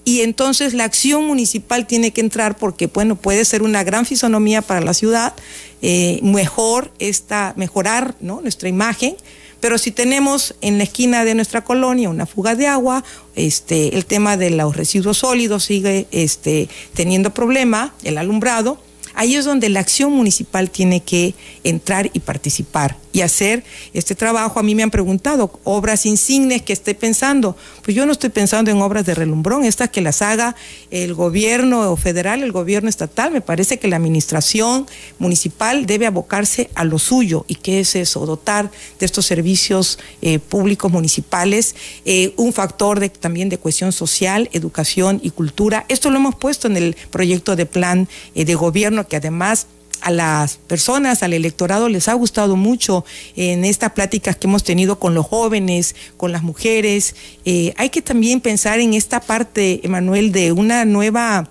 y 0.07 0.21
entonces 0.21 0.73
la 0.73 0.85
acción 0.85 1.27
municipal 1.27 1.85
tiene 1.89 2.13
que 2.13 2.21
entrar 2.21 2.57
porque, 2.57 2.87
bueno, 2.87 3.17
puede 3.17 3.45
ser 3.45 3.65
una 3.65 3.83
gran 3.83 4.07
fisonomía 4.07 4.63
para 4.63 4.81
la 4.81 4.95
ciudad, 4.95 5.35
eh, 5.83 6.21
mejor 6.23 6.93
esta, 7.01 7.55
mejorar 7.57 8.15
¿no? 8.21 8.41
nuestra 8.41 8.69
imagen, 8.69 9.17
pero 9.61 9.79
si 9.79 9.91
tenemos 9.91 10.55
en 10.61 10.79
la 10.79 10.85
esquina 10.85 11.25
de 11.25 11.35
nuestra 11.35 11.65
colonia 11.65 12.11
una 12.11 12.27
fuga 12.27 12.55
de 12.55 12.67
agua, 12.67 13.05
este, 13.35 13.97
el 13.97 14.07
tema 14.07 14.37
de 14.37 14.51
los 14.51 14.77
residuos 14.77 15.19
sólidos 15.19 15.65
sigue 15.65 16.07
este, 16.11 16.69
teniendo 16.95 17.33
problema, 17.33 17.95
el 18.05 18.19
alumbrado, 18.19 18.81
ahí 19.15 19.35
es 19.35 19.45
donde 19.45 19.69
la 19.69 19.81
acción 19.81 20.13
municipal 20.13 20.71
tiene 20.71 21.01
que 21.01 21.35
entrar 21.65 22.11
y 22.13 22.21
participar 22.21 22.97
y 23.17 23.23
hacer 23.23 23.65
este 23.95 24.15
trabajo. 24.15 24.61
A 24.61 24.63
mí 24.63 24.75
me 24.75 24.83
han 24.83 24.91
preguntado, 24.91 25.51
obras 25.65 26.05
insignes 26.05 26.61
que 26.61 26.75
esté 26.75 26.95
pensando. 26.95 27.57
Pues 27.83 27.97
yo 27.97 28.05
no 28.05 28.13
estoy 28.13 28.29
pensando 28.29 28.71
en 28.71 28.83
obras 28.83 29.07
de 29.07 29.15
relumbrón, 29.15 29.65
estas 29.65 29.89
que 29.89 30.03
las 30.03 30.21
haga 30.21 30.55
el 30.91 31.15
gobierno 31.15 31.97
federal, 31.97 32.43
el 32.43 32.53
gobierno 32.53 32.91
estatal. 32.91 33.33
Me 33.33 33.41
parece 33.41 33.79
que 33.79 33.89
la 33.89 33.97
administración 33.97 34.87
municipal 35.19 35.87
debe 35.87 36.07
abocarse 36.07 36.69
a 36.75 36.85
lo 36.85 36.99
suyo. 36.99 37.47
¿Y 37.49 37.55
qué 37.55 37.81
es 37.81 37.97
eso? 37.97 38.27
Dotar 38.27 38.71
de 39.01 39.07
estos 39.07 39.25
servicios 39.25 39.99
eh, 40.21 40.39
públicos 40.39 40.93
municipales, 40.93 41.75
eh, 42.05 42.35
un 42.37 42.53
factor 42.53 43.01
de, 43.01 43.09
también 43.09 43.49
de 43.49 43.57
cohesión 43.57 43.93
social, 43.93 44.51
educación 44.53 45.21
y 45.23 45.31
cultura. 45.31 45.87
Esto 45.89 46.11
lo 46.11 46.19
hemos 46.19 46.35
puesto 46.35 46.67
en 46.67 46.77
el 46.77 46.97
proyecto 47.11 47.57
de 47.57 47.65
plan 47.65 48.09
eh, 48.35 48.45
de 48.45 48.55
gobierno 48.55 49.09
que 49.09 49.17
además 49.17 49.69
a 50.01 50.11
las 50.11 50.57
personas, 50.57 51.23
al 51.23 51.33
electorado 51.33 51.89
les 51.89 52.09
ha 52.09 52.15
gustado 52.15 52.57
mucho 52.57 53.05
en 53.37 53.65
estas 53.65 53.93
pláticas 53.93 54.37
que 54.37 54.47
hemos 54.47 54.65
tenido 54.65 54.99
con 54.99 55.15
los 55.15 55.27
jóvenes, 55.27 55.95
con 56.17 56.33
las 56.33 56.43
mujeres. 56.43 57.15
Eh, 57.45 57.75
hay 57.77 57.91
que 57.91 58.03
también 58.03 58.41
pensar 58.41 58.81
en 58.81 58.95
esta 58.95 59.21
parte, 59.21 59.81
Emanuel, 59.85 60.33
de 60.33 60.53
una 60.53 60.85
nueva 60.85 61.51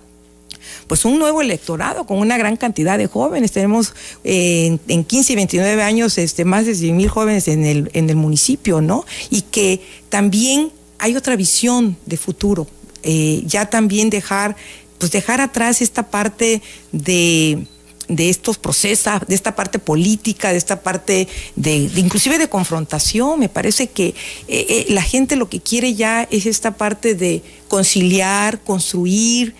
pues 0.86 1.04
un 1.04 1.18
nuevo 1.18 1.42
electorado 1.42 2.06
con 2.06 2.18
una 2.18 2.36
gran 2.38 2.56
cantidad 2.56 2.98
de 2.98 3.06
jóvenes. 3.06 3.52
Tenemos 3.52 3.94
eh, 4.24 4.78
en, 4.88 5.04
15 5.04 5.32
y 5.32 5.36
29 5.36 5.82
años 5.82 6.18
este, 6.18 6.44
más 6.44 6.66
de 6.66 6.74
100 6.74 6.96
mil 6.96 7.08
jóvenes 7.08 7.48
en 7.48 7.64
el, 7.64 7.90
en 7.92 8.10
el 8.10 8.16
municipio, 8.16 8.80
¿no? 8.80 9.04
Y 9.30 9.42
que 9.42 9.80
también 10.08 10.70
hay 10.98 11.16
otra 11.16 11.36
visión 11.36 11.96
de 12.06 12.16
futuro. 12.16 12.66
Eh, 13.02 13.42
ya 13.46 13.66
también 13.66 14.10
dejar, 14.10 14.56
pues 14.98 15.12
dejar 15.12 15.40
atrás 15.40 15.82
esta 15.82 16.10
parte 16.10 16.62
de 16.92 17.66
de 18.08 18.28
estos 18.28 18.58
procesos, 18.58 19.20
de 19.26 19.34
esta 19.34 19.54
parte 19.54 19.78
política, 19.78 20.52
de 20.52 20.58
esta 20.58 20.80
parte 20.82 21.28
de, 21.56 21.90
inclusive 21.96 22.38
de 22.38 22.48
confrontación. 22.48 23.40
Me 23.40 23.48
parece 23.48 23.88
que 23.88 24.08
eh, 24.08 24.14
eh, 24.48 24.86
la 24.88 25.02
gente 25.02 25.36
lo 25.36 25.48
que 25.48 25.60
quiere 25.60 25.94
ya 25.94 26.26
es 26.30 26.46
esta 26.46 26.76
parte 26.76 27.14
de 27.14 27.42
conciliar, 27.68 28.60
construir. 28.60 29.54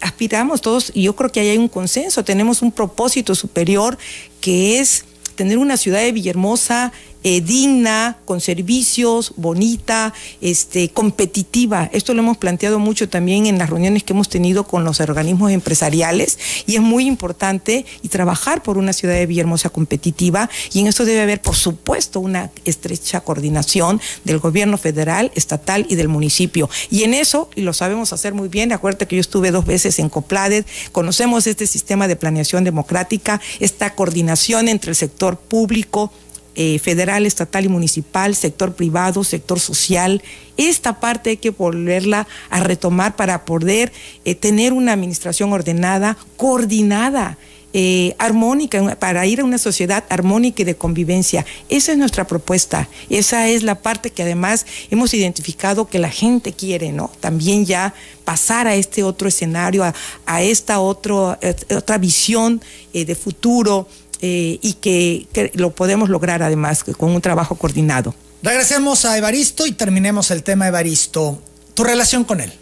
Aspiramos 0.00 0.60
todos, 0.60 0.92
y 0.94 1.02
yo 1.02 1.16
creo 1.16 1.32
que 1.32 1.40
ahí 1.40 1.48
hay 1.48 1.58
un 1.58 1.68
consenso, 1.68 2.24
tenemos 2.24 2.62
un 2.62 2.70
propósito 2.70 3.34
superior 3.34 3.98
que 4.40 4.78
es 4.78 5.04
tener 5.34 5.58
una 5.58 5.76
ciudad 5.76 6.00
de 6.00 6.12
Villahermosa 6.12 6.92
eh, 7.24 7.40
digna, 7.40 8.18
con 8.24 8.40
servicios, 8.40 9.32
bonita, 9.36 10.14
este, 10.40 10.90
competitiva. 10.90 11.90
Esto 11.92 12.14
lo 12.14 12.22
hemos 12.22 12.36
planteado 12.36 12.78
mucho 12.78 13.08
también 13.08 13.46
en 13.46 13.58
las 13.58 13.70
reuniones 13.70 14.04
que 14.04 14.12
hemos 14.12 14.28
tenido 14.28 14.64
con 14.64 14.84
los 14.84 15.00
organismos 15.00 15.50
empresariales 15.50 16.38
y 16.66 16.76
es 16.76 16.80
muy 16.80 17.06
importante 17.06 17.84
y 18.02 18.08
trabajar 18.08 18.62
por 18.62 18.78
una 18.78 18.92
ciudad 18.92 19.14
de 19.14 19.26
Villahermosa 19.26 19.70
competitiva 19.70 20.48
y 20.72 20.80
en 20.80 20.86
esto 20.86 21.04
debe 21.04 21.22
haber, 21.22 21.42
por 21.42 21.56
supuesto, 21.56 22.20
una 22.20 22.50
estrecha 22.64 23.20
coordinación 23.20 24.00
del 24.24 24.38
gobierno 24.38 24.78
federal, 24.78 25.32
estatal 25.34 25.86
y 25.88 25.96
del 25.96 26.08
municipio. 26.08 26.70
Y 26.90 27.02
en 27.02 27.14
eso, 27.14 27.50
y 27.56 27.62
lo 27.62 27.72
sabemos 27.72 28.12
hacer 28.12 28.34
muy 28.34 28.48
bien, 28.48 28.72
acuérdate 28.72 29.06
que 29.06 29.16
yo 29.16 29.20
estuve 29.20 29.50
dos 29.50 29.66
veces 29.66 29.98
en 29.98 30.08
Copladet, 30.08 30.66
conocemos 30.92 31.46
este 31.46 31.66
sistema 31.66 32.08
de 32.08 32.16
planeación 32.16 32.64
democrática, 32.64 33.40
esta 33.60 33.94
coordinación 33.94 34.68
entre 34.68 34.90
el 34.90 34.96
sector 34.96 35.36
público, 35.38 36.12
eh, 36.60 36.80
federal, 36.80 37.24
estatal 37.24 37.66
y 37.66 37.68
municipal, 37.68 38.34
sector 38.34 38.74
privado, 38.74 39.22
sector 39.22 39.60
social. 39.60 40.24
Esta 40.56 40.98
parte 40.98 41.30
hay 41.30 41.36
que 41.36 41.50
volverla 41.50 42.26
a 42.50 42.58
retomar 42.58 43.14
para 43.14 43.44
poder 43.44 43.92
eh, 44.24 44.34
tener 44.34 44.72
una 44.72 44.92
administración 44.92 45.52
ordenada, 45.52 46.18
coordinada. 46.36 47.38
Eh, 47.74 48.16
armónica, 48.18 48.96
para 48.98 49.26
ir 49.26 49.40
a 49.40 49.44
una 49.44 49.58
sociedad 49.58 50.02
armónica 50.08 50.62
y 50.62 50.64
de 50.64 50.74
convivencia. 50.74 51.44
Esa 51.68 51.92
es 51.92 51.98
nuestra 51.98 52.26
propuesta. 52.26 52.88
Esa 53.10 53.46
es 53.46 53.62
la 53.62 53.82
parte 53.82 54.10
que 54.10 54.22
además 54.22 54.64
hemos 54.90 55.12
identificado 55.12 55.86
que 55.86 55.98
la 55.98 56.08
gente 56.08 56.54
quiere, 56.54 56.92
¿no? 56.92 57.10
También 57.20 57.66
ya 57.66 57.92
pasar 58.24 58.66
a 58.66 58.74
este 58.74 59.02
otro 59.02 59.28
escenario, 59.28 59.84
a, 59.84 60.42
esta 60.42 60.80
otro, 60.80 61.38
otra 61.70 61.98
visión 61.98 62.62
de 62.94 63.14
futuro, 63.14 63.86
eh, 64.20 64.58
y 64.62 64.74
que, 64.74 65.50
lo 65.54 65.70
podemos 65.70 66.08
lograr 66.08 66.42
además 66.42 66.84
con 66.84 67.10
un 67.10 67.20
trabajo 67.20 67.54
coordinado. 67.56 68.14
Regresemos 68.42 69.04
a 69.04 69.16
Evaristo 69.18 69.66
y 69.66 69.72
terminemos 69.72 70.30
el 70.30 70.42
tema 70.42 70.68
Evaristo. 70.68 71.40
¿Tu 71.74 71.84
relación 71.84 72.24
con 72.24 72.40
él? 72.40 72.52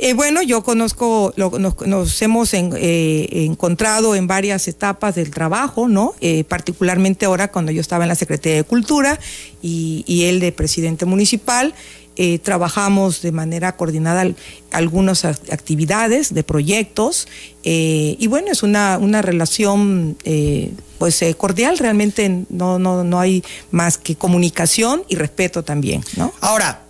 Eh, 0.00 0.14
bueno, 0.14 0.42
yo 0.42 0.64
conozco, 0.64 1.32
nos, 1.36 2.22
hemos 2.22 2.54
eh, 2.54 3.28
encontrado 3.30 4.14
en 4.16 4.26
varias 4.26 4.66
etapas 4.66 5.14
del 5.14 5.30
trabajo, 5.30 5.86
¿no? 5.86 6.14
particularmente 6.48 7.26
ahora 7.26 7.52
cuando 7.52 7.70
yo 7.70 7.80
estaba 7.80 8.04
en 8.04 8.08
la 8.08 8.14
Secretaría 8.14 8.56
de 8.56 8.64
Cultura 8.64 9.20
y, 9.60 10.02
y 10.08 10.24
él 10.24 10.40
de 10.40 10.50
presidente 10.50 11.04
municipal. 11.04 11.74
Eh, 12.16 12.38
trabajamos 12.38 13.22
de 13.22 13.32
manera 13.32 13.76
coordinada 13.76 14.26
algunas 14.70 15.24
actividades 15.24 16.34
de 16.34 16.42
proyectos 16.42 17.26
eh, 17.64 18.16
y 18.18 18.26
bueno, 18.26 18.48
es 18.52 18.62
una, 18.62 18.98
una 18.98 19.22
relación 19.22 20.16
eh, 20.24 20.72
pues 20.98 21.24
cordial, 21.36 21.78
realmente 21.78 22.44
no, 22.50 22.78
no, 22.78 23.02
no 23.02 23.18
hay 23.18 23.42
más 23.70 23.96
que 23.98 24.14
comunicación 24.14 25.04
y 25.08 25.16
respeto 25.16 25.64
también, 25.64 26.04
¿no? 26.16 26.32
Ahora, 26.40 26.84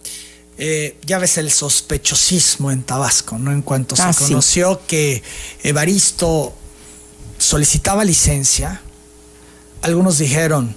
eh, 0.58 0.98
ya 1.06 1.18
ves 1.18 1.38
el 1.38 1.50
sospechosismo 1.50 2.70
en 2.70 2.82
Tabasco, 2.82 3.38
¿no? 3.38 3.52
En 3.52 3.62
cuanto 3.62 3.96
se 3.96 4.02
ah, 4.02 4.14
conoció 4.16 4.80
que 4.86 5.22
Evaristo 5.62 6.54
solicitaba 7.38 8.04
licencia, 8.04 8.82
algunos 9.80 10.18
dijeron, 10.18 10.76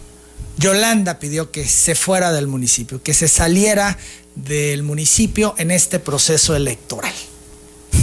Yolanda 0.57 1.19
pidió 1.19 1.51
que 1.51 1.67
se 1.67 1.93
fuera 1.93 2.31
del 2.31 2.47
municipio, 2.47 3.03
que 3.03 3.13
se 3.13 3.27
saliera 3.27 3.97
del 4.35 4.83
municipio 4.83 5.55
en 5.57 5.71
este 5.71 5.99
proceso 5.99 6.55
electoral. 6.55 7.13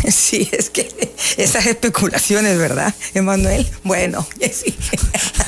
Sí, 0.11 0.49
es 0.53 0.71
que 0.71 0.89
esas 1.37 1.67
especulaciones, 1.67 2.59
¿verdad, 2.59 2.95
Emanuel? 3.15 3.67
Bueno, 3.85 4.27
sí. 4.41 4.75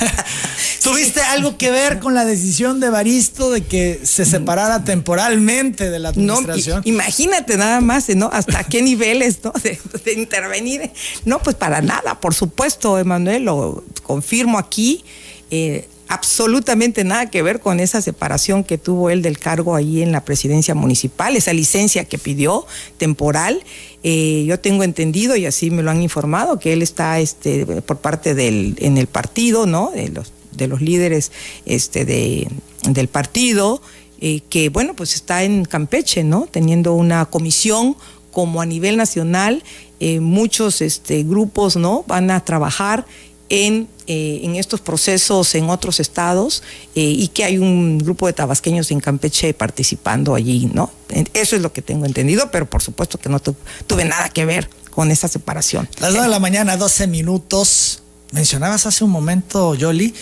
¿Tuviste 0.83 1.19
algo 1.21 1.57
que 1.57 1.71
ver 1.71 1.99
con 1.99 2.13
la 2.13 2.25
decisión 2.25 2.79
de 2.79 2.89
Baristo 2.89 3.49
de 3.49 3.63
que 3.63 3.99
se 4.03 4.23
separara 4.23 4.83
temporalmente 4.83 5.89
de 5.89 5.99
la 5.99 6.09
administración? 6.09 6.83
No, 6.85 6.89
imagínate 6.89 7.57
nada 7.57 7.81
más, 7.81 8.07
¿no? 8.09 8.29
Hasta 8.31 8.63
qué 8.63 8.81
niveles, 8.83 9.39
¿no? 9.43 9.51
De, 9.63 9.79
de, 10.03 10.13
intervenir. 10.13 10.91
No, 11.25 11.39
pues 11.39 11.55
para 11.55 11.81
nada, 11.81 12.19
por 12.19 12.35
supuesto, 12.35 12.99
Emanuel, 12.99 13.45
lo 13.45 13.83
confirmo 14.03 14.59
aquí. 14.59 15.03
Eh, 15.49 15.87
absolutamente 16.07 17.03
nada 17.03 17.29
que 17.29 17.41
ver 17.41 17.59
con 17.59 17.79
esa 17.79 18.01
separación 18.01 18.63
que 18.63 18.77
tuvo 18.77 19.09
él 19.09 19.21
del 19.21 19.39
cargo 19.39 19.75
ahí 19.75 20.01
en 20.01 20.11
la 20.11 20.23
presidencia 20.23 20.75
municipal, 20.75 21.35
esa 21.35 21.53
licencia 21.53 22.05
que 22.05 22.17
pidió 22.17 22.65
temporal. 22.97 23.63
Eh, 24.03 24.45
yo 24.47 24.59
tengo 24.59 24.83
entendido 24.83 25.35
y 25.35 25.45
así 25.45 25.71
me 25.71 25.81
lo 25.81 25.91
han 25.91 26.01
informado 26.01 26.59
que 26.59 26.73
él 26.73 26.81
está 26.81 27.19
este, 27.19 27.65
por 27.65 27.97
parte 27.97 28.35
del 28.35 28.75
en 28.79 28.97
el 28.97 29.07
partido, 29.07 29.65
¿no? 29.65 29.91
De 29.91 30.09
los 30.09 30.31
de 30.55 30.67
los 30.67 30.81
líderes 30.81 31.31
este, 31.65 32.05
de, 32.05 32.47
del 32.89 33.07
partido, 33.07 33.81
eh, 34.21 34.41
que 34.49 34.69
bueno, 34.69 34.95
pues 34.95 35.15
está 35.15 35.43
en 35.43 35.65
Campeche, 35.65 36.23
¿no? 36.23 36.47
Teniendo 36.49 36.93
una 36.93 37.25
comisión 37.25 37.95
como 38.31 38.61
a 38.61 38.65
nivel 38.65 38.97
nacional, 38.97 39.63
eh, 39.99 40.19
muchos 40.19 40.81
este, 40.81 41.23
grupos, 41.23 41.75
¿no? 41.77 42.03
Van 42.07 42.31
a 42.31 42.43
trabajar 42.43 43.05
en, 43.49 43.87
eh, 44.07 44.41
en, 44.43 44.55
estos 44.55 44.81
procesos 44.81 45.53
en 45.55 45.69
otros 45.69 45.99
estados 45.99 46.63
y 46.93 47.27
que 47.29 47.43
hay 47.43 47.57
un 47.57 47.99
grupo 47.99 48.27
de 48.27 48.33
tabasqueños 48.33 48.91
en 48.91 48.99
Campeche 48.99 49.53
participando 49.53 50.35
allí, 50.35 50.69
¿no? 50.73 50.91
Eso 51.33 51.55
es 51.55 51.61
lo 51.61 51.71
que 51.71 51.81
tengo 51.81 52.05
entendido, 52.05 52.49
pero 52.51 52.69
por 52.69 52.81
supuesto 52.81 53.17
que 53.17 53.29
no 53.29 53.39
tuve 53.39 54.05
nada 54.05 54.29
que 54.29 54.45
ver 54.45 54.69
con 54.95 55.11
esa 55.11 55.27
separación. 55.27 55.89
Las 55.99 56.13
2 56.13 56.23
de 56.23 56.29
la 56.29 56.39
mañana, 56.39 56.77
12 56.77 57.07
minutos. 57.07 58.01
Mencionabas 58.31 58.85
hace 58.85 59.03
un 59.03 59.11
momento, 59.11 59.75
Yoli, 59.75 60.13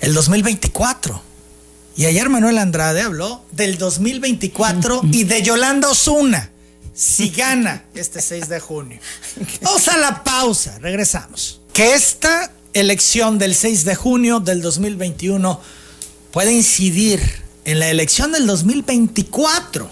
el 0.00 0.14
2024. 0.14 1.22
Y 1.96 2.06
ayer 2.06 2.28
Manuel 2.28 2.58
Andrade 2.58 3.02
habló 3.02 3.44
del 3.52 3.76
2024 3.76 5.02
y 5.12 5.24
de 5.24 5.42
Yolanda 5.42 5.90
Osuna, 5.90 6.50
si 6.94 7.30
gana 7.30 7.84
este 7.94 8.22
6 8.22 8.48
de 8.48 8.60
junio. 8.60 8.98
Vamos 9.62 9.88
a 9.88 9.98
la 9.98 10.24
pausa, 10.24 10.78
regresamos. 10.78 11.57
Que 11.78 11.94
esta 11.94 12.50
elección 12.72 13.38
del 13.38 13.54
6 13.54 13.84
de 13.84 13.94
junio 13.94 14.40
del 14.40 14.60
2021 14.62 15.60
puede 16.32 16.52
incidir 16.52 17.20
en 17.64 17.78
la 17.78 17.88
elección 17.88 18.32
del 18.32 18.48
2024. 18.48 19.88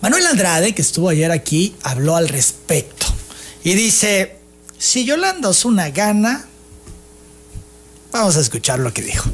Manuel 0.00 0.26
Andrade, 0.26 0.74
que 0.74 0.80
estuvo 0.80 1.10
ayer 1.10 1.30
aquí, 1.30 1.76
habló 1.82 2.16
al 2.16 2.30
respecto 2.30 3.08
y 3.62 3.74
dice, 3.74 4.38
si 4.78 5.04
Yolanda 5.04 5.50
Osuna 5.50 5.90
gana, 5.90 6.46
Vamos 8.10 8.38
a 8.38 8.40
escuchar 8.40 8.78
lo 8.78 8.94
que 8.94 9.02
dijo. 9.02 9.28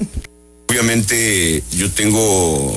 Obviamente 0.72 1.62
yo 1.72 1.90
tengo 1.90 2.74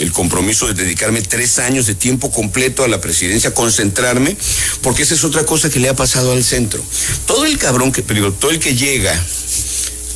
el 0.00 0.12
compromiso 0.12 0.66
de 0.66 0.74
dedicarme 0.74 1.22
tres 1.22 1.58
años 1.58 1.86
de 1.86 1.94
tiempo 1.94 2.30
completo 2.30 2.84
a 2.84 2.88
la 2.88 3.00
presidencia, 3.00 3.54
concentrarme, 3.54 4.36
porque 4.82 5.02
esa 5.02 5.14
es 5.14 5.24
otra 5.24 5.46
cosa 5.46 5.70
que 5.70 5.80
le 5.80 5.88
ha 5.88 5.96
pasado 5.96 6.32
al 6.32 6.44
centro. 6.44 6.84
Todo 7.26 7.46
el 7.46 7.56
cabrón 7.56 7.90
que, 7.90 8.02
pero 8.02 8.34
todo 8.34 8.50
el 8.50 8.58
que 8.58 8.76
llega 8.76 9.18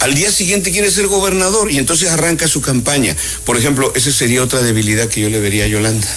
al 0.00 0.14
día 0.14 0.30
siguiente 0.30 0.72
quiere 0.72 0.90
ser 0.90 1.06
gobernador 1.06 1.72
y 1.72 1.78
entonces 1.78 2.10
arranca 2.10 2.46
su 2.48 2.60
campaña. 2.60 3.16
Por 3.46 3.56
ejemplo, 3.56 3.94
esa 3.96 4.12
sería 4.12 4.42
otra 4.42 4.60
debilidad 4.60 5.08
que 5.08 5.22
yo 5.22 5.30
le 5.30 5.40
vería 5.40 5.64
a 5.64 5.68
Yolanda. 5.68 6.08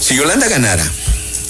Si 0.00 0.16
Yolanda 0.16 0.48
ganara, 0.48 0.86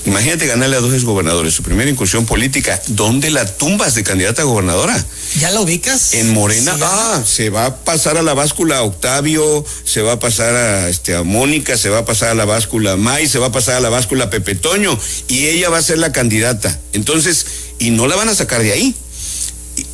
Imagínate 0.06 0.46
ganarle 0.46 0.76
a 0.76 0.80
dos 0.80 0.92
exgobernadores 0.92 1.54
su 1.54 1.62
primera 1.62 1.90
incursión 1.90 2.26
política. 2.26 2.80
¿Dónde 2.88 3.30
la 3.30 3.46
tumbas 3.46 3.94
de 3.94 4.04
candidata 4.04 4.42
a 4.42 4.44
gobernadora? 4.44 4.94
¿Ya 5.40 5.50
la 5.50 5.60
ubicas? 5.60 6.14
En 6.14 6.32
Morena. 6.32 6.76
ah, 6.80 7.22
se 7.26 7.50
va 7.50 7.66
a 7.66 7.76
pasar 7.84 8.16
a 8.16 8.22
la 8.22 8.34
báscula 8.34 8.82
Octavio, 8.82 9.64
se 9.84 10.00
va 10.00 10.12
a 10.12 10.18
pasar 10.20 10.54
a, 10.54 10.88
este, 10.88 11.14
a 11.14 11.24
Mónica, 11.24 11.76
se 11.76 11.88
va 11.90 11.98
a 11.98 12.04
pasar 12.04 12.28
a 12.30 12.34
la 12.34 12.44
báscula 12.44 12.96
May, 12.96 13.26
se 13.26 13.38
va 13.38 13.48
a 13.48 13.52
pasar 13.52 13.74
a 13.74 13.80
la 13.80 13.88
báscula 13.88 14.30
Pepe 14.30 14.54
Toño. 14.54 14.96
Y 15.28 15.46
ella 15.46 15.70
va 15.70 15.78
a 15.78 15.82
ser 15.82 15.98
la 15.98 16.12
candidata. 16.12 16.80
Entonces, 16.92 17.46
y 17.78 17.90
no 17.90 18.06
la 18.06 18.14
van 18.16 18.28
a 18.28 18.34
sacar 18.34 18.62
de 18.62 18.72
ahí. 18.72 18.94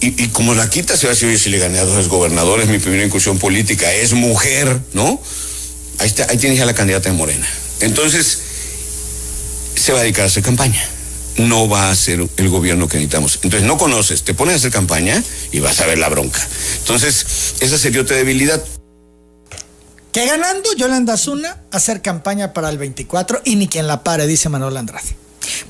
Y, 0.03 0.29
como 0.29 0.55
la 0.55 0.69
quita, 0.69 0.95
se 0.97 1.07
va 1.07 1.13
a 1.13 1.15
decir, 1.15 1.29
oye, 1.29 1.39
si 1.39 1.49
le 1.49 1.59
gané 1.59 1.79
a 1.79 1.85
dos 1.85 1.99
exgobernadores, 1.99 2.69
mi 2.69 2.79
primera 2.79 3.03
incursión 3.03 3.39
política 3.39 3.91
es 3.95 4.13
mujer, 4.13 4.79
¿no? 4.93 5.23
Ahí, 5.99 6.09
está, 6.09 6.27
ahí 6.29 6.37
tienes 6.37 6.61
a 6.61 6.67
la 6.67 6.75
candidata 6.75 7.09
de 7.09 7.17
Morena. 7.17 7.49
Entonces, 7.81 8.39
se 9.75 9.93
va 9.93 10.01
a 10.01 10.03
dedicar 10.03 10.25
a 10.25 10.27
hacer 10.27 10.43
campaña. 10.43 10.87
No 11.37 11.69
va 11.69 11.91
a 11.91 11.95
ser 11.95 12.27
el 12.37 12.49
gobierno 12.49 12.89
que 12.89 12.97
necesitamos. 12.97 13.39
Entonces 13.43 13.67
no 13.67 13.79
conoces, 13.79 14.23
te 14.23 14.35
pones 14.35 14.55
a 14.55 14.57
hacer 14.59 14.73
campaña 14.73 15.23
y 15.53 15.61
vas 15.61 15.81
a 15.81 15.87
ver 15.87 15.99
la 15.99 16.09
bronca. 16.09 16.47
Entonces, 16.79 17.55
esa 17.61 17.79
sería 17.79 18.03
otra 18.03 18.17
debilidad. 18.17 18.63
Que 20.13 20.27
ganando 20.27 20.75
Yolanda 20.75 21.17
Zuna 21.17 21.63
hacer 21.71 22.03
campaña 22.03 22.53
para 22.53 22.69
el 22.69 22.79
24 22.79 23.43
y 23.45 23.57
ni 23.57 23.69
quien 23.69 23.87
la 23.87 24.03
pare, 24.03 24.27
dice 24.27 24.49
Manuel 24.49 24.77
Andrade. 24.77 25.21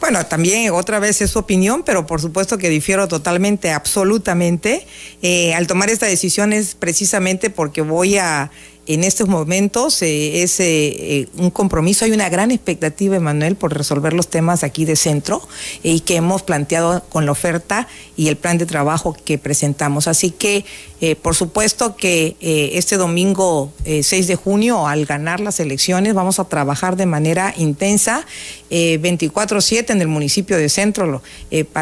Bueno, 0.01 0.25
también 0.27 0.73
otra 0.73 0.99
vez 0.99 1.21
es 1.21 1.31
su 1.31 1.39
opinión, 1.39 1.83
pero 1.85 2.07
por 2.07 2.21
supuesto 2.21 2.59
que 2.59 2.69
difiero 2.69 3.07
totalmente, 3.09 3.71
absolutamente. 3.71 4.87
Eh, 5.23 5.55
al 5.55 5.67
tomar 5.67 5.91
esta 5.91 6.07
decisión 6.07 6.53
es 6.53 6.75
precisamente 6.75 7.51
porque 7.51 7.83
voy 7.83 8.17
a 8.19 8.51
en 8.87 9.05
estos 9.05 9.29
momentos 9.29 10.03
eh, 10.03 10.43
es 10.43 10.59
eh, 10.61 11.29
un 11.37 11.51
compromiso, 11.51 12.05
hay 12.05 12.13
una 12.13 12.29
gran 12.29 12.51
expectativa, 12.51 13.17
Emanuel, 13.17 13.57
por 13.57 13.77
resolver 13.77 14.13
los 14.13 14.29
temas 14.29 14.65
aquí 14.65 14.85
de 14.85 14.97
centro 14.97 15.47
y 15.83 16.01
que 16.01 16.17
hemos 16.17 16.43
planteado 16.43 17.03
con 17.09 17.27
la 17.27 17.33
oferta 17.33 17.87
y 18.17 18.29
el 18.29 18.37
plan 18.37 18.59
de 18.59 18.67
trabajo 18.67 19.17
que 19.25 19.39
presentamos. 19.39 20.09
Así 20.09 20.31
que, 20.31 20.65
eh, 21.01 21.15
por 21.15 21.35
supuesto 21.35 21.97
que 21.97 22.37
este 22.41 22.97
domingo 22.97 23.73
6 23.85 24.27
de 24.27 24.37
junio, 24.37 24.87
al 24.87 25.07
ganar 25.07 25.41
las 25.41 25.61
elecciones, 25.61 26.15
vamos 26.15 26.39
a 26.39 26.45
trabajar 26.45 26.97
de 26.97 27.07
manera 27.07 27.55
intensa, 27.57 28.27
24-7 28.71 29.93
en 29.93 30.01
el 30.01 30.09
municipio 30.09 30.57
de 30.57 30.69
centro, 30.69 31.23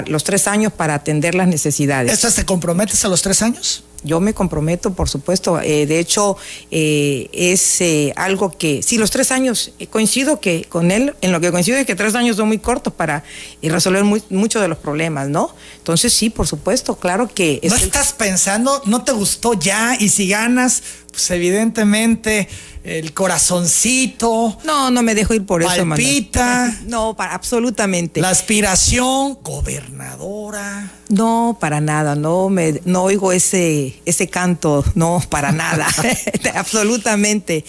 los 0.06 0.24
tres 0.24 0.46
años 0.46 0.72
para 0.72 0.94
atender 0.94 1.34
las 1.34 1.48
necesidades. 1.48 2.12
¿Esto 2.12 2.30
te 2.30 2.44
comprometes 2.44 3.04
a 3.04 3.08
los 3.08 3.22
tres 3.22 3.42
años? 3.42 3.84
Yo 4.04 4.20
me 4.20 4.32
comprometo, 4.32 4.92
por 4.92 5.08
supuesto. 5.08 5.60
Eh, 5.60 5.86
de 5.86 5.98
hecho, 5.98 6.36
eh, 6.70 7.28
es 7.32 7.80
eh, 7.80 8.12
algo 8.16 8.56
que, 8.56 8.82
sí, 8.82 8.96
los 8.96 9.10
tres 9.10 9.32
años, 9.32 9.72
coincido 9.90 10.40
que 10.40 10.64
con 10.68 10.90
él, 10.90 11.14
en 11.20 11.32
lo 11.32 11.40
que 11.40 11.50
coincido 11.50 11.78
es 11.78 11.86
que 11.86 11.96
tres 11.96 12.14
años 12.14 12.36
son 12.36 12.48
muy 12.48 12.58
cortos 12.58 12.92
para 12.92 13.24
resolver 13.62 14.04
muchos 14.04 14.62
de 14.62 14.68
los 14.68 14.78
problemas, 14.78 15.28
¿no? 15.28 15.54
Entonces, 15.78 16.12
sí, 16.12 16.30
por 16.30 16.46
supuesto, 16.46 16.96
claro 16.96 17.28
que... 17.32 17.60
¿No 17.64 17.74
estás 17.74 18.12
pensando, 18.12 18.82
no 18.86 19.02
te 19.02 19.12
gustó 19.12 19.54
ya 19.54 19.96
y 19.98 20.08
si 20.10 20.28
ganas, 20.28 20.82
pues 21.10 21.30
evidentemente 21.30 22.48
el 22.84 23.12
corazoncito. 23.12 24.56
No, 24.64 24.90
no 24.90 25.02
me 25.02 25.14
dejo 25.14 25.34
ir 25.34 25.44
por 25.44 25.62
eso, 25.62 25.86
Palpita. 25.88 26.78
No, 26.86 27.14
para, 27.14 27.34
absolutamente. 27.34 28.20
La 28.20 28.30
aspiración, 28.30 29.38
gobernadora. 29.42 30.92
No, 31.08 31.56
para 31.60 31.80
nada, 31.80 32.14
no 32.14 32.48
me 32.48 32.80
no 32.84 33.02
oigo 33.02 33.32
ese 33.32 34.00
ese 34.06 34.28
canto, 34.28 34.84
no, 34.94 35.22
para 35.28 35.52
nada. 35.52 35.86
absolutamente. 36.54 37.64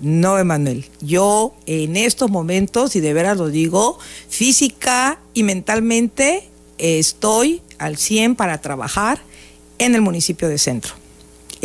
No, 0.00 0.38
Emanuel. 0.38 0.84
Yo 1.00 1.54
en 1.66 1.96
estos 1.96 2.30
momentos, 2.30 2.96
y 2.96 3.00
de 3.00 3.12
veras 3.12 3.36
lo 3.36 3.48
digo, 3.48 3.98
física 4.28 5.18
y 5.34 5.44
mentalmente 5.44 6.48
estoy 6.78 7.62
al 7.78 7.96
100 7.96 8.34
para 8.34 8.60
trabajar 8.60 9.20
en 9.78 9.94
el 9.94 10.00
municipio 10.00 10.48
de 10.48 10.58
Centro 10.58 11.03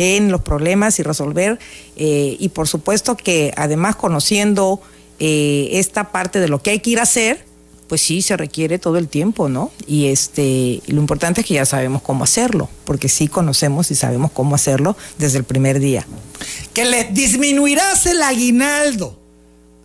en 0.00 0.32
los 0.32 0.40
problemas 0.40 0.98
y 0.98 1.02
resolver. 1.02 1.58
Eh, 1.96 2.36
y 2.40 2.48
por 2.48 2.66
supuesto 2.66 3.18
que 3.18 3.52
además 3.54 3.96
conociendo 3.96 4.80
eh, 5.18 5.68
esta 5.72 6.10
parte 6.10 6.40
de 6.40 6.48
lo 6.48 6.62
que 6.62 6.70
hay 6.70 6.80
que 6.80 6.90
ir 6.90 7.00
a 7.00 7.02
hacer, 7.02 7.44
pues 7.86 8.00
sí 8.00 8.22
se 8.22 8.36
requiere 8.38 8.78
todo 8.78 8.96
el 8.96 9.08
tiempo, 9.08 9.50
¿no? 9.50 9.70
Y 9.86 10.06
este, 10.06 10.80
lo 10.86 11.00
importante 11.00 11.42
es 11.42 11.46
que 11.46 11.54
ya 11.54 11.66
sabemos 11.66 12.00
cómo 12.00 12.24
hacerlo, 12.24 12.70
porque 12.84 13.10
sí 13.10 13.28
conocemos 13.28 13.90
y 13.90 13.94
sabemos 13.94 14.30
cómo 14.30 14.54
hacerlo 14.54 14.96
desde 15.18 15.36
el 15.36 15.44
primer 15.44 15.80
día. 15.80 16.06
Que 16.72 16.86
le 16.86 17.04
disminuirás 17.04 18.06
el 18.06 18.22
aguinaldo 18.22 19.18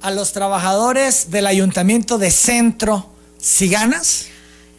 a 0.01 0.11
los 0.11 0.31
trabajadores 0.31 1.29
del 1.31 1.47
ayuntamiento 1.47 2.17
de 2.17 2.31
centro 2.31 3.09
si 3.37 3.67
ganas. 3.67 4.27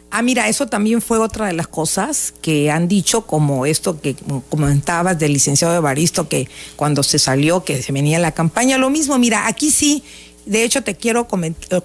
Ah, 0.09 0.21
mira, 0.21 0.47
eso 0.47 0.67
también 0.67 1.01
fue 1.01 1.17
otra 1.19 1.47
de 1.47 1.53
las 1.53 1.67
cosas 1.67 2.33
que 2.41 2.71
han 2.71 2.87
dicho, 2.87 3.21
como 3.27 3.65
esto 3.65 3.99
que 3.99 4.15
comentabas 4.49 5.19
del 5.19 5.33
licenciado 5.33 5.75
Evaristo, 5.75 6.29
que 6.29 6.47
cuando 6.77 7.03
se 7.03 7.19
salió, 7.19 7.65
que 7.65 7.81
se 7.83 7.91
venía 7.91 8.17
la 8.17 8.31
campaña, 8.31 8.77
lo 8.77 8.89
mismo, 8.89 9.17
mira, 9.17 9.47
aquí 9.47 9.69
sí, 9.69 10.03
de 10.45 10.63
hecho 10.63 10.81
te 10.81 10.95
quiero, 10.95 11.27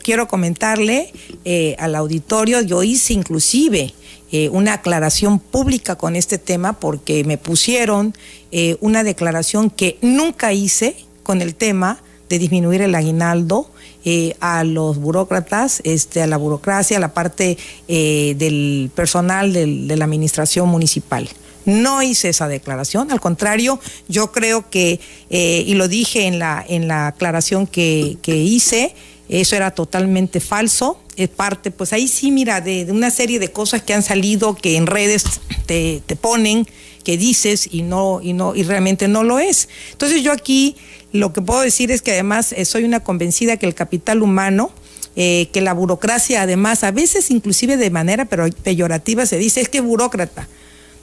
quiero 0.01 0.29
comentarle 0.29 1.13
eh, 1.45 1.75
al 1.81 1.97
auditorio, 1.97 2.61
yo 2.61 2.85
hice 2.85 3.13
inclusive 3.13 3.93
eh, 4.31 4.49
una 4.51 4.75
aclaración 4.75 5.41
pública 5.41 5.97
con 5.97 6.15
este 6.15 6.39
tema 6.39 6.75
porque 6.75 7.25
me 7.25 7.39
pusieron 7.39 8.15
eh, 8.53 8.77
una 8.81 9.03
declaración 9.03 9.69
que 9.69 9.99
nunca 10.01 10.53
hice 10.53 10.97
con 11.25 11.43
el 11.43 11.57
tema 11.57 12.01
de 12.29 12.39
disminuir 12.39 12.83
el 12.83 12.95
aguinaldo 12.95 13.72
eh, 14.05 14.35
a 14.41 14.65
los 14.65 14.99
burócratas, 14.99 15.81
este, 15.85 16.23
a 16.23 16.27
la 16.27 16.37
burocracia, 16.37 16.97
a 16.97 17.01
la 17.01 17.15
parte 17.15 17.59
del 17.89 18.91
personal 18.95 19.53
de 19.53 19.97
la 19.97 20.05
administración 20.05 20.69
municipal. 20.69 21.29
No 21.65 22.03
hice 22.03 22.29
esa 22.31 22.49
declaración, 22.49 23.13
al 23.13 23.21
contrario, 23.21 23.79
yo 24.09 24.33
creo 24.33 24.69
que, 24.69 24.99
y 25.31 25.75
lo 25.75 25.87
dije 25.87 26.27
en 26.27 26.39
la, 26.39 26.65
en 26.69 26.89
la 26.89 27.09
aclaración 27.09 27.67
que, 27.67 28.19
que 28.23 28.37
hice, 28.37 28.95
eso 29.29 29.57
era 29.57 29.71
totalmente 29.71 30.41
falso. 30.41 30.99
Es 31.17 31.29
parte, 31.29 31.71
pues 31.71 31.93
ahí 31.93 32.07
sí, 32.09 32.31
mira, 32.31 32.61
de, 32.61 32.87
una 32.91 33.11
serie 33.11 33.39
de 33.39 33.51
cosas 33.51 33.83
que 33.83 33.95
han 33.95 34.03
salido 34.03 34.55
que 34.55 34.77
en 34.77 34.87
redes 34.87 35.25
te, 35.67 36.03
ponen, 36.21 36.67
que 37.03 37.17
dices 37.17 37.69
y 37.71 37.83
no, 37.83 38.21
y 38.23 38.33
no, 38.33 38.55
y 38.55 38.63
realmente 38.63 39.09
no 39.09 39.23
lo 39.23 39.39
es. 39.39 39.69
Entonces 39.93 40.23
yo 40.23 40.33
aquí 40.33 40.77
lo 41.13 41.33
que 41.33 41.43
puedo 41.43 41.61
decir 41.61 41.91
es 41.91 42.03
que 42.03 42.13
además 42.13 42.53
eh, 42.53 42.65
soy 42.65 42.85
una 42.85 43.01
convencida 43.01 43.57
que 43.57 43.67
el 43.67 43.75
capital 43.75 44.23
humano, 44.23 44.73
eh, 45.15 45.49
que 45.53 45.61
la 45.61 45.75
burocracia 45.75 46.43
además, 46.43 46.85
a 46.85 46.91
veces 46.91 47.31
inclusive 47.31 47.77
de 47.77 47.91
manera 47.91 48.25
peyorativa 48.25 49.27
se 49.27 49.39
dice, 49.39 49.61
es 49.61 49.69
que 49.69 49.81
burócrata. 49.81 50.49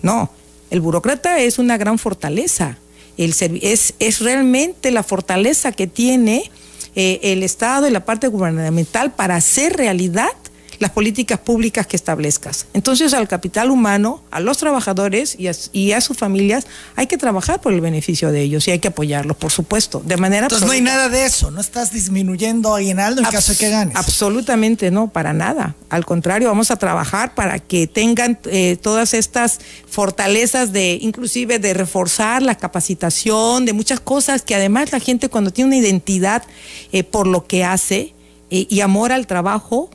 No, 0.01 0.31
el 0.71 0.81
burócrata 0.81 1.39
es 1.39 1.59
una 1.59 1.77
gran 1.77 1.99
fortaleza. 1.99 2.77
El, 3.17 3.35
es, 3.61 3.93
es 3.99 4.19
realmente 4.19 4.91
la 4.91 5.03
fortaleza 5.03 5.71
que 5.71 5.87
tiene 5.87 6.49
eh, 6.95 7.19
el 7.21 7.43
Estado 7.43 7.87
y 7.87 7.91
la 7.91 8.05
parte 8.05 8.27
gubernamental 8.27 9.11
para 9.11 9.35
hacer 9.35 9.73
realidad 9.77 10.31
las 10.79 10.91
políticas 10.91 11.39
públicas 11.39 11.85
que 11.85 11.95
establezcas. 11.95 12.65
Entonces 12.73 13.13
al 13.13 13.27
capital 13.27 13.69
humano, 13.69 14.23
a 14.31 14.39
los 14.39 14.57
trabajadores 14.57 15.37
y 15.37 15.91
a, 15.91 16.01
sus 16.01 16.17
familias 16.17 16.65
hay 16.95 17.07
que 17.07 17.17
trabajar 17.17 17.61
por 17.61 17.73
el 17.73 17.81
beneficio 17.81 18.31
de 18.31 18.41
ellos 18.41 18.67
y 18.67 18.71
hay 18.71 18.79
que 18.79 18.87
apoyarlos, 18.87 19.35
por 19.37 19.51
supuesto, 19.51 20.01
de 20.05 20.17
manera... 20.17 20.45
Entonces 20.45 20.65
no 20.65 20.73
hay 20.73 20.81
nada 20.81 21.09
de 21.09 21.25
eso, 21.25 21.51
no 21.51 21.61
estás 21.61 21.91
disminuyendo 21.91 22.73
aguinaldo 22.73 23.21
en 23.21 23.27
caso 23.27 23.51
de 23.51 23.57
que 23.57 23.69
ganes. 23.69 23.95
Absolutamente 23.95 24.89
no, 24.91 25.09
para 25.09 25.33
nada. 25.33 25.75
Al 25.89 26.05
contrario, 26.05 26.47
vamos 26.47 26.71
a 26.71 26.77
trabajar 26.77 27.35
para 27.35 27.59
que 27.59 27.87
tengan 27.87 28.39
eh, 28.45 28.77
todas 28.81 29.13
estas 29.13 29.59
fortalezas 29.87 30.71
de, 30.71 30.97
inclusive 31.01 31.59
de 31.59 31.73
reforzar 31.73 32.41
la 32.41 32.55
capacitación, 32.55 33.65
de 33.65 33.73
muchas 33.73 33.99
cosas 33.99 34.41
que 34.41 34.55
además 34.55 34.91
la 34.91 34.99
gente 34.99 35.29
cuando 35.29 35.51
tiene 35.51 35.69
una 35.69 35.77
identidad 35.77 36.43
eh, 36.91 37.03
por 37.03 37.27
lo 37.27 37.45
que 37.45 37.63
hace 37.63 38.13
eh, 38.49 38.67
y 38.69 38.81
amor 38.81 39.11
al 39.11 39.27
trabajo, 39.27 39.89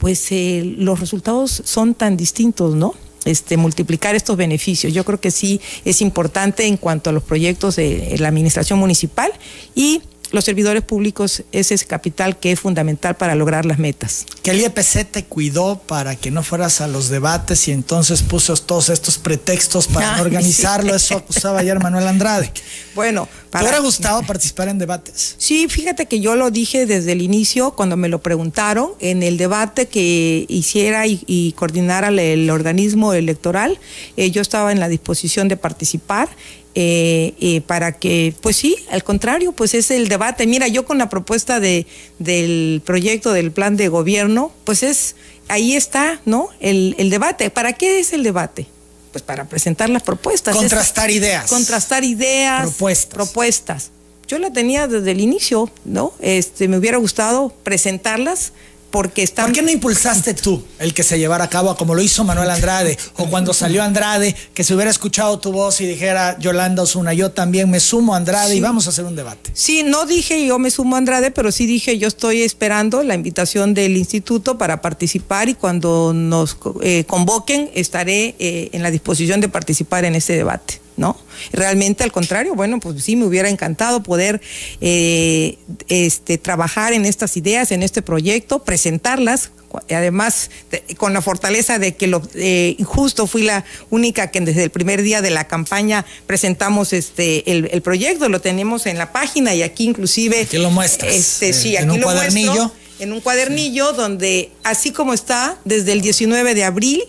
pues 0.00 0.32
eh, 0.32 0.74
los 0.78 0.98
resultados 0.98 1.62
son 1.64 1.94
tan 1.94 2.16
distintos, 2.16 2.74
¿no? 2.74 2.94
Este, 3.26 3.58
multiplicar 3.58 4.14
estos 4.14 4.38
beneficios. 4.38 4.94
Yo 4.94 5.04
creo 5.04 5.20
que 5.20 5.30
sí 5.30 5.60
es 5.84 6.00
importante 6.00 6.66
en 6.66 6.78
cuanto 6.78 7.10
a 7.10 7.12
los 7.12 7.22
proyectos 7.22 7.76
de 7.76 8.16
la 8.18 8.28
administración 8.28 8.78
municipal 8.78 9.30
y 9.74 10.00
los 10.32 10.44
servidores 10.44 10.82
públicos 10.82 11.42
es 11.52 11.72
ese 11.72 11.86
capital 11.86 12.38
que 12.38 12.52
es 12.52 12.60
fundamental 12.60 13.16
para 13.16 13.34
lograr 13.34 13.64
las 13.64 13.78
metas. 13.78 14.26
Que 14.42 14.52
el 14.52 14.60
IEPC 14.60 15.10
te 15.10 15.24
cuidó 15.24 15.78
para 15.78 16.16
que 16.16 16.30
no 16.30 16.42
fueras 16.42 16.80
a 16.80 16.86
los 16.86 17.08
debates 17.08 17.66
y 17.68 17.72
entonces 17.72 18.22
puso 18.22 18.56
todos 18.56 18.88
estos 18.88 19.18
pretextos 19.18 19.86
para 19.88 20.16
ah, 20.16 20.22
organizarlo. 20.22 20.94
Eso 20.94 21.16
acusaba 21.16 21.60
ayer 21.60 21.78
Manuel 21.80 22.06
Andrade. 22.06 22.52
Bueno, 22.94 23.28
para... 23.50 23.64
¿te 23.64 23.70
hubiera 23.70 23.84
gustado 23.84 24.22
participar 24.22 24.68
en 24.68 24.78
debates? 24.78 25.34
Sí, 25.38 25.68
fíjate 25.68 26.06
que 26.06 26.20
yo 26.20 26.36
lo 26.36 26.50
dije 26.50 26.86
desde 26.86 27.12
el 27.12 27.22
inicio 27.22 27.72
cuando 27.72 27.96
me 27.96 28.08
lo 28.08 28.20
preguntaron 28.20 28.90
en 29.00 29.22
el 29.22 29.36
debate 29.36 29.86
que 29.86 30.46
hiciera 30.48 31.06
y, 31.06 31.54
coordinara 31.56 32.08
el, 32.08 32.50
organismo 32.50 33.12
electoral. 33.14 33.78
Eh, 34.16 34.30
yo 34.30 34.42
estaba 34.42 34.72
en 34.72 34.80
la 34.80 34.88
disposición 34.88 35.48
de 35.48 35.56
participar 35.56 36.28
eh, 36.74 37.34
eh, 37.40 37.60
para 37.62 37.92
que, 37.92 38.34
pues 38.40 38.56
sí, 38.56 38.76
al 38.90 39.02
contrario, 39.02 39.52
pues 39.52 39.74
es 39.74 39.90
el 39.90 40.08
debate. 40.08 40.46
Mira, 40.46 40.68
yo 40.68 40.84
con 40.84 40.98
la 40.98 41.08
propuesta 41.08 41.60
de, 41.60 41.86
del 42.18 42.82
proyecto 42.84 43.32
del 43.32 43.50
plan 43.50 43.76
de 43.76 43.88
gobierno, 43.88 44.52
pues 44.64 44.82
es, 44.82 45.16
ahí 45.48 45.74
está, 45.74 46.20
¿no? 46.24 46.48
El, 46.60 46.94
el 46.98 47.10
debate. 47.10 47.50
¿Para 47.50 47.72
qué 47.72 48.00
es 48.00 48.12
el 48.12 48.22
debate? 48.22 48.66
Pues 49.12 49.22
para 49.22 49.46
presentar 49.46 49.90
las 49.90 50.02
propuestas. 50.02 50.54
Contrastar 50.54 51.10
ideas. 51.10 51.50
Contrastar 51.50 52.04
ideas. 52.04 52.62
Propuestas. 52.62 53.14
Propuestas. 53.14 53.90
Yo 54.28 54.38
la 54.38 54.52
tenía 54.52 54.86
desde 54.86 55.10
el 55.10 55.20
inicio, 55.20 55.68
¿no? 55.84 56.12
Este, 56.20 56.68
me 56.68 56.78
hubiera 56.78 56.98
gustado 56.98 57.52
presentarlas 57.64 58.52
porque 58.90 59.26
¿Por 59.34 59.52
qué 59.52 59.62
no 59.62 59.70
impulsaste 59.70 60.34
tú 60.34 60.62
el 60.78 60.92
que 60.94 61.02
se 61.02 61.18
llevara 61.18 61.44
a 61.44 61.50
cabo 61.50 61.76
como 61.76 61.94
lo 61.94 62.02
hizo 62.02 62.24
Manuel 62.24 62.50
Andrade? 62.50 62.98
o 63.16 63.26
cuando 63.26 63.52
salió 63.52 63.82
Andrade, 63.82 64.34
que 64.54 64.64
se 64.64 64.74
hubiera 64.74 64.90
escuchado 64.90 65.38
tu 65.38 65.52
voz 65.52 65.80
y 65.80 65.86
dijera 65.86 66.38
Yolanda 66.38 66.82
Osuna, 66.82 67.12
yo 67.12 67.30
también 67.30 67.70
me 67.70 67.80
sumo 67.80 68.14
a 68.14 68.16
Andrade 68.16 68.54
y 68.54 68.60
vamos 68.60 68.86
a 68.86 68.90
hacer 68.90 69.04
un 69.04 69.16
debate. 69.16 69.50
Sí, 69.54 69.82
no 69.82 70.06
dije 70.06 70.46
yo 70.46 70.58
me 70.58 70.70
sumo 70.70 70.96
a 70.96 70.98
Andrade, 70.98 71.30
pero 71.30 71.52
sí 71.52 71.66
dije 71.66 71.98
yo 71.98 72.08
estoy 72.08 72.42
esperando 72.42 73.02
la 73.02 73.14
invitación 73.14 73.74
del 73.74 73.96
instituto 73.96 74.58
para 74.58 74.80
participar 74.80 75.48
y 75.48 75.54
cuando 75.54 76.12
nos 76.14 76.56
eh, 76.82 77.04
convoquen 77.06 77.70
estaré 77.74 78.34
eh, 78.38 78.70
en 78.72 78.82
la 78.82 78.90
disposición 78.90 79.40
de 79.40 79.48
participar 79.48 80.04
en 80.04 80.14
ese 80.14 80.34
debate. 80.34 80.79
¿No? 81.00 81.16
Realmente 81.52 82.04
al 82.04 82.12
contrario, 82.12 82.54
bueno, 82.54 82.78
pues 82.78 83.02
sí 83.02 83.16
me 83.16 83.24
hubiera 83.24 83.48
encantado 83.48 84.02
poder 84.02 84.40
eh, 84.82 85.56
este, 85.88 86.36
trabajar 86.36 86.92
en 86.92 87.06
estas 87.06 87.38
ideas, 87.38 87.72
en 87.72 87.82
este 87.82 88.02
proyecto, 88.02 88.62
presentarlas, 88.62 89.50
además 89.88 90.50
con 90.98 91.14
la 91.14 91.22
fortaleza 91.22 91.78
de 91.78 91.94
que 91.94 92.06
lo 92.06 92.20
eh, 92.34 92.76
justo 92.84 93.26
fui 93.26 93.42
la 93.42 93.64
única 93.88 94.30
que 94.30 94.40
desde 94.40 94.64
el 94.64 94.70
primer 94.70 95.00
día 95.02 95.22
de 95.22 95.30
la 95.30 95.46
campaña 95.46 96.04
presentamos 96.26 96.92
este 96.92 97.50
el, 97.50 97.80
proyecto, 97.80 98.28
lo 98.28 98.40
tenemos 98.40 98.86
en 98.86 98.98
la 98.98 99.12
página 99.12 99.54
y 99.54 99.62
aquí 99.62 99.84
inclusive 99.84 100.42
aquí 100.42 100.58
lo 100.58 100.70
muestras. 100.70 101.14
Este, 101.14 101.52
sí, 101.52 101.76
aquí 101.76 101.84
en 101.84 101.92
un 101.92 102.00
cuadernillo. 102.02 102.72
en 102.98 103.12
un 103.12 103.20
cuadernillo 103.20 103.92
donde 103.92 104.50
así 104.64 104.90
como 104.90 105.14
está 105.14 105.56
desde 105.64 105.92
el 105.92 106.02
19 106.02 106.54
de 106.54 106.64
abril 106.64 107.02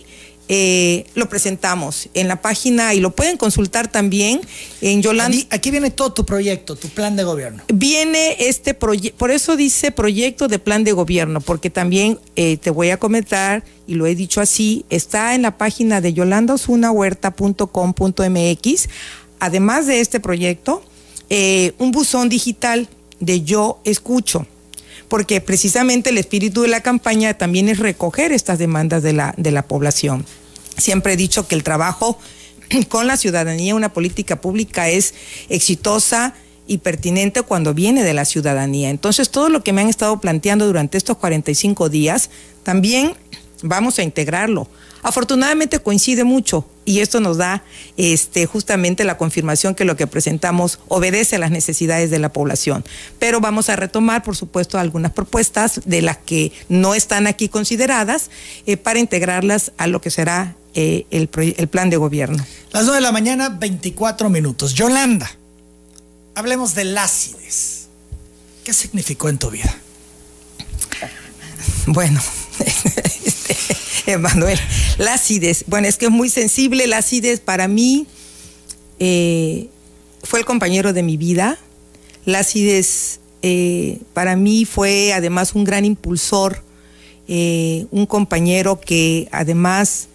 eh, 0.48 1.06
lo 1.14 1.28
presentamos 1.28 2.08
en 2.14 2.28
la 2.28 2.42
página 2.42 2.94
y 2.94 3.00
lo 3.00 3.12
pueden 3.12 3.36
consultar 3.36 3.90
también 3.90 4.40
en 4.80 5.00
Yolanda. 5.00 5.38
Aquí, 5.50 5.70
viene 5.70 5.90
todo 5.90 6.12
tu 6.12 6.26
proyecto, 6.26 6.76
tu 6.76 6.88
plan 6.88 7.16
de 7.16 7.24
gobierno. 7.24 7.62
Viene 7.72 8.36
este 8.38 8.74
proyecto, 8.74 9.18
por 9.18 9.30
eso 9.30 9.56
dice 9.56 9.92
proyecto 9.92 10.48
de 10.48 10.58
plan 10.58 10.84
de 10.84 10.92
gobierno, 10.92 11.40
porque 11.40 11.70
también 11.70 12.18
eh, 12.36 12.56
te 12.56 12.70
voy 12.70 12.90
a 12.90 12.98
comentar, 12.98 13.64
y 13.86 13.94
lo 13.94 14.06
he 14.06 14.14
dicho 14.14 14.40
así, 14.40 14.84
está 14.90 15.34
en 15.34 15.42
la 15.42 15.56
página 15.56 16.00
de 16.00 16.12
yolandaosunahuerta.com.mx, 16.12 18.88
además 19.38 19.86
de 19.86 20.00
este 20.00 20.20
proyecto, 20.20 20.82
eh, 21.30 21.72
un 21.78 21.92
buzón 21.92 22.28
digital 22.28 22.88
de 23.20 23.42
Yo 23.42 23.80
Escucho 23.84 24.46
porque 25.12 25.42
precisamente 25.42 26.08
el 26.08 26.16
espíritu 26.16 26.62
de 26.62 26.68
la 26.68 26.80
campaña 26.80 27.34
también 27.34 27.68
es 27.68 27.78
recoger 27.78 28.32
estas 28.32 28.58
demandas 28.58 29.02
de 29.02 29.12
la, 29.12 29.34
de 29.36 29.50
la 29.50 29.60
población. 29.60 30.24
Siempre 30.78 31.12
he 31.12 31.16
dicho 31.18 31.46
que 31.46 31.54
el 31.54 31.62
trabajo 31.62 32.18
con 32.88 33.06
la 33.06 33.18
ciudadanía, 33.18 33.74
una 33.74 33.92
política 33.92 34.40
pública 34.40 34.88
es 34.88 35.12
exitosa 35.50 36.32
y 36.66 36.78
pertinente 36.78 37.42
cuando 37.42 37.74
viene 37.74 38.04
de 38.04 38.14
la 38.14 38.24
ciudadanía. 38.24 38.88
Entonces, 38.88 39.28
todo 39.28 39.50
lo 39.50 39.62
que 39.62 39.74
me 39.74 39.82
han 39.82 39.90
estado 39.90 40.18
planteando 40.18 40.64
durante 40.66 40.96
estos 40.96 41.18
45 41.18 41.90
días, 41.90 42.30
también 42.62 43.12
vamos 43.62 43.98
a 43.98 44.04
integrarlo. 44.04 44.66
Afortunadamente 45.02 45.80
coincide 45.80 46.24
mucho 46.24 46.66
y 46.84 47.00
esto 47.00 47.20
nos 47.20 47.36
da 47.36 47.64
este, 47.96 48.46
justamente 48.46 49.04
la 49.04 49.18
confirmación 49.18 49.74
que 49.74 49.84
lo 49.84 49.96
que 49.96 50.06
presentamos 50.06 50.78
obedece 50.88 51.36
a 51.36 51.38
las 51.38 51.50
necesidades 51.50 52.10
de 52.10 52.18
la 52.18 52.32
población. 52.32 52.84
Pero 53.18 53.40
vamos 53.40 53.68
a 53.68 53.76
retomar, 53.76 54.22
por 54.22 54.36
supuesto, 54.36 54.78
algunas 54.78 55.12
propuestas 55.12 55.80
de 55.84 56.02
las 56.02 56.18
que 56.18 56.52
no 56.68 56.94
están 56.94 57.26
aquí 57.26 57.48
consideradas 57.48 58.30
eh, 58.66 58.76
para 58.76 58.98
integrarlas 58.98 59.72
a 59.76 59.86
lo 59.86 60.00
que 60.00 60.10
será 60.10 60.56
eh, 60.74 61.06
el, 61.10 61.28
el 61.56 61.68
plan 61.68 61.90
de 61.90 61.96
gobierno. 61.96 62.44
Las 62.72 62.84
9 62.84 62.96
de 62.96 63.02
la 63.02 63.12
mañana, 63.12 63.48
24 63.48 64.30
minutos. 64.30 64.74
Yolanda, 64.74 65.30
hablemos 66.34 66.74
de 66.74 66.98
ácides. 66.98 67.88
¿Qué 68.64 68.72
significó 68.72 69.28
en 69.28 69.38
tu 69.38 69.50
vida? 69.50 69.74
Bueno, 71.86 72.20
Emanuel, 74.06 74.58
la. 74.98 75.20
Bueno, 75.66 75.88
es 75.88 75.96
que 75.96 76.06
es 76.06 76.10
muy 76.10 76.28
sensible. 76.28 76.86
La 76.86 77.02
para 77.44 77.68
mí 77.68 78.06
eh, 78.98 79.68
fue 80.22 80.40
el 80.40 80.44
compañero 80.44 80.92
de 80.92 81.02
mi 81.02 81.16
vida. 81.16 81.58
La 82.24 82.46
eh, 83.42 83.98
para 84.14 84.36
mí 84.36 84.64
fue 84.64 85.12
además 85.12 85.54
un 85.54 85.64
gran 85.64 85.84
impulsor, 85.84 86.62
eh, 87.28 87.86
un 87.90 88.06
compañero 88.06 88.80
que 88.80 89.28
además 89.32 90.08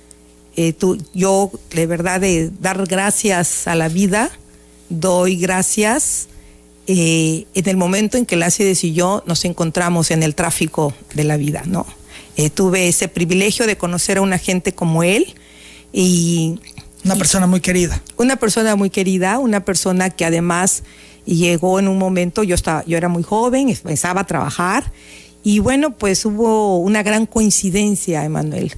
yo 1.13 1.51
de 1.69 1.85
verdad 1.85 2.19
de 2.19 2.49
dar 2.59 2.83
gracias 2.88 3.67
a 3.67 3.75
la 3.75 3.89
vida, 3.89 4.31
doy 4.89 5.35
gracias 5.35 6.29
en 6.88 7.45
el 7.53 7.77
momento 7.77 8.17
en 8.17 8.25
que 8.25 8.38
Lácides 8.38 8.83
y 8.83 8.93
yo 8.93 9.21
nos 9.27 9.45
encontramos 9.45 10.09
en 10.09 10.23
el 10.23 10.33
tráfico 10.33 10.95
de 11.13 11.25
la 11.25 11.38
vida, 11.38 11.61
¿no? 11.67 11.85
Tuve 12.53 12.88
ese 12.88 13.07
privilegio 13.07 13.65
de 13.65 13.77
conocer 13.77 14.17
a 14.17 14.21
una 14.21 14.38
gente 14.38 14.73
como 14.73 15.03
él 15.03 15.35
y... 15.91 16.59
Una 17.03 17.15
persona 17.15 17.47
muy 17.47 17.61
querida. 17.61 18.01
Una 18.17 18.35
persona 18.35 18.75
muy 18.75 18.89
querida, 18.89 19.39
una 19.39 19.63
persona 19.63 20.09
que 20.09 20.25
además 20.25 20.83
llegó 21.25 21.79
en 21.79 21.88
un 21.88 21.97
momento, 21.97 22.43
yo, 22.43 22.55
estaba, 22.55 22.83
yo 22.85 22.97
era 22.97 23.07
muy 23.07 23.23
joven, 23.23 23.69
empezaba 23.69 24.21
a 24.21 24.27
trabajar 24.27 24.91
y 25.47 25.59
bueno, 25.59 25.91
pues 25.91 26.25
hubo 26.25 26.77
una 26.79 27.03
gran 27.03 27.25
coincidencia, 27.25 28.25
Emanuel. 28.25 28.73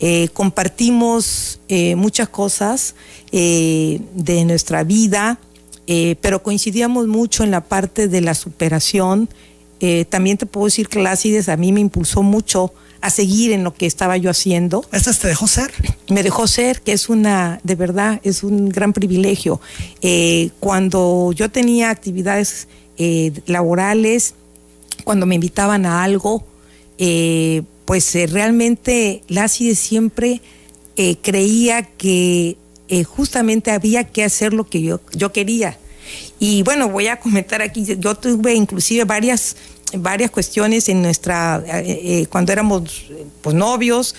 Eh, 0.00 0.28
compartimos 0.32 1.60
eh, 1.68 1.96
muchas 1.96 2.30
cosas 2.30 2.94
eh, 3.30 4.00
de 4.14 4.46
nuestra 4.46 4.84
vida, 4.84 5.38
pero 6.22 6.42
coincidíamos 6.42 7.08
mucho 7.08 7.44
en 7.44 7.50
la 7.50 7.62
parte 7.62 8.08
de 8.08 8.22
la 8.22 8.32
superación. 8.32 9.28
también 10.08 10.38
te 10.38 10.46
puedo 10.46 10.64
decir 10.64 10.88
que 10.88 10.98
Lácides 10.98 11.50
a 11.50 11.58
mí 11.58 11.72
me 11.72 11.80
impulsó 11.80 12.22
mucho 12.22 12.72
a 13.04 13.10
seguir 13.10 13.52
en 13.52 13.64
lo 13.64 13.74
que 13.74 13.86
estaba 13.86 14.16
yo 14.16 14.30
haciendo. 14.30 14.84
¿Esta 14.92 15.12
te 15.12 15.28
dejó 15.28 15.46
ser? 15.46 15.72
Me 16.08 16.22
dejó 16.22 16.46
ser, 16.46 16.80
que 16.80 16.92
es 16.92 17.08
una, 17.08 17.60
de 17.62 17.74
verdad, 17.74 18.20
es 18.24 18.42
un 18.42 18.68
gran 18.68 18.92
privilegio. 18.92 19.60
cuando 20.60 21.32
yo 21.32 21.50
tenía 21.50 21.90
actividades 21.90 22.68
laborales, 23.46 24.34
cuando 25.04 25.26
me 25.26 25.34
invitaban 25.34 25.86
a 25.86 26.02
algo, 26.02 26.44
eh, 26.98 27.62
pues 27.84 28.14
eh, 28.14 28.26
realmente 28.26 29.22
Lassie 29.28 29.74
siempre 29.74 30.40
eh, 30.96 31.16
creía 31.20 31.82
que 31.82 32.56
justamente 33.06 33.72
había 33.72 34.04
que 34.04 34.22
hacer 34.22 34.52
lo 34.52 34.64
que 34.64 34.80
yo, 34.80 35.00
yo 35.12 35.32
quería. 35.32 35.76
Y 36.38 36.62
bueno, 36.62 36.88
voy 36.88 37.08
a 37.08 37.18
comentar 37.18 37.60
aquí, 37.60 37.84
yo 37.98 38.14
tuve 38.14 38.54
inclusive 38.54 39.04
varias, 39.04 39.56
varias 39.92 40.30
cuestiones 40.30 40.88
en 40.88 41.02
nuestra, 41.02 41.62
cuando 42.30 42.52
éramos 42.52 43.06
pues, 43.42 43.54
novios, 43.54 44.14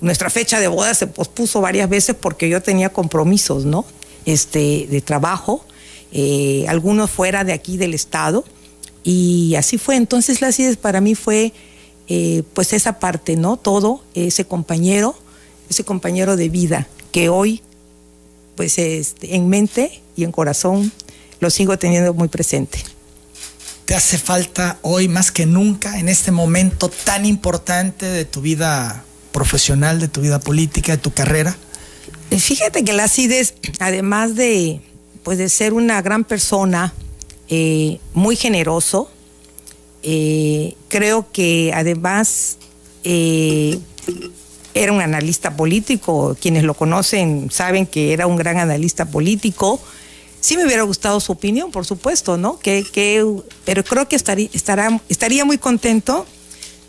nuestra 0.00 0.30
fecha 0.30 0.60
de 0.60 0.68
boda 0.68 0.94
se 0.94 1.06
pospuso 1.06 1.60
varias 1.60 1.88
veces 1.88 2.14
porque 2.18 2.48
yo 2.48 2.62
tenía 2.62 2.90
compromisos, 2.90 3.64
¿no? 3.64 3.84
Este, 4.24 4.86
de 4.88 5.00
trabajo, 5.00 5.64
algunos 6.68 7.10
fuera 7.10 7.44
de 7.44 7.52
aquí 7.52 7.76
del 7.76 7.94
estado. 7.94 8.44
Y 9.04 9.54
así 9.56 9.78
fue. 9.78 9.96
Entonces 9.96 10.40
la 10.40 10.52
CIDES 10.52 10.76
para 10.76 11.00
mí 11.00 11.14
fue 11.14 11.52
eh, 12.08 12.42
pues 12.54 12.72
esa 12.72 12.98
parte, 12.98 13.36
¿no? 13.36 13.56
Todo, 13.56 14.02
ese 14.14 14.44
compañero, 14.44 15.16
ese 15.70 15.84
compañero 15.84 16.36
de 16.36 16.48
vida 16.48 16.88
que 17.10 17.28
hoy 17.28 17.62
pues 18.56 18.78
este, 18.78 19.34
en 19.34 19.48
mente 19.48 20.02
y 20.16 20.24
en 20.24 20.32
corazón 20.32 20.92
lo 21.40 21.50
sigo 21.50 21.78
teniendo 21.78 22.12
muy 22.12 22.28
presente. 22.28 22.78
¿Te 23.92 23.96
hace 23.96 24.16
falta 24.16 24.78
hoy 24.80 25.06
más 25.06 25.30
que 25.30 25.44
nunca 25.44 25.98
en 25.98 26.08
este 26.08 26.30
momento 26.30 26.88
tan 26.88 27.26
importante 27.26 28.06
de 28.06 28.24
tu 28.24 28.40
vida 28.40 29.04
profesional, 29.32 30.00
de 30.00 30.08
tu 30.08 30.22
vida 30.22 30.40
política, 30.40 30.92
de 30.92 30.96
tu 30.96 31.12
carrera? 31.12 31.54
Eh, 32.30 32.38
fíjate 32.38 32.84
que 32.84 32.94
la 32.94 33.06
CIDES, 33.06 33.52
además 33.80 34.34
de, 34.34 34.80
pues 35.22 35.36
de 35.36 35.50
ser 35.50 35.74
una 35.74 36.00
gran 36.00 36.24
persona, 36.24 36.94
eh, 37.50 37.98
muy 38.14 38.34
generoso. 38.34 39.10
Eh, 40.02 40.74
creo 40.88 41.30
que 41.30 41.72
además 41.74 42.56
era 43.04 44.90
un 44.90 45.02
analista 45.02 45.54
político. 45.54 46.34
Quienes 46.40 46.64
lo 46.64 46.72
conocen 46.72 47.50
saben 47.50 47.84
que 47.84 48.14
era 48.14 48.26
un 48.26 48.36
gran 48.36 48.56
analista 48.56 49.04
político. 49.04 49.82
Sí 50.42 50.56
me 50.56 50.66
hubiera 50.66 50.82
gustado 50.82 51.20
su 51.20 51.30
opinión, 51.30 51.70
por 51.70 51.86
supuesto, 51.86 52.36
¿no? 52.36 52.58
Que, 52.58 52.84
pero 53.64 53.84
creo 53.84 54.08
que 54.08 54.16
estaría, 54.16 54.50
estaría 55.08 55.44
muy 55.44 55.56
contento. 55.56 56.26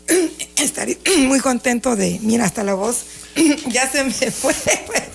estaría 0.56 0.96
muy 1.20 1.38
contento 1.38 1.94
de, 1.94 2.18
mira, 2.20 2.44
hasta 2.44 2.64
la 2.64 2.74
voz 2.74 3.04
ya 3.70 3.88
se 3.90 4.02
me 4.04 4.12
fue 4.12 4.52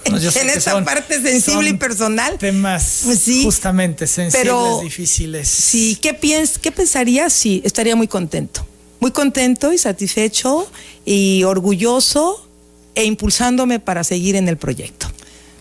en 0.06 0.50
esa 0.50 0.84
parte 0.86 1.22
sensible 1.22 1.70
y 1.70 1.74
personal. 1.74 2.38
Temas 2.38 3.04
justamente 3.44 4.08
sensibles, 4.08 4.82
difíciles. 4.82 5.48
Sí, 5.48 5.98
¿qué, 6.02 6.14
piens 6.14 6.58
¿qué 6.58 6.72
pensaría? 6.72 7.30
Sí, 7.30 7.62
estaría 7.66 7.96
muy 7.98 8.08
contento. 8.08 8.66
Muy 9.02 9.12
contento 9.12 9.72
y 9.74 9.78
satisfecho 9.78 10.70
y 11.06 11.44
orgulloso 11.44 12.48
e 12.96 13.04
impulsándome 13.04 13.80
para 13.80 14.06
seguir 14.06 14.36
en 14.38 14.48
el 14.48 14.58
proyecto. 14.58 15.08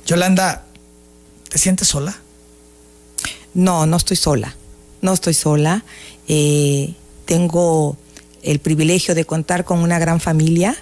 Yolanda, 0.06 0.64
¿te 1.48 1.58
sientes 1.58 1.88
sola? 1.88 2.18
No, 3.55 3.86
no 3.86 3.96
estoy 3.96 4.16
sola. 4.16 4.55
No 5.01 5.12
estoy 5.12 5.34
sola. 5.34 5.84
Eh, 6.26 6.94
tengo 7.24 7.96
el 8.42 8.59
privilegio 8.59 9.14
de 9.14 9.24
contar 9.24 9.64
con 9.64 9.78
una 9.80 9.99
gran 9.99 10.20
familia 10.20 10.76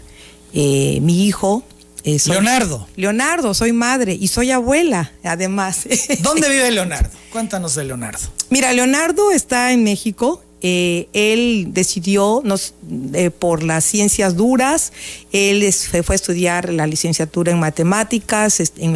eh, 0.53 1.01
mi 1.03 1.27
hijo. 1.27 1.63
Eh, 2.05 2.19
Leonardo. 2.27 2.87
Leonardo, 2.97 3.53
soy 3.53 3.73
madre 3.73 4.17
y 4.19 4.29
soy 4.29 4.53
abuela, 4.53 5.13
además. 5.25 5.87
¿Dónde 6.21 6.49
vive 6.51 6.71
Leonardo? 6.71 7.11
Cuéntanos 7.31 7.75
de 7.75 7.85
Leonardo. 7.85 8.21
Mira, 8.49 8.73
Leonardo 8.73 9.33
está 9.33 9.73
en 9.73 9.83
México. 9.85 10.43
Eh, 10.63 11.09
él 11.13 11.69
decidió 11.71 12.41
nos, 12.45 12.75
por 13.39 13.63
las 13.63 13.85
ciencias 13.85 14.37
duras, 14.37 14.93
él 15.33 15.71
fue 16.03 16.15
a 16.15 16.17
estudiar 16.17 16.73
la 16.73 16.87
licenciatura 16.87 17.53
en 17.53 17.61
matemáticas, 17.61 18.61
en, 18.79 18.93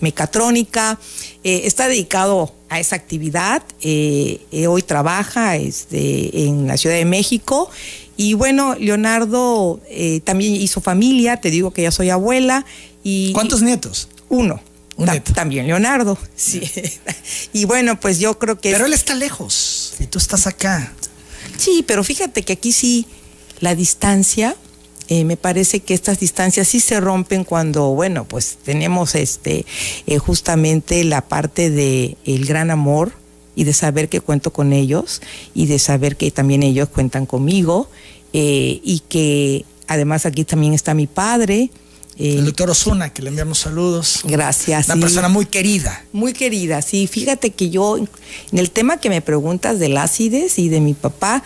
mecatrónica, 0.00 0.98
está 1.44 1.88
dedicado 1.88 2.52
a 2.68 2.80
esa 2.80 2.96
actividad, 2.96 3.62
hoy 3.82 4.82
trabaja 4.82 5.56
este, 5.56 6.46
en 6.46 6.66
la 6.66 6.76
Ciudad 6.76 6.96
de 6.96 7.04
México 7.04 7.70
y 8.16 8.34
bueno, 8.34 8.76
Leonardo 8.78 9.80
eh, 9.88 10.20
también 10.20 10.54
hizo 10.54 10.80
familia, 10.80 11.38
te 11.38 11.50
digo 11.50 11.72
que 11.72 11.82
ya 11.82 11.90
soy 11.90 12.10
abuela. 12.10 12.64
Y, 13.02 13.32
¿Cuántos 13.32 13.62
nietos? 13.62 14.08
Uno. 14.28 14.60
También 15.34 15.66
Leonardo, 15.66 16.16
sí. 16.36 16.62
y 17.52 17.64
bueno, 17.64 17.98
pues 17.98 18.20
yo 18.20 18.38
creo 18.38 18.60
que... 18.60 18.70
Pero 18.70 18.86
él 18.86 18.92
está 18.92 19.14
lejos 19.14 19.81
y 19.98 20.06
tú 20.06 20.18
estás 20.18 20.46
acá. 20.46 20.92
Sí, 21.58 21.84
pero 21.86 22.04
fíjate 22.04 22.42
que 22.42 22.54
aquí 22.54 22.72
sí 22.72 23.06
la 23.60 23.74
distancia, 23.74 24.56
eh, 25.08 25.24
me 25.24 25.36
parece 25.36 25.80
que 25.80 25.94
estas 25.94 26.20
distancias 26.20 26.68
sí 26.68 26.80
se 26.80 27.00
rompen 27.00 27.44
cuando, 27.44 27.90
bueno, 27.90 28.24
pues 28.24 28.58
tenemos 28.64 29.14
este 29.14 29.66
eh, 30.06 30.18
justamente 30.18 31.04
la 31.04 31.20
parte 31.22 31.70
de 31.70 32.16
el 32.24 32.46
gran 32.46 32.70
amor 32.70 33.12
y 33.54 33.64
de 33.64 33.72
saber 33.72 34.08
que 34.08 34.20
cuento 34.20 34.52
con 34.52 34.72
ellos 34.72 35.20
y 35.54 35.66
de 35.66 35.78
saber 35.78 36.16
que 36.16 36.30
también 36.30 36.62
ellos 36.62 36.88
cuentan 36.88 37.26
conmigo 37.26 37.90
eh, 38.32 38.80
y 38.82 39.02
que 39.08 39.64
además 39.88 40.24
aquí 40.24 40.44
también 40.44 40.72
está 40.72 40.94
mi 40.94 41.06
padre. 41.06 41.70
Eh, 42.18 42.38
el 42.38 42.44
doctor 42.44 42.70
Osuna, 42.70 43.10
que 43.10 43.22
le 43.22 43.28
enviamos 43.28 43.58
saludos. 43.58 44.20
Gracias. 44.24 44.86
Una 44.86 45.00
persona 45.00 45.28
muy 45.28 45.46
querida. 45.46 46.04
Muy 46.12 46.32
querida, 46.32 46.82
sí. 46.82 47.06
Fíjate 47.06 47.50
que 47.50 47.70
yo, 47.70 47.96
en 47.96 48.08
el 48.52 48.70
tema 48.70 48.98
que 48.98 49.08
me 49.08 49.20
preguntas 49.20 49.78
del 49.78 49.96
ácides 49.96 50.58
y 50.58 50.68
de 50.68 50.80
mi 50.80 50.94
papá, 50.94 51.42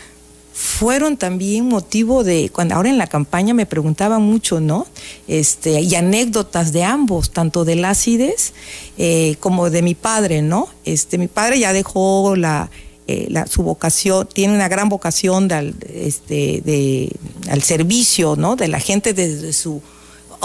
fueron 0.56 1.18
también 1.18 1.68
motivo 1.68 2.24
de, 2.24 2.48
cuando 2.50 2.74
ahora 2.74 2.88
en 2.88 2.96
la 2.96 3.06
campaña 3.06 3.52
me 3.52 3.66
preguntaban 3.66 4.22
mucho, 4.22 4.58
¿no? 4.58 4.86
Este, 5.28 5.82
y 5.82 5.94
anécdotas 5.94 6.72
de 6.72 6.82
ambos, 6.82 7.30
tanto 7.30 7.66
del 7.66 7.84
ácides 7.84 8.54
eh, 8.96 9.36
como 9.38 9.68
de 9.68 9.82
mi 9.82 9.94
padre, 9.94 10.40
¿no? 10.40 10.68
Este, 10.86 11.18
mi 11.18 11.28
padre 11.28 11.58
ya 11.58 11.74
dejó 11.74 12.36
la, 12.36 12.70
eh, 13.06 13.26
la, 13.28 13.46
su 13.46 13.64
vocación, 13.64 14.26
tiene 14.32 14.54
una 14.54 14.68
gran 14.68 14.88
vocación 14.88 15.46
de, 15.46 15.74
este, 15.94 16.62
de, 16.64 17.12
al 17.50 17.62
servicio, 17.62 18.34
¿no? 18.36 18.56
De 18.56 18.68
la 18.68 18.80
gente 18.80 19.12
desde 19.12 19.52
su 19.52 19.82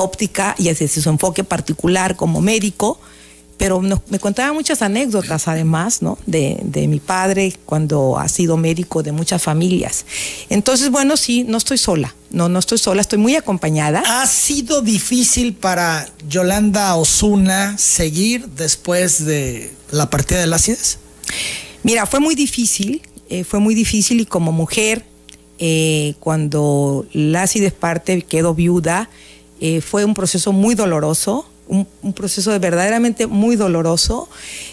óptica 0.01 0.55
y 0.57 0.65
desde 0.65 0.87
su 0.87 1.09
enfoque 1.09 1.43
particular 1.43 2.15
como 2.15 2.41
médico 2.41 2.99
pero 3.61 3.79
me 3.79 4.17
contaba 4.17 4.53
muchas 4.53 4.81
anécdotas 4.81 5.47
además, 5.47 6.01
¿no? 6.01 6.17
De, 6.25 6.57
de, 6.63 6.87
mi 6.87 6.99
padre 6.99 7.53
cuando 7.67 8.17
ha 8.17 8.27
sido 8.27 8.57
médico 8.57 9.03
de 9.03 9.11
muchas 9.11 9.43
familias. 9.43 10.03
Entonces, 10.49 10.89
bueno, 10.89 11.15
sí, 11.15 11.43
no 11.43 11.59
estoy 11.59 11.77
sola, 11.77 12.15
no, 12.31 12.49
no 12.49 12.57
estoy 12.57 12.79
sola, 12.79 13.01
estoy 13.01 13.19
muy 13.19 13.35
acompañada. 13.35 14.01
¿Ha 14.03 14.25
sido 14.25 14.81
difícil 14.81 15.53
para 15.53 16.09
Yolanda 16.27 16.95
Osuna 16.95 17.77
seguir 17.77 18.47
después 18.47 19.25
de 19.25 19.71
la 19.91 20.09
partida 20.09 20.39
de 20.39 20.47
Lácides? 20.47 20.97
Mira, 21.83 22.07
fue 22.07 22.19
muy 22.19 22.33
difícil, 22.33 23.03
eh, 23.29 23.43
fue 23.43 23.59
muy 23.59 23.75
difícil 23.75 24.21
y 24.21 24.25
como 24.25 24.51
mujer, 24.51 25.05
eh, 25.59 26.15
cuando 26.19 27.05
Lácides 27.13 27.73
parte, 27.73 28.23
quedó 28.23 28.55
viuda, 28.55 29.07
eh, 29.61 29.79
fue 29.79 30.03
un 30.03 30.13
proceso 30.13 30.51
muy 30.51 30.75
doloroso, 30.75 31.45
un, 31.71 32.13
proceso 32.13 32.57
verdaderamente 32.59 33.27
muy 33.27 33.55
doloroso. 33.55 34.27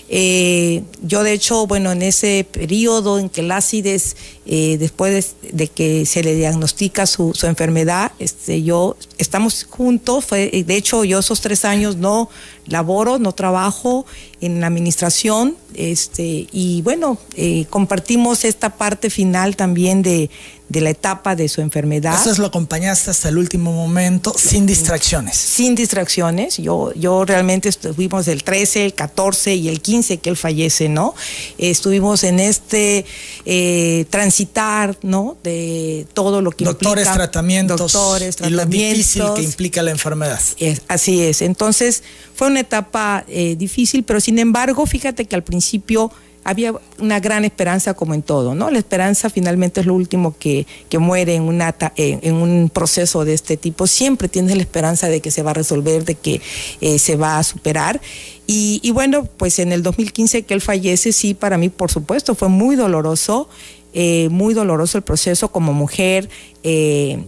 Eh, 0.09 0.83
yo 1.03 1.23
de 1.23 1.33
hecho, 1.33 1.67
bueno, 1.67 1.93
en 1.93 2.03
ese 2.03 2.45
periodo 2.51 3.21
en 3.21 3.29
que 3.29 3.43
el 3.43 3.53
ácides, 3.53 4.17
eh, 4.47 4.79
después 4.79 5.37
de, 5.53 5.69
que 5.69 6.07
se 6.07 6.25
le 6.25 6.35
diagnostica 6.35 7.07
su, 7.07 7.33
enfermedad, 7.45 8.13
este, 8.19 8.63
yo 8.65 8.97
estamos 9.19 9.65
juntos, 9.71 10.25
fue, 10.25 10.65
de 10.67 10.77
hecho 10.77 11.05
yo 11.05 11.21
esos 11.21 11.41
tres 11.41 11.65
años 11.65 11.97
no 11.97 12.31
laboro, 12.67 13.19
no 13.19 13.33
trabajo 13.33 14.05
en 14.41 14.61
la 14.61 14.67
administración, 14.67 15.57
este, 15.75 16.49
y 16.51 16.83
bueno, 16.83 17.19
eh, 17.37 17.67
compartimos 17.71 18.45
esta 18.45 18.71
parte 18.77 19.09
final 19.09 19.55
también 19.55 20.03
de, 20.03 20.31
de 20.69 20.81
la 20.81 20.91
etapa 20.91 21.35
de 21.35 21.49
su 21.49 21.61
enfermedad. 21.61 22.15
Eso 22.21 22.41
lo 22.41 22.49
acompañaste 22.49 23.11
hasta 23.11 23.29
el 23.29 23.39
último 23.39 23.73
momento, 23.73 24.35
sin 24.37 24.67
distracciones. 24.67 25.37
Sin 25.37 25.75
distracciones. 25.75 26.59
Yo, 26.59 26.93
yo 26.95 27.25
realmente 27.25 27.69
estuvimos 27.69 28.29
el 28.29 28.43
13, 28.43 28.85
el 28.85 28.95
14 28.95 29.55
y 29.55 29.69
el 29.69 29.81
15 29.81 30.19
que 30.19 30.31
él 30.31 30.37
fallece, 30.37 30.89
¿no? 30.89 31.15
estuvimos 31.57 32.25
en 32.25 32.41
este 32.41 33.05
eh, 33.45 34.05
transitar, 34.11 34.97
¿no? 35.03 35.37
De 35.43 36.07
todo 36.15 36.43
lo 36.43 36.51
que 36.51 36.65
doctores, 36.65 37.07
implica. 37.07 37.15
Tratamientos, 37.15 37.79
doctores, 37.79 38.37
tratamientos. 38.37 38.75
Y 38.75 38.79
lo 38.79 38.89
difícil 38.89 39.25
que 39.37 39.43
implica 39.43 39.83
la 39.83 39.91
enfermedad. 39.91 40.41
así 40.89 41.23
es. 41.23 41.43
Entonces, 41.43 42.03
fue 42.35 42.49
una 42.49 42.61
etapa 42.61 43.25
eh, 43.29 43.57
difícil, 43.57 44.05
pero 44.05 44.21
sin 44.21 44.39
embargo, 44.39 44.87
fíjate 44.87 45.25
que 45.25 45.35
al 45.35 45.43
principio 45.43 46.11
había 46.49 46.73
una 46.99 47.21
gran 47.21 47.45
esperanza 47.45 47.93
como 47.93 48.15
en 48.15 48.23
todo, 48.23 48.55
¿no? 48.55 48.71
La 48.71 48.79
esperanza 48.79 49.29
finalmente 49.29 49.81
es 49.81 49.87
lo 49.87 49.93
último 49.93 50.35
que, 50.39 50.67
muere 50.99 51.35
en, 51.35 51.43
una, 51.43 51.75
en, 51.97 52.35
un 52.37 52.71
proceso 52.71 53.27
de 53.27 53.35
este 53.35 53.59
tipo. 53.59 53.87
Siempre 53.87 54.29
tienes 54.29 54.57
la 54.57 54.63
esperanza 54.63 55.11
de 55.11 55.21
que 55.21 55.31
se 55.31 55.43
va 55.43 55.51
a 55.51 55.55
resolver, 55.55 56.07
de 56.07 56.15
que 56.15 56.41
eh, 56.81 56.99
se 56.99 57.17
va 57.17 57.39
a 57.39 57.43
superar. 57.43 58.01
Y, 58.47 58.91
bueno, 58.93 59.25
pues 59.25 59.59
en 59.59 59.73
el 59.73 59.83
2015 59.83 60.45
que 60.45 60.55
él 60.55 60.63
fallece, 60.63 61.13
sí, 61.13 61.35
para 61.35 61.59
mí, 61.59 61.69
por 61.69 61.91
supuesto, 61.91 62.35
fue 62.35 62.49
muy 62.49 62.77
doloroso, 62.77 63.51
eh, 63.93 64.31
muy 64.31 64.55
doloroso 64.55 64.97
el 64.97 65.05
proceso 65.05 65.53
como 65.53 65.75
mujer. 65.75 66.31
Eh, 66.63 67.25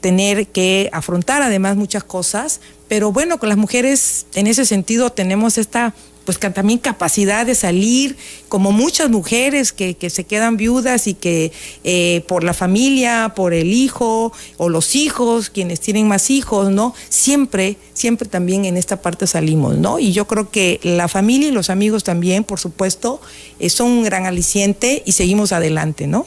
tener 0.00 0.46
que 0.46 0.90
afrontar 0.92 1.42
además 1.42 1.76
muchas 1.76 2.04
cosas, 2.04 2.60
pero 2.86 3.10
bueno, 3.10 3.38
con 3.38 3.48
las 3.48 3.58
mujeres 3.58 4.26
en 4.34 4.46
ese 4.46 4.64
sentido 4.64 5.10
tenemos 5.10 5.58
esta 5.58 5.92
pues 6.38 6.54
también 6.54 6.78
capacidad 6.78 7.44
de 7.44 7.54
salir, 7.54 8.16
como 8.48 8.70
muchas 8.70 9.10
mujeres 9.10 9.72
que, 9.72 9.96
se 10.10 10.24
quedan 10.24 10.56
viudas 10.56 11.06
y 11.06 11.14
que 11.14 11.52
eh, 11.82 12.22
por 12.28 12.44
la 12.44 12.54
familia, 12.54 13.32
por 13.34 13.52
el 13.52 13.72
hijo 13.72 14.32
o 14.56 14.68
los 14.68 14.94
hijos, 14.94 15.50
quienes 15.50 15.80
tienen 15.80 16.06
más 16.06 16.30
hijos, 16.30 16.70
¿no? 16.70 16.94
Siempre, 17.08 17.76
siempre 17.94 18.28
también 18.28 18.64
en 18.64 18.76
esta 18.76 19.02
parte 19.02 19.26
salimos, 19.26 19.76
¿no? 19.76 19.98
Y 19.98 20.12
yo 20.12 20.26
creo 20.26 20.50
que 20.50 20.78
la 20.82 21.08
familia 21.08 21.48
y 21.48 21.52
los 21.52 21.70
amigos 21.70 22.04
también, 22.04 22.44
por 22.44 22.60
supuesto, 22.60 23.20
eh, 23.58 23.70
son 23.70 23.88
un 23.88 24.04
gran 24.04 24.26
aliciente 24.26 25.02
y 25.04 25.12
seguimos 25.12 25.52
adelante, 25.52 26.06
¿no? 26.06 26.26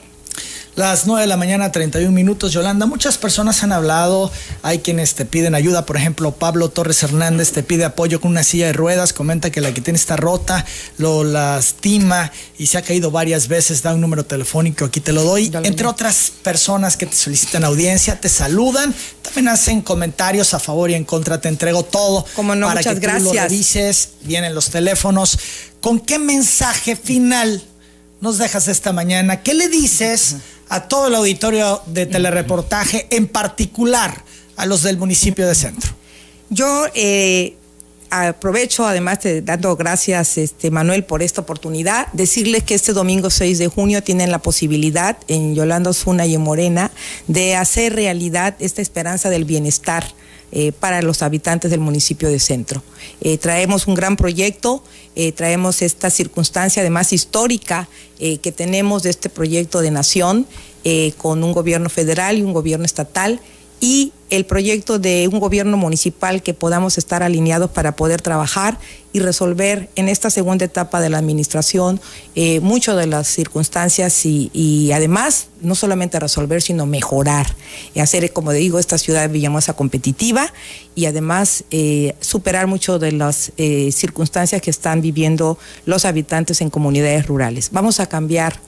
Las 0.76 1.05
9 1.05 1.21
de 1.21 1.28
la 1.28 1.38
mañana, 1.38 1.71
31 1.71 2.11
minutos, 2.11 2.51
Yolanda. 2.51 2.88
Muchas 2.88 3.19
personas 3.19 3.61
han 3.61 3.71
hablado, 3.71 4.32
hay 4.63 4.80
quienes 4.80 5.13
te 5.13 5.24
piden 5.24 5.53
ayuda, 5.53 5.86
por 5.86 5.97
ejemplo, 5.97 6.32
Pablo 6.32 6.69
Torres 6.69 7.03
Hernández 7.03 7.51
te 7.51 7.61
pide 7.61 7.86
apoyo 7.86 8.19
con 8.19 8.32
una 8.32 8.41
silla 8.43 8.65
de 8.67 8.74
ruedas, 8.74 9.13
comenta 9.13 9.51
que 9.51 9.61
la 9.61 9.71
que 9.71 9.82
tiene 9.82 9.99
está 9.99 10.15
rota, 10.15 10.65
lo 10.97 11.24
lastima 11.24 12.32
y 12.57 12.67
se 12.67 12.80
ha 12.80 12.82
caído 12.82 13.11
varias 13.11 13.47
veces, 13.47 13.84
da 13.84 13.93
un 13.93 14.01
número 14.01 14.26
telefónico, 14.26 14.86
aquí 14.86 14.99
te 14.99 15.13
lo 15.13 15.24
doy. 15.24 15.51
Entre 15.63 15.86
otras 15.86 16.32
personas 16.41 16.97
que 16.97 17.05
te 17.05 17.15
solicitan 17.15 17.63
audiencia, 17.63 18.19
te 18.19 18.28
saludan, 18.28 18.95
también 19.21 19.49
hacen 19.49 19.82
comentarios 19.82 20.55
a 20.55 20.59
favor 20.59 20.89
y 20.89 20.95
en 20.95 21.03
contra, 21.03 21.39
te 21.39 21.49
entrego 21.49 21.84
todo. 21.84 22.26
Como 22.36 22.55
no, 22.55 22.65
para 22.65 22.80
muchas 22.80 22.95
que 22.95 22.99
gracias. 22.99 23.24
Tú 23.24 23.34
lo 23.36 23.41
revises, 23.41 24.09
vienen 24.24 24.55
los 24.55 24.71
teléfonos. 24.71 25.38
¿Con 25.82 25.99
qué 25.99 26.17
mensaje 26.17 26.95
final 26.95 27.61
nos 28.24 28.39
dejas 28.39 28.67
esta 28.67 28.91
mañana? 28.91 29.43
¿Qué 29.43 29.53
le 29.53 29.67
dices? 29.69 30.38
a 30.69 30.88
todo 30.88 31.07
el 31.07 31.13
auditorio 31.13 31.84
de 31.86 32.07
telereportaje, 32.07 33.05
en 33.11 33.28
particular 33.28 34.24
a 34.55 34.65
los 34.65 34.82
del 34.82 34.97
municipio 34.97 35.47
de 35.47 35.53
Centro. 35.53 35.91
Yo 36.49 36.86
eh, 36.95 37.55
aprovecho, 38.09 38.88
además 38.88 39.21
de 39.21 39.43
dando 39.43 39.76
gracias, 39.76 40.39
este, 40.39 40.71
Manuel, 40.71 41.03
por 41.03 41.21
esta 41.21 41.41
oportunidad, 41.41 42.07
decirles 42.13 42.63
que 42.63 42.74
este 42.74 42.93
domingo 42.93 43.30
6 43.30 43.59
de 43.59 43.67
junio 43.67 44.01
tienen 44.01 44.32
la 44.32 44.39
posibilidad 44.39 45.15
en 45.28 45.53
Yolanda 45.53 45.91
Osuna 45.91 46.26
y 46.26 46.34
en 46.34 46.41
Morena 46.41 46.89
de 47.28 47.55
hacer 47.55 47.93
realidad 47.93 48.55
esta 48.57 48.82
esperanza 48.82 49.30
del 49.30 49.45
bienestar 49.45 50.03
eh, 50.55 50.71
para 50.71 51.01
los 51.01 51.23
habitantes 51.23 51.71
del 51.71 51.79
municipio 51.79 52.29
de 52.29 52.39
Centro. 52.39 52.83
Eh, 53.21 53.39
traemos 53.39 53.87
un 53.87 53.95
gran 53.95 54.15
proyecto, 54.15 54.83
eh, 55.15 55.31
traemos 55.31 55.81
esta 55.81 56.11
circunstancia 56.11 56.81
además 56.81 57.11
histórica 57.11 57.89
que 58.19 58.53
tenemos 58.53 59.03
de 59.03 59.09
este 59.09 59.29
proyecto 59.29 59.81
de 59.81 59.91
nación 59.91 60.47
con 61.17 61.43
un 61.43 61.51
gobierno 61.51 61.89
federal 61.89 62.37
y 62.37 62.41
un 62.41 62.53
gobierno 62.53 62.85
estatal 62.85 63.41
y 63.84 64.13
el 64.29 64.45
proyecto 64.45 64.97
de 64.97 65.27
un 65.29 65.41
gobierno 65.41 65.75
municipal 65.75 66.41
que 66.41 66.53
podamos 66.53 66.97
estar 66.97 67.21
alineados 67.21 67.69
para 67.69 67.97
poder 67.97 68.21
trabajar 68.21 68.79
y 69.11 69.19
resolver 69.19 69.89
en 69.97 70.07
esta 70.07 70.29
segunda 70.29 70.63
etapa 70.63 71.01
de 71.01 71.09
la 71.09 71.17
administración 71.17 71.99
eh, 72.34 72.61
muchas 72.61 72.95
de 72.95 73.07
las 73.07 73.27
circunstancias 73.27 74.25
y, 74.25 74.89
además 74.93 75.49
no 75.59 75.75
solamente 75.75 76.17
resolver, 76.17 76.61
sino 76.61 76.86
mejorar, 76.86 77.45
y 77.93 77.99
hacer, 77.99 78.31
como 78.31 78.53
digo, 78.53 78.79
esta 78.79 78.97
ciudad 78.97 79.29
Villamosa 79.29 79.73
competitiva 79.73 80.53
y 80.95 81.05
además 81.05 81.65
eh, 81.69 82.15
superar 82.21 82.67
muchas 82.67 83.01
de 83.01 83.11
las 83.11 83.51
eh, 83.57 83.91
circunstancias 83.91 84.61
que 84.61 84.69
están 84.69 85.01
viviendo 85.01 85.57
los 85.86 86.05
habitantes 86.05 86.61
en 86.61 86.69
comunidades 86.69 87.27
rurales. 87.27 87.67
Vamos 87.73 87.99
a 87.99 88.05
cambiar 88.05 88.61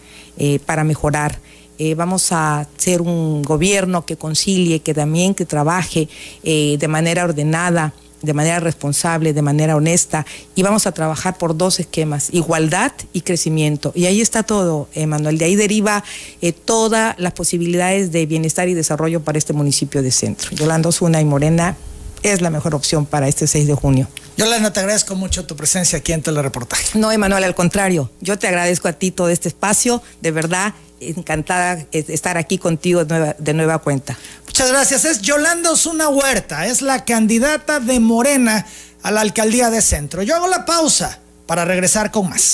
para 0.65 0.83
mejorar. 0.83 1.39
Eh, 1.77 1.95
vamos 1.95 2.31
a 2.31 2.67
ser 2.77 3.01
un 3.01 3.43
gobierno 3.43 4.05
que 4.05 4.15
concilie, 4.15 4.79
que 4.79 4.93
también 4.93 5.35
que 5.35 5.45
trabaje 5.45 6.07
eh, 6.43 6.77
de 6.79 6.87
manera 6.87 7.25
ordenada, 7.25 7.93
de 8.21 8.33
manera 8.33 8.59
responsable, 8.59 9.33
de 9.33 9.41
manera 9.41 9.75
honesta, 9.75 10.25
y 10.55 10.63
vamos 10.63 10.87
a 10.87 10.93
trabajar 10.93 11.37
por 11.37 11.55
dos 11.55 11.79
esquemas, 11.79 12.29
igualdad 12.33 12.91
y 13.13 13.21
crecimiento. 13.21 13.91
Y 13.93 14.05
ahí 14.05 14.21
está 14.21 14.43
todo, 14.43 14.87
Emanuel. 14.93 15.37
De 15.37 15.45
ahí 15.45 15.55
deriva 15.55 16.03
eh, 16.41 16.51
todas 16.51 17.15
las 17.19 17.33
posibilidades 17.33 18.11
de 18.11 18.25
bienestar 18.25 18.67
y 18.69 18.73
desarrollo 18.73 19.21
para 19.21 19.37
este 19.37 19.53
municipio 19.53 20.01
de 20.01 20.11
centro. 20.11 20.51
Yolanda 20.51 20.89
Osuna 20.89 21.21
y 21.21 21.25
Morena 21.25 21.77
es 22.23 22.41
la 22.41 22.49
mejor 22.49 22.73
opción 22.73 23.05
para 23.05 23.27
este 23.27 23.47
6 23.47 23.67
de 23.67 23.75
junio. 23.75 24.07
Yolanda, 24.37 24.73
te 24.73 24.81
agradezco 24.81 25.15
mucho 25.15 25.45
tu 25.45 25.55
presencia 25.55 25.99
aquí 25.99 26.11
en 26.11 26.21
Telereportaje. 26.21 26.99
No, 26.99 27.11
Emanuel, 27.11 27.43
al 27.43 27.55
contrario. 27.55 28.11
Yo 28.19 28.37
te 28.37 28.47
agradezco 28.47 28.87
a 28.87 28.93
ti 28.93 29.11
todo 29.11 29.29
este 29.29 29.47
espacio. 29.47 30.03
De 30.21 30.31
verdad, 30.31 30.73
encantada 30.99 31.75
de 31.75 32.05
estar 32.09 32.37
aquí 32.37 32.57
contigo 32.57 33.05
de 33.05 33.53
nueva, 33.53 33.79
cuenta. 33.79 34.17
Muchas 34.45 34.69
gracias. 34.69 35.05
Es 35.05 35.21
Yolanda 35.21 35.71
Osuna 35.71 36.09
Huerta, 36.09 36.67
es 36.67 36.81
la 36.81 37.05
candidata 37.05 37.79
de 37.79 37.99
Morena 37.99 38.65
a 39.03 39.11
la 39.11 39.21
alcaldía 39.21 39.69
de 39.69 39.81
Centro. 39.81 40.23
Yo 40.23 40.35
hago 40.35 40.47
la 40.47 40.65
pausa 40.65 41.19
para 41.45 41.63
regresar 41.63 42.11
con 42.11 42.29
más. 42.29 42.53